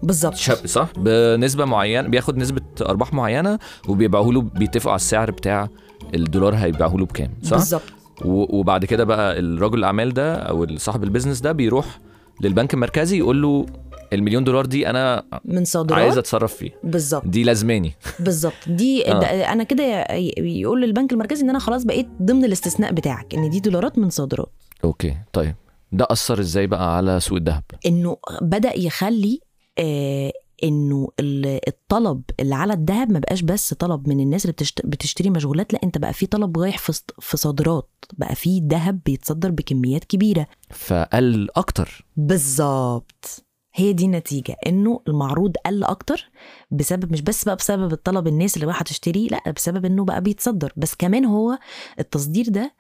بالظبط. 0.03 0.35
صح؟ 0.35 0.89
بنسبة 0.97 1.65
معينة 1.65 2.09
بياخد 2.09 2.37
نسبة 2.37 2.63
أرباح 2.83 3.15
معينة 3.15 3.59
وبيبيعه 3.89 4.23
له 4.33 4.41
بيتفقوا 4.41 4.93
على 4.93 4.97
السعر 4.99 5.31
بتاع 5.31 5.69
الدولار 6.15 6.55
هيبيعه 6.55 6.95
له 6.97 7.07
بكام 7.07 7.31
صح؟ 7.43 7.57
بالظبط. 7.57 7.83
وبعد 8.25 8.85
كده 8.85 9.05
بقى 9.05 9.39
الراجل 9.39 9.79
الأعمال 9.79 10.15
ده 10.15 10.35
أو 10.35 10.67
صاحب 10.77 11.05
ال 11.05 11.09
business 11.09 11.41
ده 11.41 11.53
بيروح 11.53 11.99
للبنك 12.41 12.75
المركزي 12.75 13.19
يقول 13.19 13.43
له 13.43 13.67
المليون 14.13 14.45
دولار 14.45 14.67
دي 14.67 14.91
أنا 14.91 15.25
من 15.45 15.65
صادرات؟ 15.65 16.01
عايز 16.03 16.19
أتصرف 16.19 16.55
فيه. 16.55 16.71
بالظبط. 16.85 17.27
دي 17.27 17.43
لازماني. 17.43 17.93
بالظبط. 18.21 18.55
دي 18.69 19.07
آه. 19.13 19.23
أنا 19.53 19.65
كده 19.65 20.05
يقول 20.39 20.83
للبنك 20.83 21.13
المركزي 21.13 21.43
إن 21.45 21.51
أنا 21.51 21.59
خلاص 21.59 21.85
بقيت 21.85 22.09
ضمن 22.23 22.45
الاستثناء 22.45 22.93
بتاعك 22.93 23.35
إن 23.35 23.51
دي 23.51 23.61
دولارات 23.61 23.99
من 23.99 24.11
صادرات. 24.11 24.53
Okay. 24.85 25.17
طيب. 25.33 25.55
ده 25.93 26.07
أثر 26.11 26.41
إزاي 26.41 26.67
بقى 26.67 26.97
على 26.97 27.21
سوق 27.21 27.39
الذهب؟ 27.39 27.63
إنه 27.87 28.17
بدأ 28.43 28.79
يخلي 28.79 29.41
آه 29.79 30.33
إنه 30.65 31.09
ال- 31.21 31.61
الطلب 31.69 32.23
اللي 32.41 32.55
على 32.55 32.73
الذهب 32.73 33.13
ما 33.13 33.19
بقاش 33.19 33.43
بس 33.43 33.75
طلب 33.75 34.09
من 34.09 34.21
الناس 34.21 34.45
اللي 34.45 34.53
بتشت- 34.53 34.87
بتشتري 34.87 35.31
مشغولات 35.31 35.73
لأ 35.73 35.81
أنت 35.85 35.99
بقى 35.99 36.13
في 36.13 36.27
طلب 36.27 36.59
رايح 36.59 36.79
في 37.21 37.37
صادرات. 37.37 37.89
بقى 38.19 38.35
في 38.35 38.63
ذهب 38.71 39.01
بيتصدر 39.07 39.51
بكميات 39.51 40.05
كبيرة. 40.05 40.47
فقل 40.71 41.49
أكتر. 41.57 42.07
بالظبط. 42.17 43.45
هي 43.79 43.93
دي 43.93 44.05
النتيجة 44.05 44.57
إنه 44.67 45.01
المعروض 45.09 45.57
قل 45.67 45.85
أكتر 45.85 46.31
بسبب 46.71 47.13
مش 47.13 47.23
بس 47.23 47.45
بقى 47.45 47.57
بسبب 47.57 47.93
الطلب 47.93 48.27
الناس 48.27 48.55
اللي 48.55 48.67
رايحة 48.67 48.83
تشتري 48.85 49.27
لأ 49.27 49.51
بسبب 49.51 49.85
إنه 49.85 50.05
بقى 50.05 50.21
بيتصدر. 50.21 50.73
بس 50.77 50.95
كمان 50.95 51.25
هو 51.25 51.59
التصدير 52.01 52.49
ده 52.49 52.75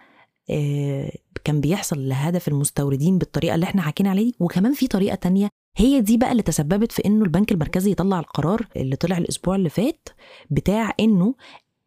آه، 0.50 1.12
كان 1.44 1.60
بيحصل 1.60 2.08
لهدف 2.08 2.48
المستوردين 2.48 3.18
بالطريقة 3.18 3.54
اللي 3.54 3.64
إحنا 3.64 3.82
حكينا 3.82 4.10
عليه 4.10 4.32
وكمان 4.40 4.72
في 4.72 4.86
طريقة 4.86 5.14
تانية 5.14 5.48
هي 5.76 6.00
دي 6.00 6.16
بقى 6.16 6.32
اللي 6.32 6.42
تسببت 6.42 6.92
في 6.92 7.02
إنه 7.06 7.24
البنك 7.24 7.52
المركزي 7.52 7.90
يطلع 7.90 8.18
القرار 8.18 8.68
اللي 8.76 8.96
طلع 8.96 9.18
الأسبوع 9.18 9.56
اللي 9.56 9.68
فات 9.68 10.08
بتاع 10.50 10.92
إنه 11.00 11.34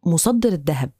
مصدر 0.06 0.48
الذهب. 0.48 0.90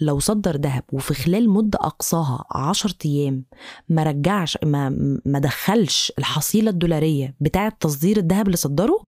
لو 0.00 0.18
صدر 0.18 0.56
ذهب 0.56 0.82
وفي 0.92 1.14
خلال 1.14 1.50
مدة 1.50 1.78
أقصاها 1.82 2.44
10 2.50 2.94
أيام 3.04 3.44
ما 3.88 4.02
رجعش 4.02 4.58
ما 4.64 4.88
ما 5.24 5.38
دخلش 5.38 6.12
الحصيلة 6.18 6.70
الدولارية 6.70 7.34
بتاعة 7.40 7.72
تصدير 7.80 8.16
الذهب 8.16 8.46
اللي 8.46 8.56
صدره 8.56 9.02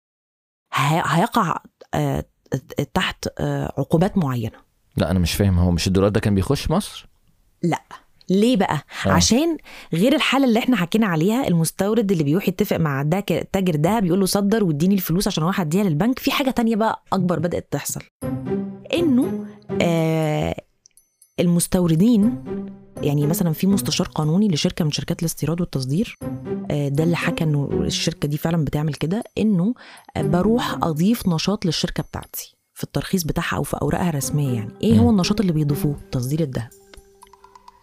هي- 0.74 1.02
هيقع 1.06 1.56
آه، 1.94 2.24
تحت 2.94 3.28
آه، 3.38 3.72
عقوبات 3.78 4.18
معينة. 4.18 4.58
لا 4.96 5.10
أنا 5.10 5.18
مش 5.18 5.32
فاهم. 5.34 5.58
هو 5.58 5.70
مش 5.70 5.86
الدولار 5.86 6.10
ده 6.10 6.20
كان 6.20 6.34
بيخش 6.34 6.70
مصر؟ 6.70 7.08
ليه 8.30 8.56
بقى؟ 8.56 8.84
آه. 9.06 9.10
عشان 9.10 9.56
غير 9.94 10.14
الحالة 10.14 10.44
اللي 10.44 10.58
إحنا 10.58 10.76
حكينا 10.76 11.06
عليها 11.06 11.48
المستورد 11.48 12.12
اللي 12.12 12.24
بيروح 12.24 12.48
يتفق 12.48 12.76
مع 12.76 13.02
داك- 13.02 13.48
تاجر 13.52 13.76
دهب 13.76 14.04
يقول 14.04 14.20
له 14.20 14.26
صدر 14.26 14.64
واديني 14.64 14.94
الفلوس 14.94 15.26
عشان 15.26 15.42
أروح 15.42 15.60
أديها 15.60 15.84
للبنك 15.84 16.18
في 16.18 16.30
حاجة 16.30 16.50
تانية 16.50 16.76
بقى 16.76 17.02
أكبر 17.12 17.38
بدأت 17.38 17.68
تحصل. 17.70 18.00
إنه 18.94 19.46
آه 19.82 20.54
المستوردين 21.40 22.44
يعني 23.02 23.26
مثلا 23.26 23.52
في 23.52 23.66
مستشار 23.66 24.08
قانوني 24.08 24.48
لشركة 24.48 24.84
من 24.84 24.90
شركات 24.90 25.20
الاستيراد 25.20 25.60
والتصدير 25.60 26.18
آه، 26.70 26.88
ده 26.88 27.04
اللي 27.04 27.16
حكى 27.16 27.44
إنه 27.44 27.68
الشركة 27.72 28.28
دي 28.28 28.36
فعلا 28.38 28.64
بتعمل 28.64 28.94
كده 28.94 29.22
إنه 29.38 29.74
بروح 30.18 30.78
أضيف 30.82 31.28
نشاط 31.28 31.66
للشركة 31.66 32.02
بتاعتي 32.02 32.56
في 32.74 32.84
الترخيص 32.84 33.24
بتاعها 33.24 33.56
أو 33.56 33.62
في 33.62 33.76
أوراقها 33.82 34.08
الرسمية 34.08 34.54
يعني. 34.54 34.72
إيه 34.82 34.98
هو. 34.98 35.10
النشاط 35.10 35.40
اللي 35.40 35.52
بيضيفوه؟ 35.52 35.96
تصدير 36.12 36.40
الذهب. 36.40 36.68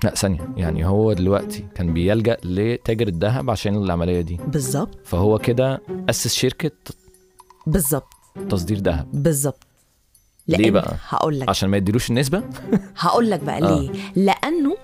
لا 0.04 0.16
ثانية 0.16 0.50
يعني 0.58 0.86
هو 0.86 1.14
دلوقتي 1.14 1.66
كان 1.76 1.94
بيلجأ 1.94 2.38
لتاجر 2.44 3.08
الذهب 3.08 3.50
عشان 3.50 3.76
العملية 3.76 4.22
دي. 4.22 4.40
بالظبط. 4.48 5.00
فهو 5.04 5.38
كده 5.38 5.82
أسس 6.10 6.34
شركة 6.34 6.72
بالظبط. 7.68 8.08
تصدير 8.50 8.78
ذهب. 8.78 9.08
بالظبط. 9.14 9.67
ليه 10.48 10.70
لأن- 10.70 10.74
بقى؟ 10.74 10.96
هقول 11.10 11.40
لك 11.40 11.50
عشان 11.50 11.70
ما 11.70 11.78
يديلوش 11.78 12.10
النسبة 12.10 12.44
هقول 13.00 13.30
لك 13.30 13.40
بقى 13.44 13.58
آه. 13.58 13.80
ليه 13.80 13.90
لأنه 14.16 14.76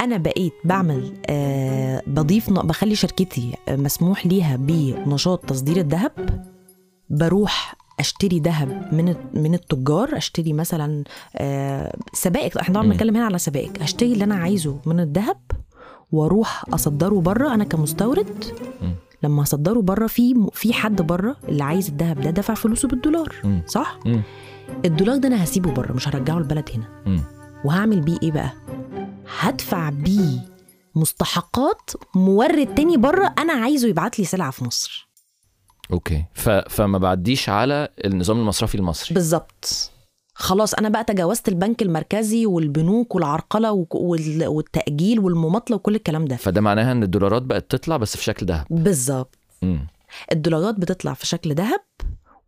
أنا 0.00 0.16
بقيت 0.16 0.52
بعمل 0.64 1.12
آه 1.26 2.02
بضيف 2.06 2.50
بخلي 2.50 2.94
شركتي 2.94 3.54
آه، 3.68 3.76
مسموح 3.76 4.26
ليها 4.26 4.56
بنشاط 4.56 5.44
تصدير 5.46 5.76
الذهب 5.76 6.12
بروح 7.10 7.74
أشتري 8.00 8.38
ذهب 8.40 8.88
من 8.94 9.14
من 9.34 9.54
التجار 9.54 10.16
أشتري 10.16 10.52
مثلا 10.52 11.04
آه 11.36 11.96
سبائك 12.12 12.56
إحنا 12.56 12.74
طبعا. 12.74 12.86
بنتكلم 12.88 13.16
هنا 13.16 13.24
على 13.24 13.38
سبائك 13.38 13.82
أشتري 13.82 14.12
اللي 14.12 14.24
أنا 14.24 14.34
عايزه 14.34 14.76
من 14.86 15.00
الذهب 15.00 15.36
وأروح 16.12 16.64
أصدره 16.74 17.20
بره 17.20 17.54
أنا 17.54 17.64
كمستورد 17.64 18.44
مم. 18.82 18.94
لما 19.22 19.42
أصدره 19.42 19.80
بره 19.80 20.06
في 20.06 20.46
في 20.52 20.72
حد 20.72 21.02
بره 21.02 21.36
اللي 21.48 21.64
عايز 21.64 21.88
الذهب 21.88 22.20
ده 22.20 22.30
دفع 22.30 22.54
فلوسه 22.54 22.88
بالدولار 22.88 23.34
مم. 23.44 23.62
صح 23.66 23.98
مم. 24.06 24.22
الدولار 24.84 25.16
ده 25.16 25.28
أنا 25.28 25.44
هسيبه 25.44 25.72
بره 25.72 25.92
مش 25.92 26.08
هرجعه 26.08 26.38
البلد 26.38 26.70
هنا. 26.74 27.22
وهعمل 27.64 28.00
بيه 28.00 28.18
إيه 28.22 28.32
بقى؟ 28.32 28.52
هدفع 29.38 29.90
بيه 29.90 30.38
مستحقات 30.94 31.90
مورد 32.14 32.74
تاني 32.74 32.96
بره 32.96 33.34
أنا 33.38 33.52
عايزه 33.52 33.88
يبعت 33.88 34.18
لي 34.18 34.24
سلعة 34.24 34.50
في 34.50 34.64
مصر. 34.64 35.08
أوكي. 35.92 36.24
ف... 36.34 36.48
فما 36.48 36.98
بعديش 36.98 37.48
على 37.48 37.88
النظام 38.04 38.40
المصرفي 38.40 38.74
المصري. 38.74 39.14
بالظبط. 39.14 39.90
خلاص 40.34 40.74
أنا 40.74 40.88
بقى 40.88 41.04
تجاوزت 41.04 41.48
البنك 41.48 41.82
المركزي 41.82 42.46
والبنوك 42.46 43.14
والعرقلة 43.14 43.86
والتأجيل 44.46 45.20
والمماطلة 45.20 45.76
وكل 45.76 45.94
الكلام 45.94 46.24
ده. 46.24 46.36
فده 46.36 46.60
معناها 46.60 46.92
إن 46.92 47.02
الدولارات 47.02 47.42
بقت 47.42 47.70
تطلع 47.70 47.96
بس 47.96 48.16
في 48.16 48.24
شكل 48.24 48.46
ذهب. 48.46 48.66
بالظبط. 48.70 49.38
الدولارات 50.32 50.74
بتطلع 50.74 51.14
في 51.14 51.26
شكل 51.26 51.54
ذهب 51.54 51.80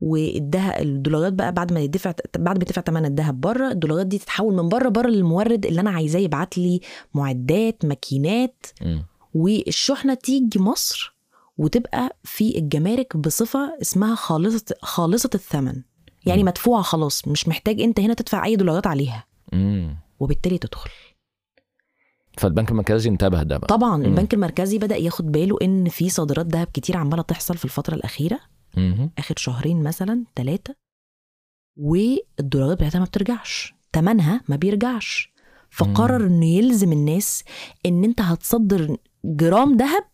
والدهب 0.00 0.82
الدولارات 0.82 1.32
بقى 1.32 1.52
بعد 1.52 1.72
ما 1.72 1.80
يدفع 1.80 2.12
بعد 2.38 2.56
ما 2.58 2.62
يدفع 2.62 2.82
ثمن 2.82 3.04
الذهب 3.04 3.40
بره 3.40 3.70
الدولارات 3.70 4.06
دي 4.06 4.18
تتحول 4.18 4.54
من 4.54 4.68
بره 4.68 4.88
بره 4.88 5.08
للمورد 5.08 5.66
اللي 5.66 5.80
أنا 5.80 5.90
عايزاه 5.90 6.20
يبعت 6.20 6.58
لي 6.58 6.80
معدات 7.14 7.84
ماكينات. 7.84 8.66
والشحنة 9.34 10.14
تيجي 10.14 10.58
مصر 10.58 11.16
وتبقى 11.58 12.16
في 12.24 12.58
الجمارك 12.58 13.16
بصفة 13.16 13.76
اسمها 13.82 14.14
خالصة 14.14 14.74
خالصة 14.82 15.30
الثمن 15.34 15.82
يعني 16.26 16.42
مم. 16.42 16.48
مدفوعة 16.48 16.82
خلاص 16.82 17.28
مش 17.28 17.48
محتاج 17.48 17.80
أنت 17.80 18.00
هنا 18.00 18.14
تدفع 18.14 18.44
أي 18.44 18.56
دولارات 18.56 18.87
عليها 18.87 19.24
مم. 19.52 19.96
وبالتالي 20.20 20.58
تدخل 20.58 20.90
فالبنك 22.38 22.70
المركزي 22.70 23.11
انتبه 23.11 23.42
ده 23.42 23.56
بقى 23.58 23.66
طبعا 23.66 23.96
مم. 23.96 24.04
البنك 24.04 24.34
المركزي 24.34 24.78
بدأ 24.78 24.96
ياخد 24.96 25.32
باله 25.32 25.56
إن 25.62 25.88
في 25.88 26.08
صادرات 26.11 26.46
ذهب 26.46 26.66
كتير 26.74 26.96
عمالة 26.96 27.22
تحصل 27.22 27.56
في 27.56 27.64
الفترة 27.64 27.94
الأخيرة. 27.94 28.40
آخر 29.19 29.35
شهرين 29.38 29.83
مثلا 29.83 30.25
ثلاثة 30.37 30.75
والدولارات 31.77 32.77
بتاعتها 32.79 32.99
ما 32.99 33.05
بترجعش. 33.05 33.75
تمنها 33.93 34.41
ما 34.49 34.57
بيرجعش. 34.57 35.33
فقرر 35.71 36.27
إنه 36.27 36.47
يلزم 36.47 36.93
الناس 36.93 37.45
إن 37.87 38.05
أنت 38.05 38.21
هتصدر 38.21 38.97
جرام 39.25 39.77
ذهب 39.77 40.05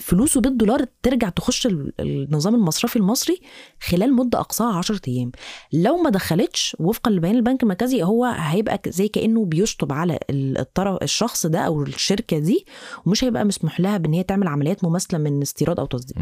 فلوسه 0.00 0.40
بالدولار 0.40 0.84
ترجع 1.02 1.28
تخش 1.28 1.66
ال- 1.66 1.92
النظام 2.00 2.54
المصرفي 2.54 2.96
المصري 2.96 3.40
خلال 3.82 4.14
مدة 4.14 4.40
أقصاها 4.40 4.76
10 4.78 5.00
أيام. 5.08 5.32
لو 5.72 5.96
ما 5.96 6.10
دخلتش 6.10 6.76
وفقا 6.80 7.10
لبيان 7.10 7.34
البنك 7.36 7.62
المركزي 7.62 8.02
هو 8.02 8.24
هيبقى 8.24 8.80
زي 8.86 9.08
كأنه 9.08 9.44
بيشطب 9.44 9.92
على 9.92 10.18
ال- 10.30 10.58
الطرف 10.58 11.02
الشخص 11.02 11.46
ده 11.46 11.58
أو 11.58 11.82
الشركة 11.82 12.38
دي 12.38 12.66
ومش 13.06 13.24
هيبقى 13.24 13.44
مسموح 13.44 13.80
لها 13.80 13.96
بإن 13.98 14.12
هي 14.14 14.22
تعمل 14.22 14.48
عمليات 14.48 14.84
مماثلة 14.84 15.18
من 15.18 15.42
استيراد 15.42 15.80
أو 15.80 15.86
تصدير. 15.86 16.18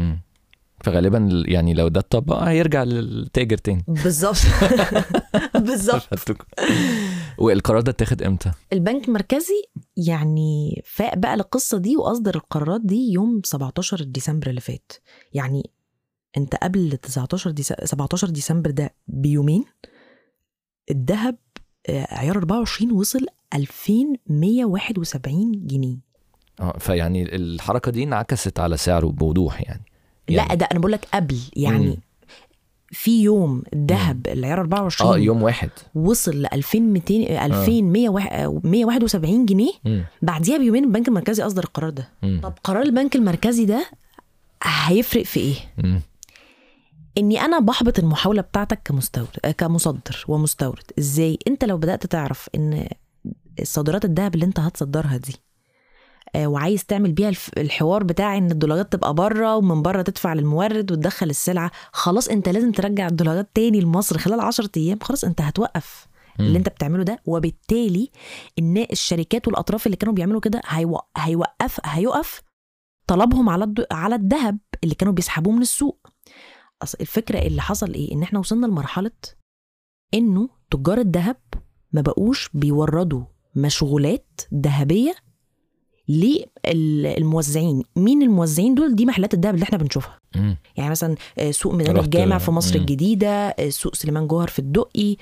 فغالبا 0.85 1.27
ال- 1.27 1.51
يعني 1.51 1.73
لو 1.73 1.87
ده 1.87 1.99
اتطبق 1.99 2.43
هيرجع 2.43 2.83
للتاجر 2.83 3.57
تاني. 3.57 3.83
بالظبط. 3.87 4.35
بالظبط. 5.67 6.07
والقرار 7.37 7.81
ده 7.81 7.91
اتاخد 7.91 8.23
إمتى؟ 8.23 8.51
البنك 8.73 9.07
المركزي 9.07 9.63
يعني 9.97 10.81
فاق 10.85 11.15
بقى 11.17 11.33
القصة 11.33 11.77
دي 11.77 11.97
واصدر 11.97 12.35
القرارات 12.35 12.81
دي 12.83 13.11
يوم 13.11 13.41
17 13.45 14.03
ديسمبر 14.03 14.49
اللي 14.49 14.61
فات. 14.61 14.91
يعني 15.33 15.69
أنت 16.37 16.55
قبل 16.55 16.97
19 16.97 17.51
ديس... 17.51 17.73
17 17.83 18.29
ديسمبر 18.29 18.71
ده 18.71 18.93
بيومين 19.07 19.65
الذهب 20.91 21.37
آه، 21.89 22.07
عيار 22.13 22.37
24 22.37 22.91
وصل 22.91 23.25
2171 23.53 25.51
جنيه. 25.67 25.97
آه 26.59 26.77
فيعني 26.79 27.35
الحركة 27.35 27.91
دي 27.91 28.03
انعكست 28.03 28.59
على 28.59 28.77
سعره 28.77 29.07
بوضوح 29.07 29.61
يعني. 29.61 29.83
لا 30.29 30.55
ده 30.55 30.65
أنا 30.71 30.79
بقول 30.79 30.91
لك 30.91 31.07
قبل 31.13 31.37
يعني 31.55 31.85
مم. 31.87 31.97
في 32.91 33.23
يوم 33.23 33.63
الذهب 33.73 34.27
العيار 34.27 34.59
24 34.59 35.11
آه 35.11 35.17
يوم 35.17 35.43
واحد. 35.43 35.69
وصل 35.95 36.41
ل 36.41 36.45
2200 36.53 37.45
2171 37.45 39.45
جنيه. 39.45 39.71
مم. 39.85 40.05
بعديها 40.21 40.57
بيومين 40.57 40.83
البنك 40.83 41.07
المركزي 41.07 41.43
اصدر 41.43 41.63
القرار 41.63 41.89
ده. 41.89 42.09
مم. 42.23 42.39
طب 42.43 42.53
قرار 42.63 42.81
البنك 42.83 43.15
المركزي 43.15 43.65
ده 43.65 43.85
هيفرق 44.63 45.23
في 45.23 45.39
إيه؟ 45.39 45.55
مم. 45.77 46.01
إني 47.17 47.41
أنا 47.41 47.59
بحبط 47.59 47.99
المحاولة 47.99 48.41
بتاعتك 48.41 48.79
كمستورد 48.85 49.29
آه، 49.45 49.51
كمصدر 49.51 50.25
ومستورد. 50.27 50.83
إزاي؟ 50.99 51.37
أنت 51.47 51.65
لو 51.65 51.77
بدأت 51.77 52.05
تعرف 52.05 52.49
إن 52.55 52.87
الصادرات 53.61 54.05
الذهب 54.05 54.35
اللي 54.35 54.45
أنت 54.45 54.59
هتصدرها 54.59 55.17
دي 55.17 55.33
آه، 55.33 55.44
وعايز 56.35 56.85
تعمل 56.85 57.11
بيها 57.11 57.31
الحوار 57.57 58.03
بتاع 58.03 58.37
إن 58.37 58.51
الدولارات 58.51 58.91
تبقى 58.93 59.13
بره 59.13 59.55
ومن 59.55 59.81
بره 59.81 60.01
تدفع 60.01 60.33
للمورد 60.33 60.91
وتدخل 60.91 61.29
السلعة. 61.29 61.71
خلاص 61.91 62.27
أنت 62.27 62.49
لازم 62.49 62.71
ترجع 62.71 63.07
الدولارات 63.07 63.49
تاني 63.53 63.79
لمصر 63.81 64.17
خلال 64.17 64.39
10 64.39 64.69
أيام. 64.77 64.99
خلاص 65.01 65.23
أنت 65.23 65.41
هتوقف. 65.41 66.07
اللي 66.39 66.57
أنت 66.57 66.69
بتعمله 66.69 67.03
ده. 67.03 67.19
وبالتالي 67.25 68.11
إن 68.59 68.77
الشركات 68.91 69.47
والأطراف 69.47 69.85
اللي 69.85 69.97
كانوا 69.97 70.13
بيعملوا 70.13 70.41
كده 70.41 70.61
هيوق- 70.67 71.07
هيوقف 71.17 71.79
هيقف 71.85 72.41
طلبهم 73.07 73.49
على 73.49 73.73
على 73.91 74.15
الذهب 74.15 74.57
اللي 74.83 74.95
كانوا 74.95 75.13
بيسحبوه 75.13 75.53
من 75.53 75.61
السوق. 75.61 76.07
أصل 76.83 76.97
الفكرة 77.01 77.39
اللي 77.39 77.61
حصل 77.61 77.93
إيه؟ 77.93 78.13
إن 78.13 78.23
إحنا 78.23 78.39
وصلنا 78.39 78.65
لمرحلة 78.65 79.11
إنه 80.13 80.49
تجار 80.71 80.97
الذهب 80.97 81.37
ما 81.91 82.01
بقوش 82.01 82.49
بيوردوا 82.53 83.23
مشغولات 83.55 84.41
ذهبية 84.53 85.15
للموزعين 86.09 87.83
مين 87.95 88.21
الموزعين 88.21 88.75
دول 88.75 88.95
دي 88.95 89.05
محلات 89.05 89.33
الذهب 89.33 89.53
اللي 89.53 89.63
إحنا 89.63 89.77
بنشوفها 89.77 90.19
مم. 90.35 90.57
يعني 90.77 90.89
مثلا 90.89 91.15
آه، 91.39 91.51
سوق 91.51 91.73
ميدان 91.73 91.97
الجامع 91.97 92.37
في 92.37 92.51
مصر 92.51 92.75
مم. 92.75 92.81
الجديدة 92.81 93.29
آه، 93.29 93.69
سوق 93.69 93.95
سليمان 93.95 94.27
جوهر 94.27 94.47
في 94.47 94.59
الدقي. 94.59 95.15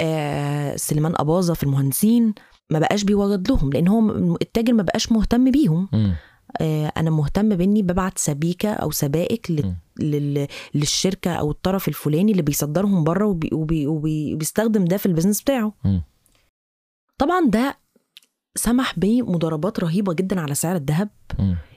آه، 0.00 0.76
سليمان 0.76 1.12
أباظة 1.16 1.54
في 1.54 1.62
المهندسين 1.62 2.34
ما 2.70 2.78
بقاش 2.78 3.04
بيورد 3.04 3.48
لهم 3.50 3.70
لأن 3.72 3.88
هو 3.88 4.10
التاجر 4.42 4.72
ما 4.72 4.82
بقاش 4.82 5.12
مهتم 5.12 5.50
بيهم 5.50 5.88
مم. 5.92 6.14
آه، 6.60 6.92
أنا 6.96 7.10
مهتم 7.10 7.48
بإني 7.56 7.82
ببعت 7.82 8.18
سبيكة 8.18 8.70
أو 8.72 8.90
سبائك 8.90 9.50
ل-. 9.50 9.74
لل- 10.00 10.46
للشركة 10.74 11.30
أو 11.32 11.50
الطرف 11.50 11.88
الفلاني 11.88 12.32
اللي 12.32 12.42
بيصدرهم 12.42 13.04
بره 13.04 13.24
وبي 13.26 13.50
وبي 13.52 13.86
وبي 13.86 14.34
وبيستخدم 14.34 14.84
ده 14.84 14.96
في 14.96 15.06
ال 15.06 15.10
business 15.10 15.42
بتاعه 15.42 15.72
مم. 15.84 16.02
طبعا 17.18 17.46
ده 17.46 17.76
سمح 18.56 18.98
بمضاربات 18.98 19.80
رهيبة 19.80 20.14
جدا 20.14 20.40
على 20.40 20.54
سعر 20.54 20.76
الذهب. 20.76 21.08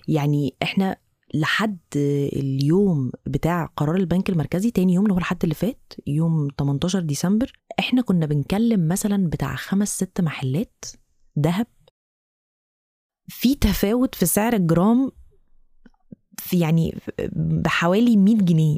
يعني 0.08 0.56
إحنا 0.64 0.98
لحد 1.34 1.78
اليوم 2.34 3.12
بتاع 3.26 3.66
قرار 3.66 3.96
البنك 3.96 4.30
المركزي 4.30 4.72
تاني 4.72 4.94
يوم 4.94 5.04
اللي 5.06 5.14
هو 5.14 5.18
الحد 5.18 5.44
اللي 5.44 5.56
فات 5.56 5.94
يوم 6.08 6.48
18 6.60 7.00
ديسمبر 7.00 7.52
إحنا 7.80 8.02
كنا 8.02 8.26
بنكلم 8.26 8.88
مثلا 8.88 9.30
بتاع 9.30 9.56
خمس 9.56 9.96
ست 9.96 10.22
محلات 10.22 10.86
ذهب 11.40 11.68
في 13.28 13.56
تفاوت 13.56 14.16
في 14.16 14.26
سعر 14.26 14.54
الجرام 14.54 15.12
في 16.38 16.60
يعني 16.60 16.98
بحوالي 17.36 18.18
100 18.18 18.36
جنيه. 18.36 18.78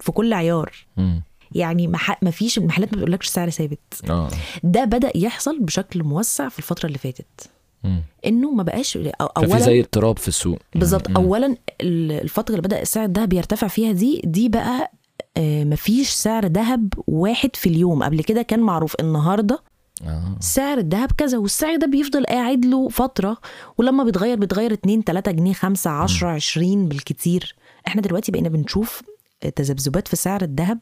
في 0.00 0.12
كل 0.12 0.32
عيار. 0.32 0.72
يعني 1.54 1.86
ما 2.22 2.30
فيش 2.30 2.58
المحلات 2.58 2.92
ما 2.92 2.96
بتقولكش 2.98 3.26
سعر 3.26 3.50
ثابت. 3.50 3.78
آه. 4.10 4.28
ده 4.62 4.84
بدأ 4.84 5.12
يحصل 5.14 5.58
بشكل 5.60 6.02
موسع 6.02 6.48
في 6.48 6.58
الفترة 6.58 6.86
اللي 6.86 6.98
فاتت. 6.98 7.50
مم. 7.84 8.02
إنه 8.26 8.50
ما 8.50 8.62
بقاش 8.62 8.98
اولا 9.20 9.58
زي 9.58 9.80
اضطراب 9.80 10.18
في 10.18 10.28
السوق. 10.28 10.58
بالظبط. 10.74 11.10
اولا 11.16 11.46
ال- 11.80 12.12
الفترة 12.12 12.54
اللي 12.54 12.62
بدأ 12.68 12.82
السعر 12.82 13.04
الذهب 13.04 13.32
يرتفع 13.32 13.68
فيها 13.68 13.92
دي 13.92 14.20
دي 14.24 14.48
بقى 14.48 14.92
آه، 15.36 15.64
مفيش 15.64 16.10
سعر 16.10 16.46
ذهب 16.46 16.92
واحد 17.06 17.56
في 17.56 17.68
اليوم. 17.68 18.02
قبل 18.02 18.22
كده 18.22 18.42
كان 18.42 18.60
معروف 18.60 18.94
النهارده 19.00 19.62
آه. 20.06 20.36
سعر 20.40 20.78
الذهب 20.78 21.12
كذا 21.18 21.38
والسعر 21.38 21.76
ده 21.76 21.86
بيفضل 21.86 22.24
قاعد 22.26 22.64
له 22.64 22.88
فترة 22.88 23.36
ولما 23.78 24.04
بيتغير 24.04 24.38
بيتغير 24.38 24.72
2 24.72 25.02
3 25.04 25.30
جنيه 25.30 25.52
5 25.52 25.90
10 25.90 26.28
20 26.28 26.88
بالكتير. 26.88 27.56
إحنا 27.86 28.02
دلوقتي 28.02 28.32
بقينا 28.32 28.48
بنشوف 28.48 29.02
تذبذبات 29.56 30.08
في 30.08 30.16
سعر 30.16 30.42
الذهب 30.42 30.78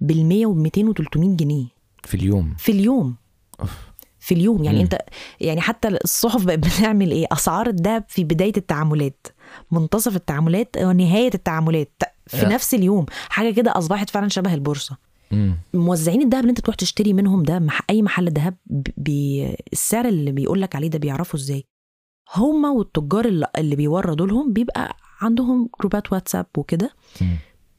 بال 0.00 0.26
100 0.26 0.46
و 0.46 0.54
200 0.54 0.82
و 0.88 0.92
300 0.92 1.36
جنيه 1.36 1.66
في 2.04 2.14
اليوم 2.14 2.54
في 2.58 2.72
اليوم 2.72 3.16
أوف. 3.60 3.78
في 4.18 4.34
اليوم 4.34 4.64
يعني 4.64 4.76
مم. 4.76 4.82
أنت 4.82 4.98
يعني 5.40 5.60
حتى 5.60 5.88
الصحف 5.88 6.44
بقت 6.44 6.58
بتعمل 6.58 7.10
إيه 7.10 7.26
أسعار 7.32 7.66
الذهب 7.68 8.04
في 8.08 8.24
بداية 8.24 8.52
التعاملات 8.56 9.26
منتصف 9.70 10.16
التعاملات 10.16 10.76
ونهايه 10.78 11.30
التعاملات 11.34 12.02
في 12.26 12.46
آه. 12.46 12.48
نفس 12.48 12.74
اليوم 12.74 13.06
حاجة 13.28 13.50
كده 13.54 13.72
أصبحت 13.78 14.10
فعلا 14.10 14.28
شبه 14.28 14.54
البورصة 14.54 14.96
مم. 15.30 15.56
موزعين 15.74 16.22
الذهب 16.22 16.40
اللي 16.40 16.50
أنت 16.50 16.60
تروح 16.60 16.76
تشتري 16.76 17.12
منهم 17.12 17.42
ده 17.42 17.58
مح 17.58 17.80
أي 17.90 18.02
محل 18.02 18.28
ذهب 18.32 18.54
بي 18.96 19.48
السعر 19.72 20.08
اللي 20.08 20.32
بيقول 20.32 20.62
لك 20.62 20.76
عليه 20.76 20.88
ده 20.88 20.98
بيعرفوا 20.98 21.40
إزاي 21.40 21.64
هما 22.36 22.70
والتجار 22.70 23.24
اللي, 23.24 23.46
اللي 23.58 23.76
بيوردوا 23.76 24.26
لهم 24.26 24.52
بيبقى 24.52 24.96
عندهم 25.20 25.68
جروبات 25.80 26.12
واتساب 26.12 26.46
وكده. 26.58 26.90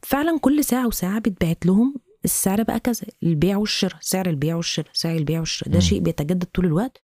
فعلا 0.02 0.40
كل 0.40 0.64
ساعة 0.64 0.88
وساعة 0.88 1.20
بيتبعت 1.20 1.66
لهم 1.66 1.96
السعر 2.26 2.64
بقى 2.64 2.80
كذا 2.80 3.02
البيع 3.24 3.58
والشراء 3.58 3.98
سعر 4.02 4.30
البيع 4.30 4.56
والشراء 4.56 4.90
سعر 4.94 5.16
البيع 5.16 5.40
والشراء 5.40 5.72
ده. 5.74 5.80
شيء 5.80 6.00
بيتجدد 6.00 6.44
طول 6.46 6.66
الوقت 6.66 7.04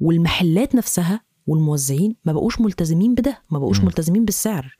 والمحلات 0.00 0.74
نفسها 0.74 1.20
والموزعين 1.46 2.16
ما 2.24 2.32
بقوش 2.32 2.60
ملتزمين 2.60 3.14
بده 3.14 3.42
ما 3.50 3.58
بقوش. 3.58 3.80
ملتزمين 3.80 4.24
بالسعر 4.24 4.76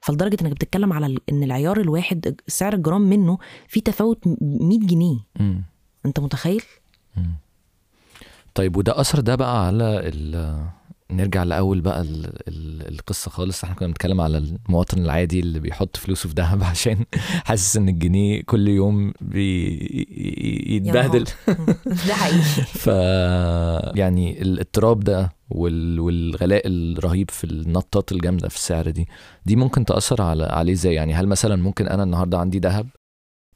فلدرجة 0.00 0.36
إنك 0.42 0.52
بتتكلم 0.52 0.92
على 0.92 1.18
إن 1.30 1.42
العيار 1.42 1.80
الواحد 1.80 2.40
سعر 2.46 2.72
الجرام 2.74 3.00
منه 3.02 3.38
في 3.68 3.80
تفاوت 3.80 4.18
100 4.40 4.78
جنيه 4.78 5.18
مم. 5.40 5.64
أنت 6.06 6.20
متخيل 6.20 6.62
مم. 7.16 7.34
طيب 8.54 8.76
وده 8.76 9.00
أثر 9.00 9.20
ده 9.20 9.34
بقى 9.34 9.66
على 9.66 10.12
نرجع 11.12 11.42
لأول 11.42 11.80
بقى 11.80 12.00
ال... 12.00 12.26
ال... 12.48 12.88
القصة 12.88 13.30
خالص. 13.30 13.64
إحنا 13.64 13.76
كنا 13.76 13.88
بنتكلم 13.88 14.20
على 14.20 14.38
المواطن 14.38 14.98
العادي 14.98 15.40
اللي 15.40 15.60
بيحط 15.60 15.96
فلوسه 15.96 16.28
في 16.28 16.34
ذهب 16.34 16.64
عشان 16.72 17.04
حاسس 17.44 17.76
إن 17.76 17.88
الجنيه 17.88 18.42
كل 18.42 18.68
يوم 18.68 19.12
بيتبهدل 20.22 21.24
ده 22.08 22.14
حقيقي. 22.14 22.42
ف 22.64 22.86
يعني 23.96 24.42
الاضطراب 24.42 25.00
ده 25.00 25.32
وال... 25.50 26.00
والغلاء 26.00 26.62
الرهيب 26.66 27.30
في 27.30 27.44
النطات 27.44 28.12
الجامدة 28.12 28.48
في 28.48 28.56
السعر 28.56 28.90
دي 28.90 29.08
دي 29.46 29.56
ممكن 29.56 29.84
تأثر 29.84 30.22
على 30.22 30.44
عليه 30.44 30.72
إزاي؟ 30.72 30.94
يعني 30.94 31.14
هل 31.14 31.26
مثلا 31.26 31.56
ممكن 31.56 31.88
أنا 31.88 32.02
النهارده 32.02 32.38
عندي 32.38 32.58
ذهب 32.58 32.88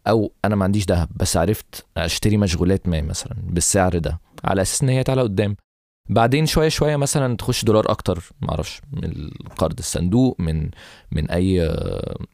أو 0.09 0.33
أنا 0.45 0.57
ما 0.57 0.65
عنديش 0.65 0.85
ذهب 0.89 1.09
بس 1.17 1.37
عرفت 1.37 1.87
أشتري 1.97 2.37
مشغولات 2.37 2.89
ما 2.89 3.03
مثلا 3.03 3.37
بالسعر 3.43 3.99
ده 3.99 4.21
على 4.45 4.63
أساس 4.63 4.83
إن 4.83 4.89
هي 4.89 5.03
تعلى 5.05 5.23
قدام؟ 5.23 5.57
بعدين 6.09 6.47
شوية 6.47 6.69
شوية 6.69 6.97
مثلا 6.97 7.37
تخش 7.37 7.65
دولار 7.65 7.91
أكتر 7.91 8.25
معرفش 8.41 8.81
من 8.93 9.05
القرض 9.05 9.79
الصندوق 9.79 10.37
من 10.41 10.71
من 11.13 11.31
أي 11.31 11.55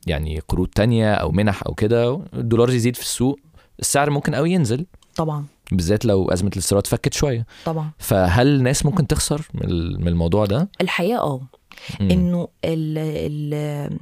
يعني 0.06 0.38
قروض 0.48 0.68
تانية 0.68 1.14
أو 1.14 1.30
منح 1.32 1.62
أو 1.66 1.74
كده 1.74 2.20
الدولار 2.34 2.70
يزيد 2.70 2.96
في 2.96 3.02
السوق 3.02 3.38
السعر 3.80 4.10
ممكن 4.10 4.34
قوي 4.34 4.52
ينزل. 4.52 4.86
طبعا. 5.16 5.44
بالذات 5.72 6.04
لو 6.04 6.30
أزمة 6.30 6.50
الاستيراد 6.52 6.86
فكت 6.86 7.14
شوية. 7.14 7.46
طبعا. 7.64 7.90
فهل 7.98 8.46
الناس 8.46 8.86
ممكن 8.86 9.06
تخسر 9.06 9.48
من 9.54 9.64
ال- 9.70 10.00
من 10.00 10.08
الموضوع 10.08 10.46
ده؟ 10.46 10.68
الحقيقة 10.80 11.18
آه. 11.20 11.40
إنه 12.00 12.48
ال 12.64 12.98
ال 12.98 13.98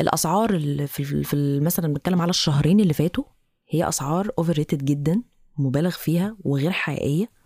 الأسعار 0.00 0.50
اللي 0.54 0.86
في 0.86 1.24
في 1.24 1.60
مثلا 1.60 1.88
بنتكلم 1.88 2.20
على 2.22 2.30
الشهرين 2.30 2.80
اللي 2.80 2.94
فاتوا 2.94 3.24
هي 3.70 3.88
أسعار 3.88 4.30
overrated 4.38 4.84
جدا 4.84 5.22
مبالغ 5.58 5.90
فيها 5.90 6.36
وغير 6.44 6.70
حقيقية. 6.70 7.37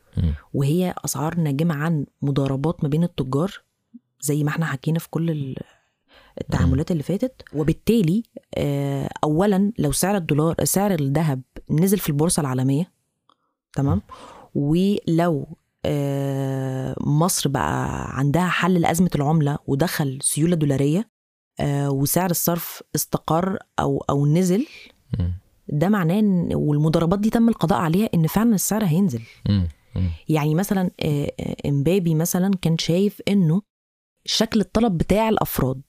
وهي 0.55 0.95
أسعار 1.05 1.37
ناجمة 1.41 1.75
عن 1.75 2.07
مضاربات 2.23 2.83
ما 2.85 2.89
بين 2.89 3.05
التجار 3.05 3.63
زي 4.21 4.45
ما 4.45 4.51
إحنا 4.51 4.67
حكينا 4.67 4.99
في 4.99 5.11
كل 5.11 5.31
ال- 5.31 5.57
التعاملات 6.41 6.91
اللي 6.91 7.03
فاتت. 7.03 7.43
وبالتالي 7.55 8.23
آه، 8.55 9.09
اولا 9.25 9.73
لو 9.79 9.93
سعر 9.93 10.17
الدولار 10.17 10.55
سعر 10.65 10.91
الذهب 10.95 11.43
نزل 11.71 11.99
في 11.99 12.09
البورصة 12.09 12.41
العالمية 12.41 12.93
تمام؟ 13.75 14.03
ولو 14.55 15.47
آه، 15.85 16.97
مصر 17.01 17.49
بقى 17.51 18.05
عندها 18.19 18.49
حل 18.49 18.75
لأزمة 18.81 19.11
العملة 19.15 19.59
ودخل 19.67 20.19
سيولة 20.23 20.57
دولارية 20.57 21.09
آه، 21.61 21.91
وسعر 21.91 22.31
الصرف 22.31 22.83
استقر 22.95 23.59
أو 23.79 24.05
أو 24.11 24.27
نزل. 24.27 24.67
ده 25.69 25.89
معناه 25.89 26.19
إن 26.19 26.49
والمضاربات 26.55 27.19
دي 27.19 27.31
تم 27.31 27.49
القضاء 27.49 27.79
عليها 27.79 28.09
إن 28.15 28.27
فعلا 28.27 28.55
السعر 28.55 28.85
هينزل. 28.85 29.23
يعني 30.29 30.55
مثلا 30.55 30.91
آه، 31.01 31.33
آه، 31.41 31.57
امبابي 31.69 32.15
مثلا 32.15 32.51
كان 32.63 32.79
شايف 32.79 33.21
إنه 33.29 33.63
شكل 34.25 34.61
الطلب 34.61 34.99
بتاع 34.99 35.29
الأفراد. 35.29 35.83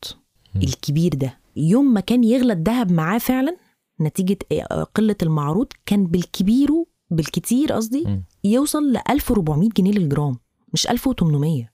الكبير 0.56 1.14
ده 1.16 1.40
يوم 1.56 1.94
ما 1.94 2.00
كان 2.00 2.24
يغلى 2.24 2.54
الذهب 2.54 2.92
معاه 2.92 3.18
فعلا 3.18 3.58
نتيجة 4.02 4.38
آه، 4.52 4.84
قلة 4.84 5.16
المعروض 5.24 5.68
كان 5.86 6.08
بالكبير 6.08 6.70
بالكتير 7.10 7.72
قصدي. 7.74 8.04
يوصل 8.44 8.94
ل 8.94 8.98
1400 9.10 9.70
جنيه 9.78 9.92
للجرام 9.92 10.38
مش 10.74 10.88
1800 10.90 11.73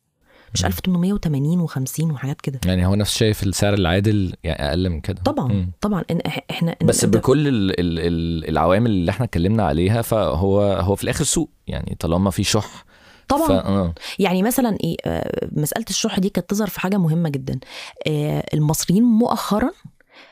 مش 0.53 0.62
مم. 0.62 0.67
1880 0.67 1.67
و50 1.67 2.12
وحاجات 2.13 2.41
كده. 2.41 2.59
يعني 2.65 2.85
هو 2.85 2.95
نفسه 2.95 3.17
شايف 3.17 3.43
السعر 3.43 3.73
العادل 3.73 4.33
يعني 4.43 4.69
أقل 4.69 4.89
من 4.89 5.01
كده. 5.01 5.21
طبعا 5.23 5.47
مم. 5.53 5.71
طبعا. 5.81 6.03
إن 6.12 6.19
إحنا 6.51 6.75
إن 6.81 6.88
بس 6.88 7.05
بكل 7.05 7.47
ال 7.47 7.79
ال 7.79 7.99
ال 7.99 8.49
العوامل 8.49 8.91
اللي 8.91 9.12
إحنا 9.12 9.25
اتكلمنا 9.25 9.63
عليها 9.63 10.01
فهو 10.01 10.62
هو 10.62 10.95
في 10.95 11.03
الآخر 11.03 11.23
سوق. 11.23 11.49
يعني 11.67 11.97
طالما 11.99 12.29
في 12.31 12.43
شح 12.43 12.85
طبعا. 13.27 13.47
ف... 13.47 13.51
آه. 13.51 13.93
يعني 14.19 14.43
مثلا 14.43 14.77
إيه 14.83 14.95
آه، 15.05 15.47
مسألة 15.51 15.85
الشح 15.89 16.19
دي 16.19 16.29
كانت 16.29 16.49
تظهر 16.49 16.67
في 16.67 16.79
حاجة 16.79 16.97
مهمة 16.97 17.29
جدا. 17.29 17.59
آه، 18.07 18.45
المصريين 18.53 19.03
مؤخرا 19.03 19.71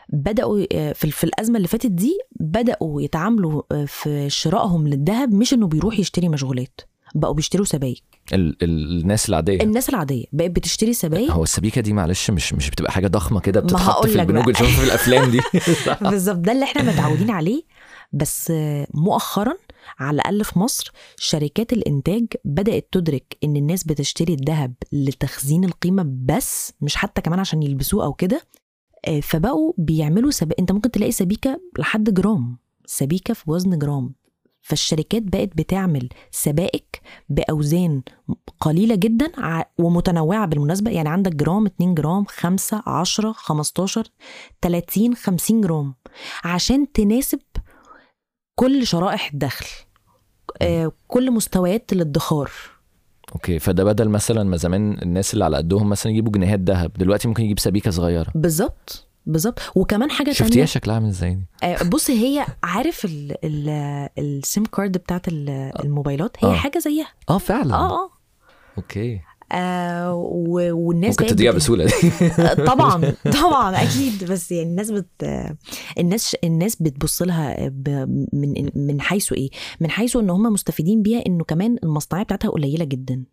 بدأوا 0.09 0.65
في 0.93 1.11
في 1.11 1.23
الأزمة 1.23 1.57
اللي 1.57 1.67
فاتت 1.67 1.91
دي 1.91 2.19
بدأوا 2.39 3.01
يتعاملوا 3.01 3.61
في 3.85 4.29
شرائهم 4.29 4.87
للذهب 4.87 5.33
مش 5.33 5.53
إنه 5.53 5.67
بيروح 5.67 5.99
يشتري 5.99 6.29
مشغولات. 6.29 6.81
بقوا 7.15 7.33
بيشتروا 7.33 7.65
سبائك 7.65 8.03
ال 8.33 8.63
ال 8.63 9.01
الناس 9.01 9.29
العادية. 9.29 9.61
الناس 9.61 9.89
العادية 9.89 10.25
بقت 10.33 10.51
بتشتري 10.51 10.93
سبائك 10.93 11.31
هو 11.31 11.43
السبيكة 11.43 11.81
دي 11.81 11.93
معلش 11.93 12.31
مش 12.31 12.53
مش 12.53 12.69
بتبقى 12.69 12.91
حاجة 12.91 13.07
ضخمة 13.07 13.39
كده 13.39 13.59
بتتحط 13.59 14.05
في 14.07 14.21
البنوك. 14.21 14.47
اللي 14.47 14.71
في 14.71 14.83
الأفلام 14.83 15.31
دي. 15.31 15.39
بالظبط 16.11 16.37
ده 16.37 16.51
اللي 16.51 16.63
إحنا 16.63 16.83
متعودين 16.83 17.29
عليه. 17.29 17.63
بس 18.13 18.53
مؤخرا 18.93 19.53
على 19.99 20.15
الأقل 20.15 20.43
في 20.43 20.59
مصر 20.59 20.91
شركات 21.17 21.73
الإنتاج 21.73 22.25
بدأت 22.45 22.89
تدرك 22.91 23.37
إن 23.43 23.55
الناس 23.55 23.83
بتشتري 23.83 24.33
الذهب 24.33 24.73
لتخزين 24.91 25.63
القيمة 25.63 26.05
بس 26.07 26.73
مش 26.81 26.95
حتى 26.95 27.21
كمان 27.21 27.39
عشان 27.39 27.63
يلبسوه 27.63 28.05
أو 28.05 28.13
كده. 28.13 28.41
آه، 29.07 29.19
فبقوا 29.19 29.73
بيعملوا 29.77 30.31
سب... 30.31 30.53
أنت 30.59 30.71
ممكن 30.71 30.91
تلاقي 30.91 31.11
سبيكة 31.11 31.61
لحد 31.79 32.13
جرام 32.13 32.57
سبيكة 32.85 33.33
في 33.33 33.51
وزن 33.51 33.77
جرام. 33.79 34.13
فالشركات 34.67 35.23
بقت 35.23 35.49
بتعمل 35.55 36.09
سبائك 36.31 37.01
بأوزان 37.29 38.01
قليلة 38.59 38.95
جدا 38.95 39.31
ومتنوعة 39.77 40.45
بالمناسبة. 40.45 40.91
يعني 40.91 41.09
عندك 41.09 41.35
جرام 41.35 41.65
2 41.65 41.95
جرام 41.95 42.25
5 42.25 42.83
10 42.85 43.31
15 43.31 44.07
30 44.61 45.15
50 45.15 45.61
جرام. 45.61 45.95
عشان 46.43 46.91
تناسب 46.91 47.39
كل 48.55 48.87
شرائح 48.87 49.31
الدخل 49.33 49.65
آه، 50.61 50.91
كل 51.07 51.31
مستويات 51.31 51.93
الادخار. 51.93 52.51
okay 53.33 53.59
فده 53.59 53.83
بدل 53.83 54.09
مثلا 54.09 54.43
ما 54.43 54.57
زمان 54.57 54.97
الناس 55.01 55.33
اللي 55.33 55.45
على 55.45 55.57
قدهم 55.57 55.89
مثلا 55.89 56.11
يجيبوا 56.11 56.31
جنيهات 56.31 56.59
ذهب 56.59 56.93
دلوقتي 56.93 57.27
ممكن 57.27 57.43
يجيب 57.43 57.59
سبيكة 57.59 57.91
صغيرة. 57.91 58.31
بالظبط. 58.35 59.06
بالظبط. 59.27 59.59
وكمان 59.75 60.11
حاجة 60.11 60.31
شفتيها 60.31 60.49
تانية. 60.49 60.65
شكلها 60.65 60.95
عامل 60.95 61.07
إزاي 61.07 61.35
دي؟ 61.35 61.45
آه، 61.63 61.83
بص 61.83 62.09
هي 62.09 62.45
عارف 62.63 63.05
ال- 63.05 63.35
ال- 63.45 64.09
ال 64.17 64.29
SIM 64.29 64.65
card 64.65 64.91
بتاعت 64.97 65.27
ال- 65.27 65.49
الموبايلات؟ 65.83 66.37
هي 66.45 66.49
آه. 66.49 66.53
حاجة 66.53 66.79
زيها. 66.79 67.07
آه 67.29 67.37
فعلا. 67.37 67.73
آه 67.75 67.89
آه. 68.05 68.09
okay. 68.77 69.19
آه، 69.51 70.13
والناس 70.73 71.21
ممكن 71.21 71.35
تضيع 71.35 71.51
بسهولة 71.51 71.85
دي. 71.85 72.09
طبعا 72.65 73.13
طبعا 73.43 73.75
أكيد. 73.83 74.23
بس 74.31 74.51
يعني 74.51 74.69
الناس 74.69 74.91
بت 74.91 75.07
الناس 75.99 76.35
الناس 76.43 76.75
بتبص 76.75 77.21
لها 77.21 77.69
ب... 77.69 77.89
من 78.33 78.69
من 78.75 79.01
حيث 79.01 79.33
إيه؟ 79.33 79.49
من 79.79 79.89
حيث 79.89 80.15
إن 80.15 80.29
هم 80.29 80.43
مستفيدين 80.53 81.01
بيها 81.01 81.23
إنه 81.27 81.43
كمان 81.43 81.77
المصنعية 81.83 82.23
بتاعتها 82.23 82.49
قليلة 82.49 82.85
جدا. 82.85 83.23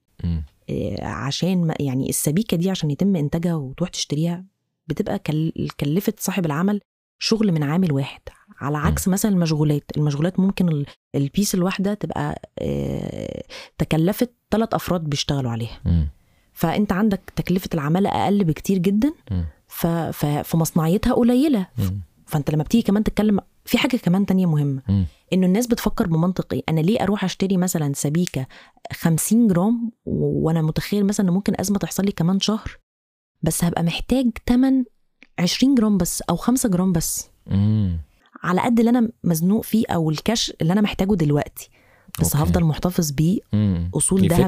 إيه، 0.68 1.04
عشان 1.04 1.74
يعني 1.80 2.09
السبيكة 2.09 2.57
دي 2.57 2.70
عشان 2.70 2.90
يتم 2.90 3.16
إنتاجها 3.16 3.54
وتروح 3.54 3.88
تشتريها 3.88 4.44
بتبقى 4.86 5.18
كل... 5.18 5.52
كلفت 5.80 6.20
صاحب 6.20 6.46
العمل 6.46 6.80
شغل 7.18 7.52
من 7.52 7.62
عامل 7.62 7.92
واحد 7.92 8.20
على 8.60 8.78
عكس 8.78 9.08
مثلا 9.08 9.30
المشغولات 9.32 9.84
المشغولات 9.96 10.40
ممكن 10.40 10.68
ال- 10.68 10.86
البيس 11.14 11.54
الواحدة 11.54 11.94
تبقى 11.94 12.42
آه، 12.58 13.42
تكلفت 13.78 14.30
ثلاث 14.50 14.74
أفراد 14.74 15.00
بيشتغلوا 15.04 15.50
عليها. 15.50 15.80
فأنت 16.52 16.92
عندك 16.92 17.20
تكلفة 17.36 17.68
العمالة 17.74 18.10
أقل 18.10 18.44
بكتير 18.44 18.78
جدا 18.78 19.12
مم. 19.30 19.44
ف... 19.66 19.86
ف... 19.86 20.26
فمصنعيتها 20.26 21.12
قليلة. 21.14 21.66
فأنت 22.26 22.50
لما 22.50 22.62
بتيجي 22.62 22.82
كمان 22.82 23.04
تتكلم 23.04 23.40
في 23.64 23.78
حاجة 23.78 23.96
كمان 23.96 24.26
تانية 24.26 24.46
مهمة. 24.46 24.82
إنه 25.32 25.46
الناس 25.46 25.66
بتفكر 25.66 26.06
بمنطق 26.06 26.52
إيه 26.54 26.62
أنا 26.68 26.80
ليه 26.80 27.02
أروح 27.02 27.24
أشتري 27.24 27.56
مثلا 27.56 27.92
سبيكة 27.92 28.46
50 28.92 29.48
جرام 29.48 29.92
و- 30.04 30.46
وأنا 30.46 30.62
متخيل 30.62 31.06
مثلا 31.06 31.28
ان 31.28 31.34
ممكن 31.34 31.52
أزمة 31.60 31.78
تحصل 31.78 32.04
لي 32.04 32.12
كمان 32.12 32.40
شهر 32.40 32.78
بس 33.44 33.64
هبقى 33.64 33.83
محتاج 33.83 34.30
تمن 34.46 34.85
20 35.38 35.74
جرام 35.74 35.98
بس 35.98 36.22
أو 36.22 36.37
5 36.37 36.68
جرام 36.68 36.92
بس 36.92 37.28
مم. 37.46 37.98
على 38.42 38.61
قد 38.61 38.78
اللي 38.78 38.90
أنا 38.90 39.09
مزنوق 39.24 39.64
فيه 39.64 39.85
أو 39.90 40.11
الكاش 40.11 40.52
اللي 40.61 40.72
أنا 40.72 40.80
محتاجه 40.80 41.14
دلوقتي 41.14 41.70
بس 42.20 42.37
أوكي. 42.37 42.44
هفضل 42.50 42.64
محتفظ 42.64 43.11
بيه 43.11 43.38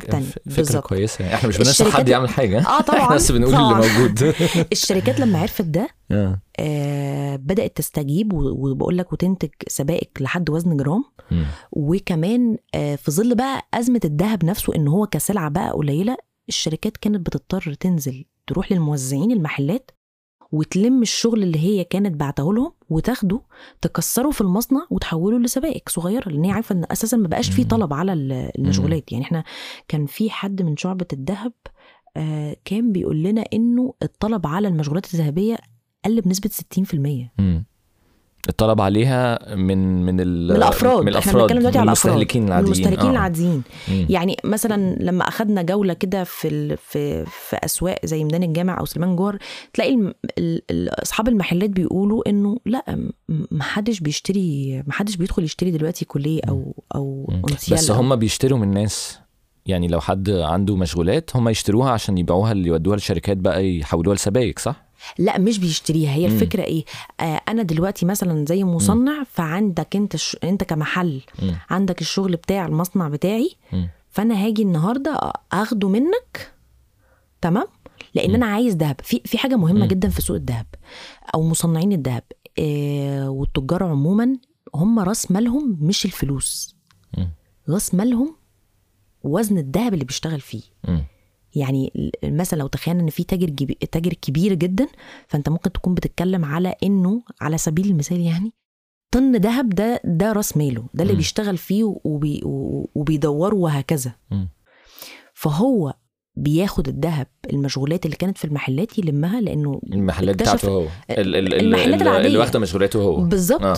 فك- 0.00 0.10
تانية. 0.10 0.24
ف- 0.26 0.38
فكره. 0.60 0.80
كويسة 0.80 1.22
يعني 1.24 1.34
إحنا 1.36 1.48
مش 1.48 1.56
بننصح 1.56 1.88
حد 1.88 2.08
يعمل 2.08 2.28
حاجة 2.28 2.60
آه 2.66 2.80
طبعا 2.80 3.00
إحنا 3.00 3.14
بس 3.16 3.32
بنقول 3.32 3.54
اللي. 3.54 3.74
موجود 3.74 4.34
الشركات 4.72 5.20
لما 5.20 5.38
عرفت 5.38 5.62
ده 5.62 5.88
آه. 6.10 7.36
بدأت 7.36 7.76
تستجيب 7.76 8.32
وبقول 8.32 8.98
لك 8.98 9.12
وتنتج 9.12 9.48
سبائك 9.68 10.18
لحد 10.20 10.50
وزن 10.50 10.76
جرام 10.76 11.04
مم. 11.30 11.44
وكمان 11.72 12.56
آه، 12.74 12.96
في 12.96 13.10
ظل 13.10 13.34
بقى 13.34 13.62
أزمة 13.74 14.00
الذهب 14.04 14.44
نفسه 14.44 14.74
إن 14.74 14.88
هو 14.88 15.06
كسلعة 15.06 15.48
بقى 15.50 15.70
قليلة 15.70 16.16
الشركات 16.48 16.96
كانت 16.96 17.26
بتضطر 17.26 17.74
تنزل 17.80 18.24
تروح 18.46 18.72
للموزعين 18.72 19.30
المحلات 19.32 19.90
وتلم 20.52 21.02
الشغل 21.02 21.42
اللي 21.42 21.58
هي 21.58 21.84
كانت 21.84 22.16
بعته 22.20 22.54
لهم 22.54 22.72
وتاخده 22.90 23.40
تكسره 23.82 24.30
في 24.30 24.40
المصنع 24.40 24.86
وتحوله 24.90 25.38
لسبائك 25.38 25.88
صغيرة 25.88 26.28
لأن 26.28 26.44
هي 26.44 26.50
عارفة 26.50 26.74
إن 26.74 26.84
أساسا 26.90 27.16
ما 27.16 27.28
بقاش 27.28 27.50
في. 27.50 27.64
طلب 27.64 27.92
على 27.92 28.12
ال- 28.12 28.50
المشغولات 28.58 29.12
يعني 29.12 29.24
إحنا 29.24 29.44
كان 29.88 30.06
في 30.06 30.30
حد 30.30 30.62
من 30.62 30.76
شعبة 30.76 31.06
الذهب 31.12 31.52
آه، 32.16 32.56
كان 32.64 32.92
بيقول 32.92 33.22
لنا 33.22 33.44
إنه 33.52 33.94
الطلب 34.02 34.46
على 34.46 34.68
المشغولات 34.68 35.14
الذهبية 35.14 35.56
قل 36.04 36.20
بنسبة 36.20 36.50
60% 36.50 37.30
مم. 37.38 37.64
الطلب 38.48 38.80
عليها 38.80 39.54
من 39.54 40.02
من 40.06 40.20
ال- 40.20 40.48
من 40.50 40.56
الأفراد 40.56 40.92
من 41.04 41.08
إحنا 41.08 41.10
الافراد 41.10 41.42
بنتكلم 41.42 41.58
دلوقتي 41.58 41.78
على 41.78 41.86
الأفراد 41.86 42.12
المستهلكين 42.12 42.46
العاديين 42.48 42.66
المستهلكين 42.74 43.06
آه. 43.06 43.10
العاديين. 43.10 43.62
يعني 43.88 44.36
مثلا 44.44 44.96
لما 45.00 45.28
أخدنا 45.28 45.62
جولة 45.62 45.92
كده 45.94 46.24
في 46.24 46.48
ال... 46.48 46.76
في 46.76 47.24
في 47.26 47.56
أسواق 47.64 48.06
زي 48.06 48.24
ميدان 48.24 48.42
الجامع 48.42 48.80
أو 48.80 48.84
سليمان 48.84 49.16
جوهر 49.16 49.38
تلاقي. 49.74 49.94
ال... 49.94 50.14
ال... 50.70 51.02
أصحاب 51.02 51.28
المحلات 51.28 51.70
بيقولوا 51.70 52.28
إنه 52.28 52.56
لأ 52.66 53.10
ما 53.50 53.62
حدش 53.64 54.00
بيشتري 54.00 54.82
ما 54.86 54.92
حدش 54.92 55.16
بيدخل 55.16 55.44
يشتري 55.44 55.70
دلوقتي 55.70 56.04
كوليه 56.04 56.40
أو 56.48 56.84
أو 56.94 57.30
بس 57.72 57.90
أو- 57.90 57.94
هم 57.94 58.16
بيشتروا 58.16 58.58
من 58.58 58.68
الناس 58.68 59.18
يعني 59.66 59.88
لو 59.88 60.00
حد 60.00 60.30
عنده 60.30 60.76
مشغولات 60.76 61.36
هم 61.36 61.48
يشتروها 61.48 61.90
عشان 61.90 62.18
يبيعوها 62.18 62.52
اللي 62.52 62.68
يودوها 62.68 62.96
للشركات 62.96 63.36
بقى 63.36 63.76
يحولوها 63.78 64.14
لسبائك 64.16 64.58
صح؟ 64.58 64.85
لا 65.18 65.38
مش 65.38 65.58
بيشتريها 65.58 66.10
هي 66.14 66.28
مم. 66.28 66.34
الفكرة 66.34 66.62
إيه 66.62 66.84
آه 67.20 67.40
أنا 67.48 67.62
دلوقتي 67.62 68.06
مثلا 68.06 68.44
زي 68.46 68.64
مصنع 68.64 69.24
فعندك 69.24 69.96
أنت 69.96 70.16
ش... 70.16 70.36
أنت 70.44 70.64
كمحل 70.64 71.20
مم. 71.42 71.56
عندك 71.70 72.00
الشغل 72.00 72.36
بتاع 72.36 72.66
المصنع 72.66 73.08
بتاعي 73.08 73.50
مم. 73.72 73.88
فأنا 74.10 74.46
هاجي 74.46 74.62
النهارده 74.62 75.32
أخده 75.52 75.88
منك 75.88 76.52
تمام 77.40 77.66
لأن 78.14 78.28
مم. 78.28 78.34
أنا 78.34 78.46
عايز 78.46 78.74
ذهب 78.74 79.00
في 79.02 79.20
في 79.24 79.38
حاجة 79.38 79.56
مهمة 79.56 79.80
مم. 79.80 79.86
جدا 79.88 80.08
في 80.08 80.22
سوق 80.22 80.36
الذهب 80.36 80.66
أو 81.34 81.42
مصنعين 81.42 81.92
الذهب 81.92 82.22
آه 82.58 83.30
والتجار 83.30 83.84
عموما 83.84 84.36
هم 84.74 84.98
رأس 84.98 85.30
مالهم 85.30 85.78
مش 85.80 86.04
الفلوس 86.04 86.76
مم. 87.18 87.28
رأس 87.68 87.94
مالهم 87.94 88.36
وزن 89.24 89.58
الذهب 89.58 89.94
اللي 89.94 90.04
بيشتغل 90.04 90.40
فيه 90.40 90.62
مم. 90.88 91.04
يعني 91.56 92.12
مثلا 92.24 92.58
لو 92.58 92.66
تخيلنا 92.66 93.02
إن 93.02 93.10
في 93.10 93.24
تاجر. 93.24 93.48
تاجر 93.92 94.12
كبير 94.12 94.54
جدا 94.54 94.86
فأنت 95.28 95.48
ممكن 95.48 95.72
تكون 95.72 95.94
بتتكلم 95.94 96.44
على 96.44 96.74
إنه 96.82 97.22
على 97.40 97.58
سبيل 97.58 97.86
المثال 97.86 98.20
يعني 98.20 98.52
طن 99.12 99.36
ذهب 99.36 99.68
ده 99.68 100.00
ده 100.04 100.32
راس 100.32 100.56
ماله 100.56 100.84
ده 100.94 101.02
اللي 101.02 101.12
مم. 101.12 101.18
بيشتغل 101.18 101.56
فيه 101.56 101.84
وبي... 102.04 102.40
وبيدوره 102.94 103.54
وهكذا 103.54 104.12
مم. 104.30 104.48
فهو 105.34 105.94
بياخد 106.34 106.88
الذهب 106.88 107.26
المشغولات 107.52 108.06
اللي 108.06 108.16
كانت 108.16 108.38
في 108.38 108.44
المحلات 108.44 108.98
يلمها 108.98 109.40
لأنه 109.40 109.80
المحلات 109.92 110.34
بتاعته 110.36 110.68
هو 110.68 110.80
ال- 111.10 111.36
ال- 111.36 111.36
ال- 111.36 111.54
المحلات 111.54 112.02
ال- 112.02 112.08
العادية. 112.08 112.26
اللي 112.26 112.38
واخدة 112.38 112.58
مشغولاته 112.58 113.02
هو 113.02 113.20
بالظبط 113.24 113.62
آه. 113.62 113.76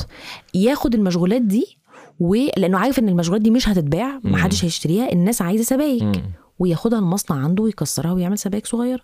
ياخد 0.55 0.95
المشغولات 0.95 1.43
دي 1.43 1.79
ولأنه 2.21 2.79
عارف 2.79 2.99
إن 2.99 3.09
المشغولات 3.09 3.43
دي 3.43 3.51
مش 3.51 3.69
هتتباع. 3.69 4.21
محدش 4.25 4.65
هيشتريها 4.65 5.13
الناس 5.13 5.43
عايزة 5.43 5.65
سبايك. 5.65 6.23
وياخدها 6.59 6.99
المصنع 6.99 7.37
عنده 7.45 7.63
ويكسرها 7.63 8.13
ويعمل 8.13 8.39
سبايك 8.39 8.67
صغيرة. 8.67 9.01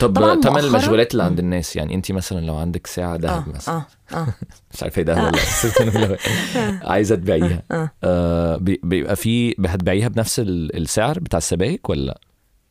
طب 0.00 0.14
طبعاً 0.14 0.40
تمن 0.40 0.58
المشغولات 0.58 1.12
اللي 1.12 1.22
عند. 1.22 1.38
الناس 1.38 1.76
يعني 1.76 1.94
انت 1.94 2.12
مثلا 2.12 2.46
لو 2.46 2.56
عندك 2.56 2.86
ساعة 2.86 3.16
ذهب 3.16 3.48
آه 3.48 3.52
مثلا 3.54 3.74
آه 3.76 3.86
آه 4.16 4.26
مش 4.74 4.82
عارفة 4.82 4.98
إيه 4.98 5.04
ده 5.04 5.14
ولا 5.14 5.30
لا. 6.54 6.90
عايزة 6.90 7.14
تبيعيها 7.16 7.62
آه. 7.70 7.90
آه 8.04 8.56
بي- 8.56 8.80
بيبقى 8.84 9.16
في 9.16 9.54
هتبيعيها 9.66 10.08
بنفس 10.08 10.40
ال- 10.40 10.76
السعر 10.76 11.18
بتاع 11.18 11.38
السبائك 11.38 11.88
ولا 11.90 12.00
لا؟ 12.06 12.20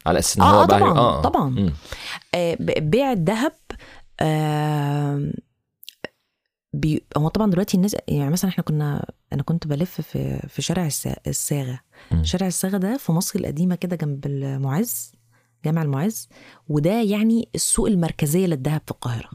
على 0.05 0.19
أساس 0.19 0.37
إن 0.37 0.43
آه، 0.43 0.51
هو 0.55 0.61
آه، 0.61 0.65
طبعاً، 0.65 1.21
طبعاً. 1.21 1.71
آه، 2.35 2.55
ب- 2.59 2.89
بيع 2.91 3.11
الذهب 3.11 3.51
آه، 4.19 5.31
بي... 6.73 7.03
هو 7.17 7.27
طبعا 7.27 7.51
دلوقتي 7.51 7.77
الناس 7.77 7.95
يعني 8.07 8.29
مثلا 8.29 8.51
إحنا 8.51 8.63
كنا 8.63 9.05
أنا 9.33 9.43
كنت 9.43 9.67
بلف 9.67 10.01
في 10.01 10.39
في 10.49 10.61
شارع 10.61 10.87
السا- 10.89 11.19
الصاغه 11.27 11.79
مم. 12.11 12.23
شارع 12.23 12.47
الصاغه 12.47 12.77
ده 12.77 12.97
في 12.97 13.11
مصر 13.11 13.39
القديمة 13.39 13.75
كده 13.75 13.95
جنب 13.95 14.25
المعز 14.25 15.11
جامع 15.65 15.81
المعز 15.81 16.29
وده 16.69 17.01
يعني 17.01 17.49
السوق 17.55 17.87
المركزية 17.87 18.45
للذهب 18.47 18.81
في 18.85 18.91
القاهرة 18.91 19.29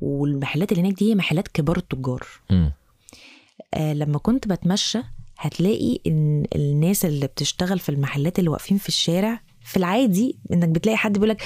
والمحلات 0.00 0.72
اللي 0.72 0.82
هناك 0.82 0.92
دي 0.98 1.10
هي 1.10 1.14
محلات 1.14 1.48
كبار 1.48 1.76
التجار. 1.76 2.26
آه 3.74 3.92
لما 3.92 4.18
كنت 4.18 4.48
بتمشى 4.48 4.98
هتلاقي 5.38 5.98
إن 6.06 6.44
الناس 6.56 7.04
اللي 7.04 7.26
بتشتغل 7.26 7.78
في 7.78 7.88
المحلات 7.88 8.38
اللي 8.38 8.50
واقفين 8.50 8.78
في 8.78 8.88
الشارع 8.88 9.40
في 9.64 9.76
العادي 9.76 10.38
إنك 10.52 10.68
بتلاقي 10.68 10.96
حد 10.96 11.12
بيقول 11.12 11.28
لك 11.28 11.42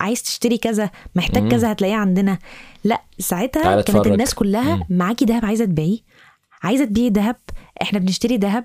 عايز 0.00 0.22
تشتري 0.22 0.58
كذا 0.58 0.90
محتاج. 1.14 1.50
كذا 1.50 1.72
هتلاقيه 1.72 1.94
عندنا 1.94 2.38
لا 2.86 3.02
ساعتها 3.18 3.62
كانت 3.62 3.90
اتفرج. 3.90 4.12
الناس 4.12 4.34
كلها 4.34 4.76
مم. 4.76 4.84
معاكي 4.90 5.24
دهب 5.24 5.44
عايزة 5.44 5.64
تبيعيه 5.64 5.98
عايزة 6.62 6.84
تبيعي 6.84 7.10
دهب 7.10 7.36
إحنا 7.82 7.98
بنشتري 7.98 8.36
دهب 8.36 8.64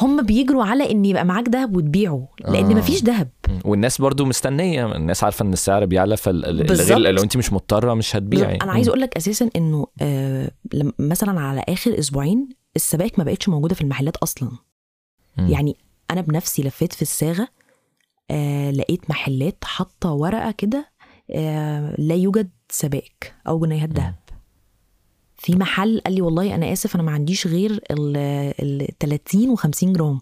هم 0.00 0.22
بيجروا 0.22 0.64
على 0.64 0.90
إن 0.90 1.04
يبقى 1.04 1.24
معاك 1.24 1.48
دهب 1.48 1.76
وتبيعه 1.76 2.28
لأن 2.40 2.64
آه. 2.72 2.74
مفيش 2.74 3.02
دهب. 3.02 3.28
والناس 3.64 4.00
برضو 4.00 4.24
مستنية 4.24 4.96
الناس 4.96 5.24
عارفة 5.24 5.42
إن 5.44 5.52
السعر 5.52 5.84
بيعلى 5.84 6.16
فالغير. 6.16 6.98
لو 6.98 7.22
انت 7.22 7.36
مش 7.36 7.52
مضطرة 7.52 7.94
مش 7.94 8.16
هتبيعي 8.16 8.56
أنا 8.56 8.72
عايزة 8.72 8.88
أقول 8.88 9.00
لك 9.00 9.16
أساسا 9.16 9.50
إنه 9.56 9.86
آه 10.00 10.50
مثلا 10.98 11.40
على 11.40 11.64
آخر 11.68 11.98
أسبوعين 11.98 12.48
السبائك 12.76 13.18
ما 13.18 13.24
بقتش 13.24 13.48
موجودة 13.48 13.74
في 13.74 13.80
المحلات 13.80 14.16
أصلا 14.16 14.50
مم. 15.36 15.48
يعني 15.48 15.76
أنا 16.10 16.20
بنفسي 16.20 16.62
لفيت 16.62 16.92
في 16.92 17.02
الصاغه 17.02 17.48
آه 18.30 18.70
لقيت 18.70 19.10
محلات 19.10 19.64
حاطة 19.64 20.12
ورقة 20.12 20.50
كده 20.50 20.92
آه 21.30 21.94
لا 21.98 22.14
يوجد 22.14 22.50
سبائك 22.72 23.34
أو 23.48 23.58
جنيهات 23.60 23.90
ذهب 23.92 24.14
في 25.38 25.56
محل 25.56 26.00
قال 26.00 26.14
لي 26.14 26.20
والله 26.20 26.54
أنا 26.54 26.72
آسف 26.72 26.94
أنا 26.94 27.02
ما 27.02 27.12
عنديش 27.12 27.46
غير 27.46 27.70
ال 27.90 28.16
ال 28.62 28.88
30 29.00 29.56
و50 29.56 29.84
جرام. 29.84 30.20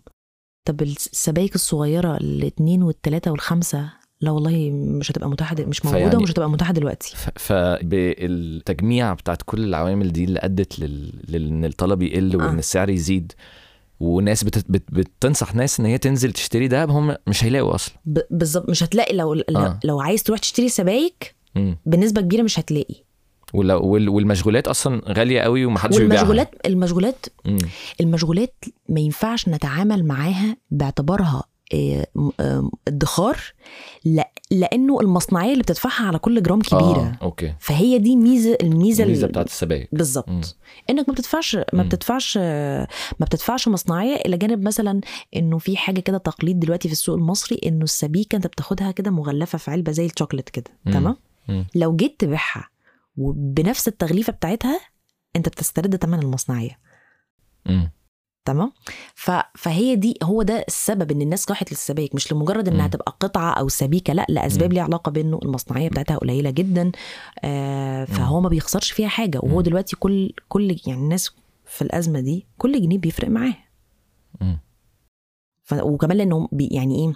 طب 0.69 0.83
السبائك 0.83 1.55
الصغيرة 1.55 2.17
الاثنين 2.17 2.83
والثلاثه 2.83 3.31
والخمسة 3.31 3.91
لا 4.21 4.31
والله 4.31 4.71
مش 4.73 5.11
هتبقى 5.11 5.29
متاحة 5.29 5.57
مش 5.59 5.85
موجودة 5.85 6.03
فيعني- 6.05 6.17
ومش 6.17 6.31
هتبقى 6.31 6.51
متاحة 6.51 6.73
دلوقتي. 6.73 7.15
فبالتجميع 7.37 9.13
بتاعت 9.15 9.43
كل 9.47 9.65
العوامل 9.65 10.13
دي 10.13 10.25
اللي 10.25 10.39
أدت 10.43 10.79
لل... 10.79 11.13
لل... 11.29 11.47
إن 11.49 11.65
الطلب 11.65 12.03
يقل 12.03 12.37
وإن 12.37 12.55
آه. 12.55 12.59
السعر 12.59 12.91
يزيد. 12.91 13.33
وناس 14.01 14.45
بت... 14.45 14.65
بت... 14.71 14.83
بتنصح 14.93 15.55
ناس 15.55 15.81
إن 15.81 15.87
هي 15.87 15.99
تنزل 15.99 16.33
تشتري 16.33 16.69
دهب 16.69 16.91
هم 16.91 17.17
مش 17.27 17.45
هيلاقوا 17.45 17.75
أصلا. 17.75 17.95
ب- 18.05 18.21
بالظبط 18.31 18.69
مش 18.69 18.83
هتلاقي 18.83 19.17
لو 19.17 19.35
لو, 19.35 19.43
آه. 19.57 19.81
لو 19.85 20.01
عايز 20.01 20.23
تروح 20.23 20.39
تشتري 20.39 20.69
سبائك 20.69 21.35
مم. 21.57 21.79
بنسبة 21.87 22.21
كبيرة 22.21 22.43
مش 22.43 22.59
هتلاقي. 22.59 22.95
والمشغولات 23.55 24.69
أصلا 24.69 25.01
غالية 25.09 25.41
قوي 25.41 25.65
ومحدش 25.65 25.99
بيبيعها 25.99 26.21
والمشغولات 26.29 26.55
المشغولات 26.67 27.27
مم. 27.45 27.59
المشغولات 28.01 28.65
ما 28.89 29.01
ينفعش 29.01 29.49
نتعامل 29.49 30.05
معاها 30.07 30.57
باعتبارها 30.71 31.43
آه، 31.75 32.07
آه، 32.41 32.71
ادخار 32.89 33.39
لا 34.05 34.31
لأنه 34.51 35.01
المصنعية 35.01 35.53
اللي 35.53 35.63
بتدفعها 35.63 36.07
على 36.07 36.19
كل 36.19 36.43
جرام 36.43 36.61
كبيرة 36.61 36.83
آه 36.83 37.19
okay 37.23 37.55
فهي 37.61 37.99
دي 37.99 38.17
ميزة 38.17 38.59
الميزة 38.63 39.05
الميزة 39.05 39.27
ال- 39.27 39.31
بتاعت 39.33 39.47
السبائك. 39.47 39.89
بالظبط 39.93 40.57
إنك 40.91 41.09
ما 41.09 41.15
بتدفعش 41.15 41.57
ما. 41.73 41.83
بتدفعش 41.83 42.37
ما 42.39 42.87
بتدفعش 43.21 43.69
مصنعية 43.69 44.15
إلى 44.17 44.37
جانب 44.37 44.63
مثلا 44.63 45.01
إنه 45.37 45.59
في 45.59 45.77
حاجة 45.77 46.01
كده 46.01 46.19
تقليد 46.19 46.61
دلوقتي 46.61 46.89
في 46.89 46.93
السوق 46.95 47.15
المصري 47.17 47.61
إنه 47.67 47.85
السبيكة 47.85 48.37
أنت 48.37 48.47
بتاخدها 48.47 48.91
كده 48.91 49.11
مغلفة 49.11 49.59
في 49.59 49.71
علبة 49.71 49.93
زي 49.93 50.07
الشوكليت 50.07 50.49
كده. 50.49 50.71
تمام. 50.93 51.17
لو 51.75 51.97
جيت 51.97 52.21
تبيعها 52.21 52.69
وبنفس 53.17 53.89
التغليفة 53.89 54.33
بتاعتها 54.33 54.81
أنت 55.37 55.49
بتسترد 55.49 55.97
ثمن 55.97 56.19
المصنعية. 56.19 56.79
تمام 58.45 58.73
ف... 59.15 59.31
فهي 59.55 59.97
دي 59.97 60.19
هو 60.23 60.43
ده 60.43 60.65
السبب 60.69 61.11
إن 61.11 61.23
الناس 61.23 61.51
راحت 61.51 61.71
للسبائك 61.73 62.15
مش 62.15 62.33
لمجرد 62.33 62.69
إنها. 62.69 62.87
تبقى 62.89 63.17
قطعة 63.21 63.53
أو 63.53 63.69
سبيكة 63.69 64.13
لا 64.13 64.27
لأسباب. 64.29 64.73
ليها 64.73 64.83
علاقة 64.83 65.11
بإنه 65.11 65.39
المصنعية 65.43 65.89
بتاعتها 65.89 66.17
قليلة 66.17 66.51
جدا 66.51 66.93
آه 67.45 68.05
فهو 68.05 68.41
ما 68.41 68.49
بيخسرش 68.49 68.91
فيها 68.93 69.09
حاجة 69.09 69.39
وهو. 69.39 69.61
دلوقتي 69.61 69.97
كل 69.97 70.33
كل 70.49 70.77
يعني 70.87 71.01
الناس 71.01 71.31
في 71.67 71.83
الأزمة 71.83 72.21
دي 72.21 72.47
كل 72.59 72.83
جنيه 72.83 72.99
بيفرق 72.99 73.29
معاه. 73.29 73.57
ف... 75.63 75.73
وكمان 75.75 76.17
لأنه 76.17 76.49
بي... 76.53 76.69
يعني 76.73 76.95
إيه 76.99 77.15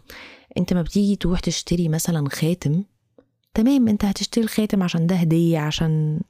أنت 0.58 0.72
ما 0.72 0.82
بتيجي 0.82 1.16
تروح 1.16 1.40
تشتري 1.40 1.88
مثلا 1.88 2.28
خاتم 2.28 2.84
تمام 3.54 3.88
انت 3.88 4.04
هتشتري 4.04 4.44
الخاتم 4.44 4.82
عشان 4.82 5.06
ده 5.06 5.16
هدية 5.16 5.58
عشان 5.58 6.20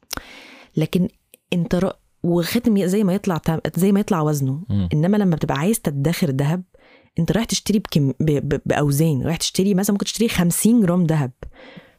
لكن 0.76 1.08
انت 1.52 1.74
ر... 1.74 1.92
وخاتم 2.22 2.86
زي 2.86 3.04
ما 3.04 3.14
يطلع 3.14 3.40
زي 3.76 3.92
ما 3.92 4.00
يطلع 4.00 4.20
وزنه 4.20 4.62
مم. 4.68 4.88
انما 4.92 5.16
لما 5.16 5.36
بتبقى 5.36 5.58
عايز 5.58 5.80
تدخر 5.80 6.30
ذهب 6.30 6.62
انت 7.18 7.32
رايح 7.32 7.44
تشتري 7.44 7.78
بكم... 7.78 8.10
ب... 8.10 8.14
ب... 8.30 8.60
بأوزان 8.66 9.22
رايح 9.22 9.36
تشتري 9.36 9.74
مثلا 9.74 9.94
ممكن 9.94 10.04
تشتري 10.04 10.28
50 10.28 10.80
جرام 10.80 11.04
ذهب 11.04 11.30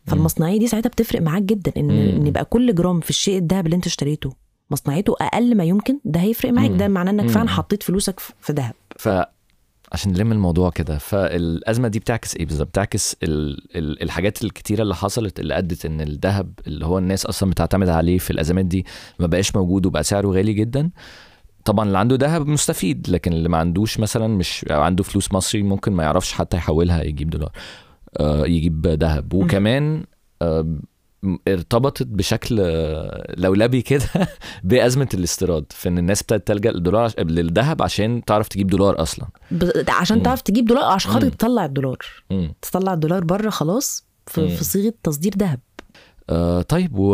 فالمصنعية 0.08 0.60
دي 0.60 0.68
ساعتها 0.68 0.90
بتفرق 0.90 1.22
معاك 1.22 1.44
جدا 1.44 1.72
ان. 1.78 1.92
ان 1.92 2.28
يبقى 2.28 2.46
كل 2.46 2.76
جرام 2.76 3.00
في 3.00 3.10
الشيء 3.10 3.38
الذهب 3.38 3.66
اللي 3.66 3.76
انت 3.76 3.86
اشتريته 3.86 4.34
مصنعيته 4.72 5.16
أقل 5.22 5.58
ما 5.58 5.64
يمكن 5.64 6.00
ده 6.06 6.20
هيفرق 6.20 6.52
معاك. 6.52 6.70
ده 6.80 6.88
معناه 6.88 7.12
إنك. 7.12 7.30
فعلا 7.30 7.50
حطيت 7.50 7.84
فلوسك 7.84 8.20
في 8.20 8.34
في 8.42 8.54
ذهب 8.54 8.74
فعشان 9.92 10.12
نلم 10.12 10.32
الموضوع 10.32 10.70
كده. 10.70 10.98
فالأزمة 10.98 11.88
دي 11.88 12.00
بتعكس 12.00 12.36
إيه 12.36 12.46
بالظبط؟ 12.46 12.68
بتعكس 12.68 13.16
ال... 13.24 13.58
ال... 13.78 14.04
الحاجات 14.04 14.44
الكتيرة 14.44 14.82
اللي 14.82 14.96
حصلت 14.96 15.40
اللي 15.40 15.58
أدت 15.58 15.86
إن 15.86 16.02
الذهب 16.02 16.52
اللي 16.68 16.86
هو 16.86 16.98
الناس 16.98 17.26
أصلا 17.26 17.50
بتعتمد 17.50 17.90
عليه 17.90 18.18
في 18.18 18.32
الأزمات 18.32 18.66
دي 18.66 18.86
ما 19.20 19.28
بقاش 19.28 19.56
موجود 19.56 19.86
وبقى 19.86 20.04
سعره 20.04 20.28
غالي 20.28 20.54
جدا. 20.54 20.90
طبعا 21.66 21.86
اللي 21.86 21.98
عنده 21.98 22.16
ذهب 22.16 22.48
مستفيد 22.48 23.10
لكن 23.10 23.34
اللي 23.34 23.50
ما 23.50 23.58
عندوش 23.58 24.00
مثلا 24.00 24.28
مش 24.28 24.66
أو 24.72 24.82
عنده 24.82 25.04
فلوس 25.04 25.32
مصري 25.34 25.64
ممكن 25.64 25.92
ما 25.92 26.04
يعرفش 26.04 26.34
حتى 26.34 26.58
يحولها 26.58 27.04
يجيب 27.04 27.30
دولار 27.30 27.52
آه 28.20 28.46
يجيب 28.48 28.88
ذهب. 28.88 29.34
وكمان 29.34 30.04
آه 30.42 30.78
ارتبطت 31.48 32.08
بشكل 32.08 32.56
لولبي 33.38 33.82
كده 33.82 34.04
بأزمة 34.64 35.10
الاستيراد 35.14 35.66
في 35.70 35.90
إن 35.90 35.98
الناس 35.98 36.22
ابتدت 36.22 36.48
تلجأ 36.48 36.72
للدولار 36.72 37.12
للذهب 37.20 37.82
عشان 37.82 38.26
تعرف 38.26 38.48
تجيب 38.48 38.68
دولار 38.68 39.02
أصلا. 39.02 39.28
عشان. 39.90 40.24
تعرف 40.24 40.42
تجيب 40.42 40.66
دولار 40.66 40.84
عشان 40.84 41.12
خاطر. 41.12 41.30
تطلع 41.30 41.66
الدولار 41.66 41.98
مم. 42.32 42.54
تطلع 42.62 42.94
الدولار 42.94 43.24
بره 43.24 43.50
خلاص 43.50 44.06
في. 44.28 44.50
في 44.50 44.64
صيغة 44.64 44.94
تصدير 45.04 45.34
ذهب 45.38 45.60
آه 46.30 46.62
طيب 46.62 46.92
و... 47.00 47.12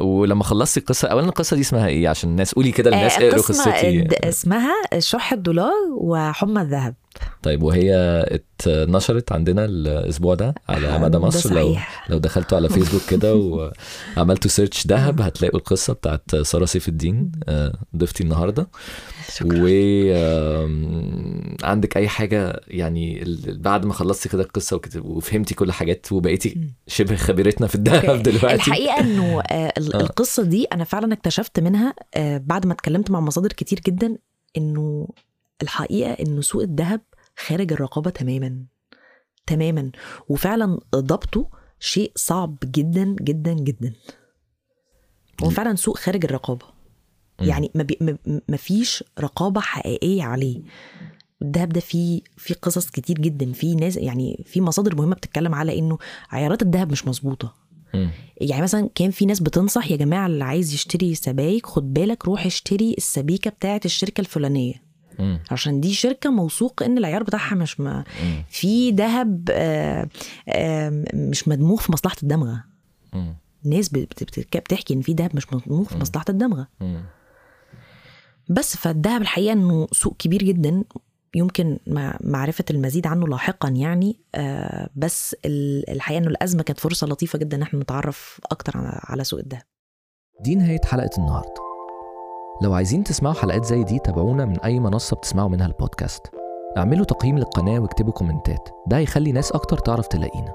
ولما 0.00 0.44
خلصتي 0.44 0.80
القصة 0.80 1.08
اولا 1.08 1.26
القصة 1.26 1.54
دي 1.54 1.60
اسمها 1.60 1.86
إيه 1.86 2.08
عشان 2.08 2.30
الناس 2.30 2.54
قولي 2.54 2.72
كده 2.72 2.90
للناس 2.90 3.12
آه، 3.12 3.28
اقروا 3.28 3.42
قصتي 3.42 4.08
اسمها 4.28 4.72
شح 4.98 5.32
الدولار 5.32 5.72
وحمى 5.96 6.62
الذهب 6.62 6.94
طيب 7.42 7.62
وهي 7.62 7.94
اتنشرت 8.28 9.32
عندنا 9.32 9.64
الأسبوع 9.64 10.34
ده 10.34 10.54
على 10.68 10.98
مدى 10.98 11.18
مصر 11.18 11.54
لو 11.54 11.74
صحيح. 11.74 12.10
لو 12.10 12.18
دخلتوا 12.18 12.58
على 12.58 12.68
فيسبوك 12.68 13.02
كده 13.10 13.34
وعملتوا 14.16 14.50
search 14.56 14.86
ذهب 14.86 15.20
هتلاقوا 15.20 15.58
القصة 15.58 15.92
بتاعت 15.92 16.36
سارة 16.36 16.64
سيف 16.64 16.88
الدين 16.88 17.32
آه، 17.48 17.78
ضيفتي 17.96 18.22
النهارده 18.22 18.68
شكرا 19.32 19.58
وعندك 21.62 21.96
أي 21.96 22.08
حاجة 22.08 22.60
يعني 22.68 23.24
بعد 23.48 23.86
ما 23.86 23.92
خلصتي 23.92 24.28
كده 24.28 24.42
القصة 24.42 24.80
وفهمتي 24.96 25.54
كل 25.54 25.72
حاجات 25.72 26.12
وبقيتي. 26.12 26.60
شبه 26.86 27.16
خبيرتنا 27.16 27.66
في 27.66 27.74
الذهب 27.74 28.22
دلوقتي 28.22 28.54
الحقيقة 28.54 29.00
إنه 29.00 29.40
آه، 29.40 29.42
آه. 29.52 29.72
القصة 29.78 30.42
دي 30.42 30.64
أنا 30.64 30.84
فعلا 30.84 31.12
اكتشفت 31.12 31.60
منها 31.60 31.94
بعد 32.38 32.66
ما 32.66 32.72
اتكلمت 32.72 33.10
مع 33.10 33.20
مصادر 33.20 33.48
كتير 33.48 33.80
جدا 33.86 34.16
إنه 34.56 35.08
الحقيقة 35.62 36.12
إنه 36.12 36.40
سوق 36.40 36.62
الذهب 36.62 37.00
خارج 37.46 37.72
الرقابة 37.72 38.10
تماما. 38.10 38.64
تماما. 39.46 39.90
وفعلا 40.28 40.80
ضبطه 40.94 41.50
شيء 41.80 42.12
صعب 42.16 42.56
جدا 42.64 43.16
جدا 43.20 43.52
جدا. 43.52 43.92
هو 45.44 45.50
فعلا 45.50 45.74
سوق 45.76 45.98
خارج 45.98 46.24
الرقابة. 46.24 46.66
يعني 47.40 47.70
ما, 47.74 47.82
بي 47.82 47.98
ما- 48.48 48.56
فيش 48.56 49.04
رقابة 49.20 49.60
حقيقية 49.60 50.22
عليه. 50.22 50.62
الدهب 51.42 51.68
ده 51.68 51.80
فيه 51.80 52.20
في 52.36 52.54
قصص 52.54 52.90
كتير 52.90 53.18
جدا. 53.18 53.52
في 53.52 53.74
ناس 53.74 53.96
يعني 53.96 54.44
في 54.46 54.60
مصادر 54.60 54.96
مهمة 54.96 55.14
بتتكلم 55.14 55.54
على 55.54 55.78
إنه 55.78 55.98
عيارات 56.30 56.62
الذهب 56.62 56.92
مش 56.92 57.06
مظبوطة. 57.06 57.54
يعني 58.40 58.62
مثلا 58.62 58.90
كان 58.94 59.10
في 59.10 59.26
ناس 59.26 59.40
بتنصح 59.40 59.90
يا 59.90 59.96
جماعة 59.96 60.26
اللي 60.26 60.44
عايز 60.44 60.74
يشتري 60.74 61.14
سبايك 61.14 61.66
خد 61.66 61.92
بالك 61.94 62.24
روح 62.24 62.46
اشتري 62.46 62.94
السبيكة 62.98 63.50
بتاعة 63.50 63.80
الشركة 63.84 64.20
الفلانية. 64.20 64.87
مم. 65.18 65.40
عشان 65.50 65.80
دي 65.80 65.94
شركة 65.94 66.30
موثوق 66.30 66.82
إن 66.82 66.98
العيار 66.98 67.22
بتاعها 67.22 67.54
مش 67.54 67.80
ما 67.80 68.04
مم. 68.24 68.44
في 68.50 68.90
ذهب 68.90 69.48
آه، 69.52 70.08
آه، 70.48 71.04
مش 71.14 71.48
مدموغ 71.48 71.76
في 71.80 71.92
مصلحة 71.92 72.16
الدمغة 72.22 72.64
مم. 73.12 73.34
ناس 73.64 73.88
بت- 73.88 74.22
بت- 74.22 74.56
بتحكي 74.56 74.94
إن 74.94 75.00
في 75.00 75.12
ذهب 75.12 75.36
مش 75.36 75.52
مدموغ 75.52 75.84
في 75.84 75.94
مم. 75.94 76.00
مصلحة 76.00 76.24
الدمغة 76.28 76.68
مم. 76.80 77.02
بس 78.50 78.76
فالذهب 78.76 79.22
الحقيقة 79.22 79.52
إنه 79.52 79.88
سوق 79.92 80.16
كبير 80.18 80.42
جدا 80.42 80.84
يمكن 81.34 81.78
مع- 81.86 82.18
معرفة 82.20 82.64
المزيد 82.70 83.06
عنه 83.06 83.26
لاحقا 83.28 83.68
يعني 83.68 84.16
آه 84.34 84.88
بس 84.96 85.36
ال- 85.44 85.90
الحقيقة 85.90 86.18
إنه 86.18 86.28
الأزمة 86.28 86.62
كانت 86.62 86.80
فرصة 86.80 87.06
لطيفة 87.06 87.38
جدا 87.38 87.56
إن 87.56 87.62
إحنا 87.62 87.80
نتعرف 87.80 88.40
أكتر 88.50 88.78
على, 88.78 89.00
على 89.04 89.24
سوق 89.24 89.40
الذهب 89.40 89.62
دي 90.40 90.54
نهاية 90.54 90.80
حلقة 90.84 91.10
النهاردة 91.18 91.54
لو 92.62 92.74
عايزين 92.74 93.04
تسمعوا 93.04 93.34
حلقات 93.34 93.64
زي 93.64 93.84
دي 93.84 93.98
تابعونا 93.98 94.44
من 94.44 94.60
أي 94.60 94.80
منصة 94.80 95.16
بتسمعوا 95.16 95.48
منها 95.48 95.66
البودكاست. 95.66 96.26
اعملوا 96.76 97.04
تقييم 97.04 97.38
للقناة 97.38 97.78
واكتبوا 97.78 98.12
comment 98.12 98.56
ات. 98.56 98.68
ده 98.86 98.96
هيخلي 98.96 99.32
ناس 99.32 99.52
أكتر 99.52 99.78
تعرف 99.78 100.06
تلاقينا. 100.06 100.54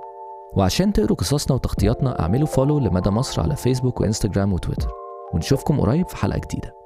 وعشان 0.56 0.94
تقروا 0.94 1.18
قصصنا 1.18 1.56
وتغطياتنا 1.56 2.20
اعملوا 2.20 2.48
follow 2.48 2.80
لمدى 2.80 3.10
مصر 3.10 3.42
على 3.42 3.56
فيسبوك 3.56 4.02
وإنستجرام 4.02 4.54
وتويتر. 4.54 4.92
ونشوفكم 5.34 5.82
قريب 5.82 6.08
في 6.08 6.18
حلقة 6.18 6.40
جديدة. 6.40 6.83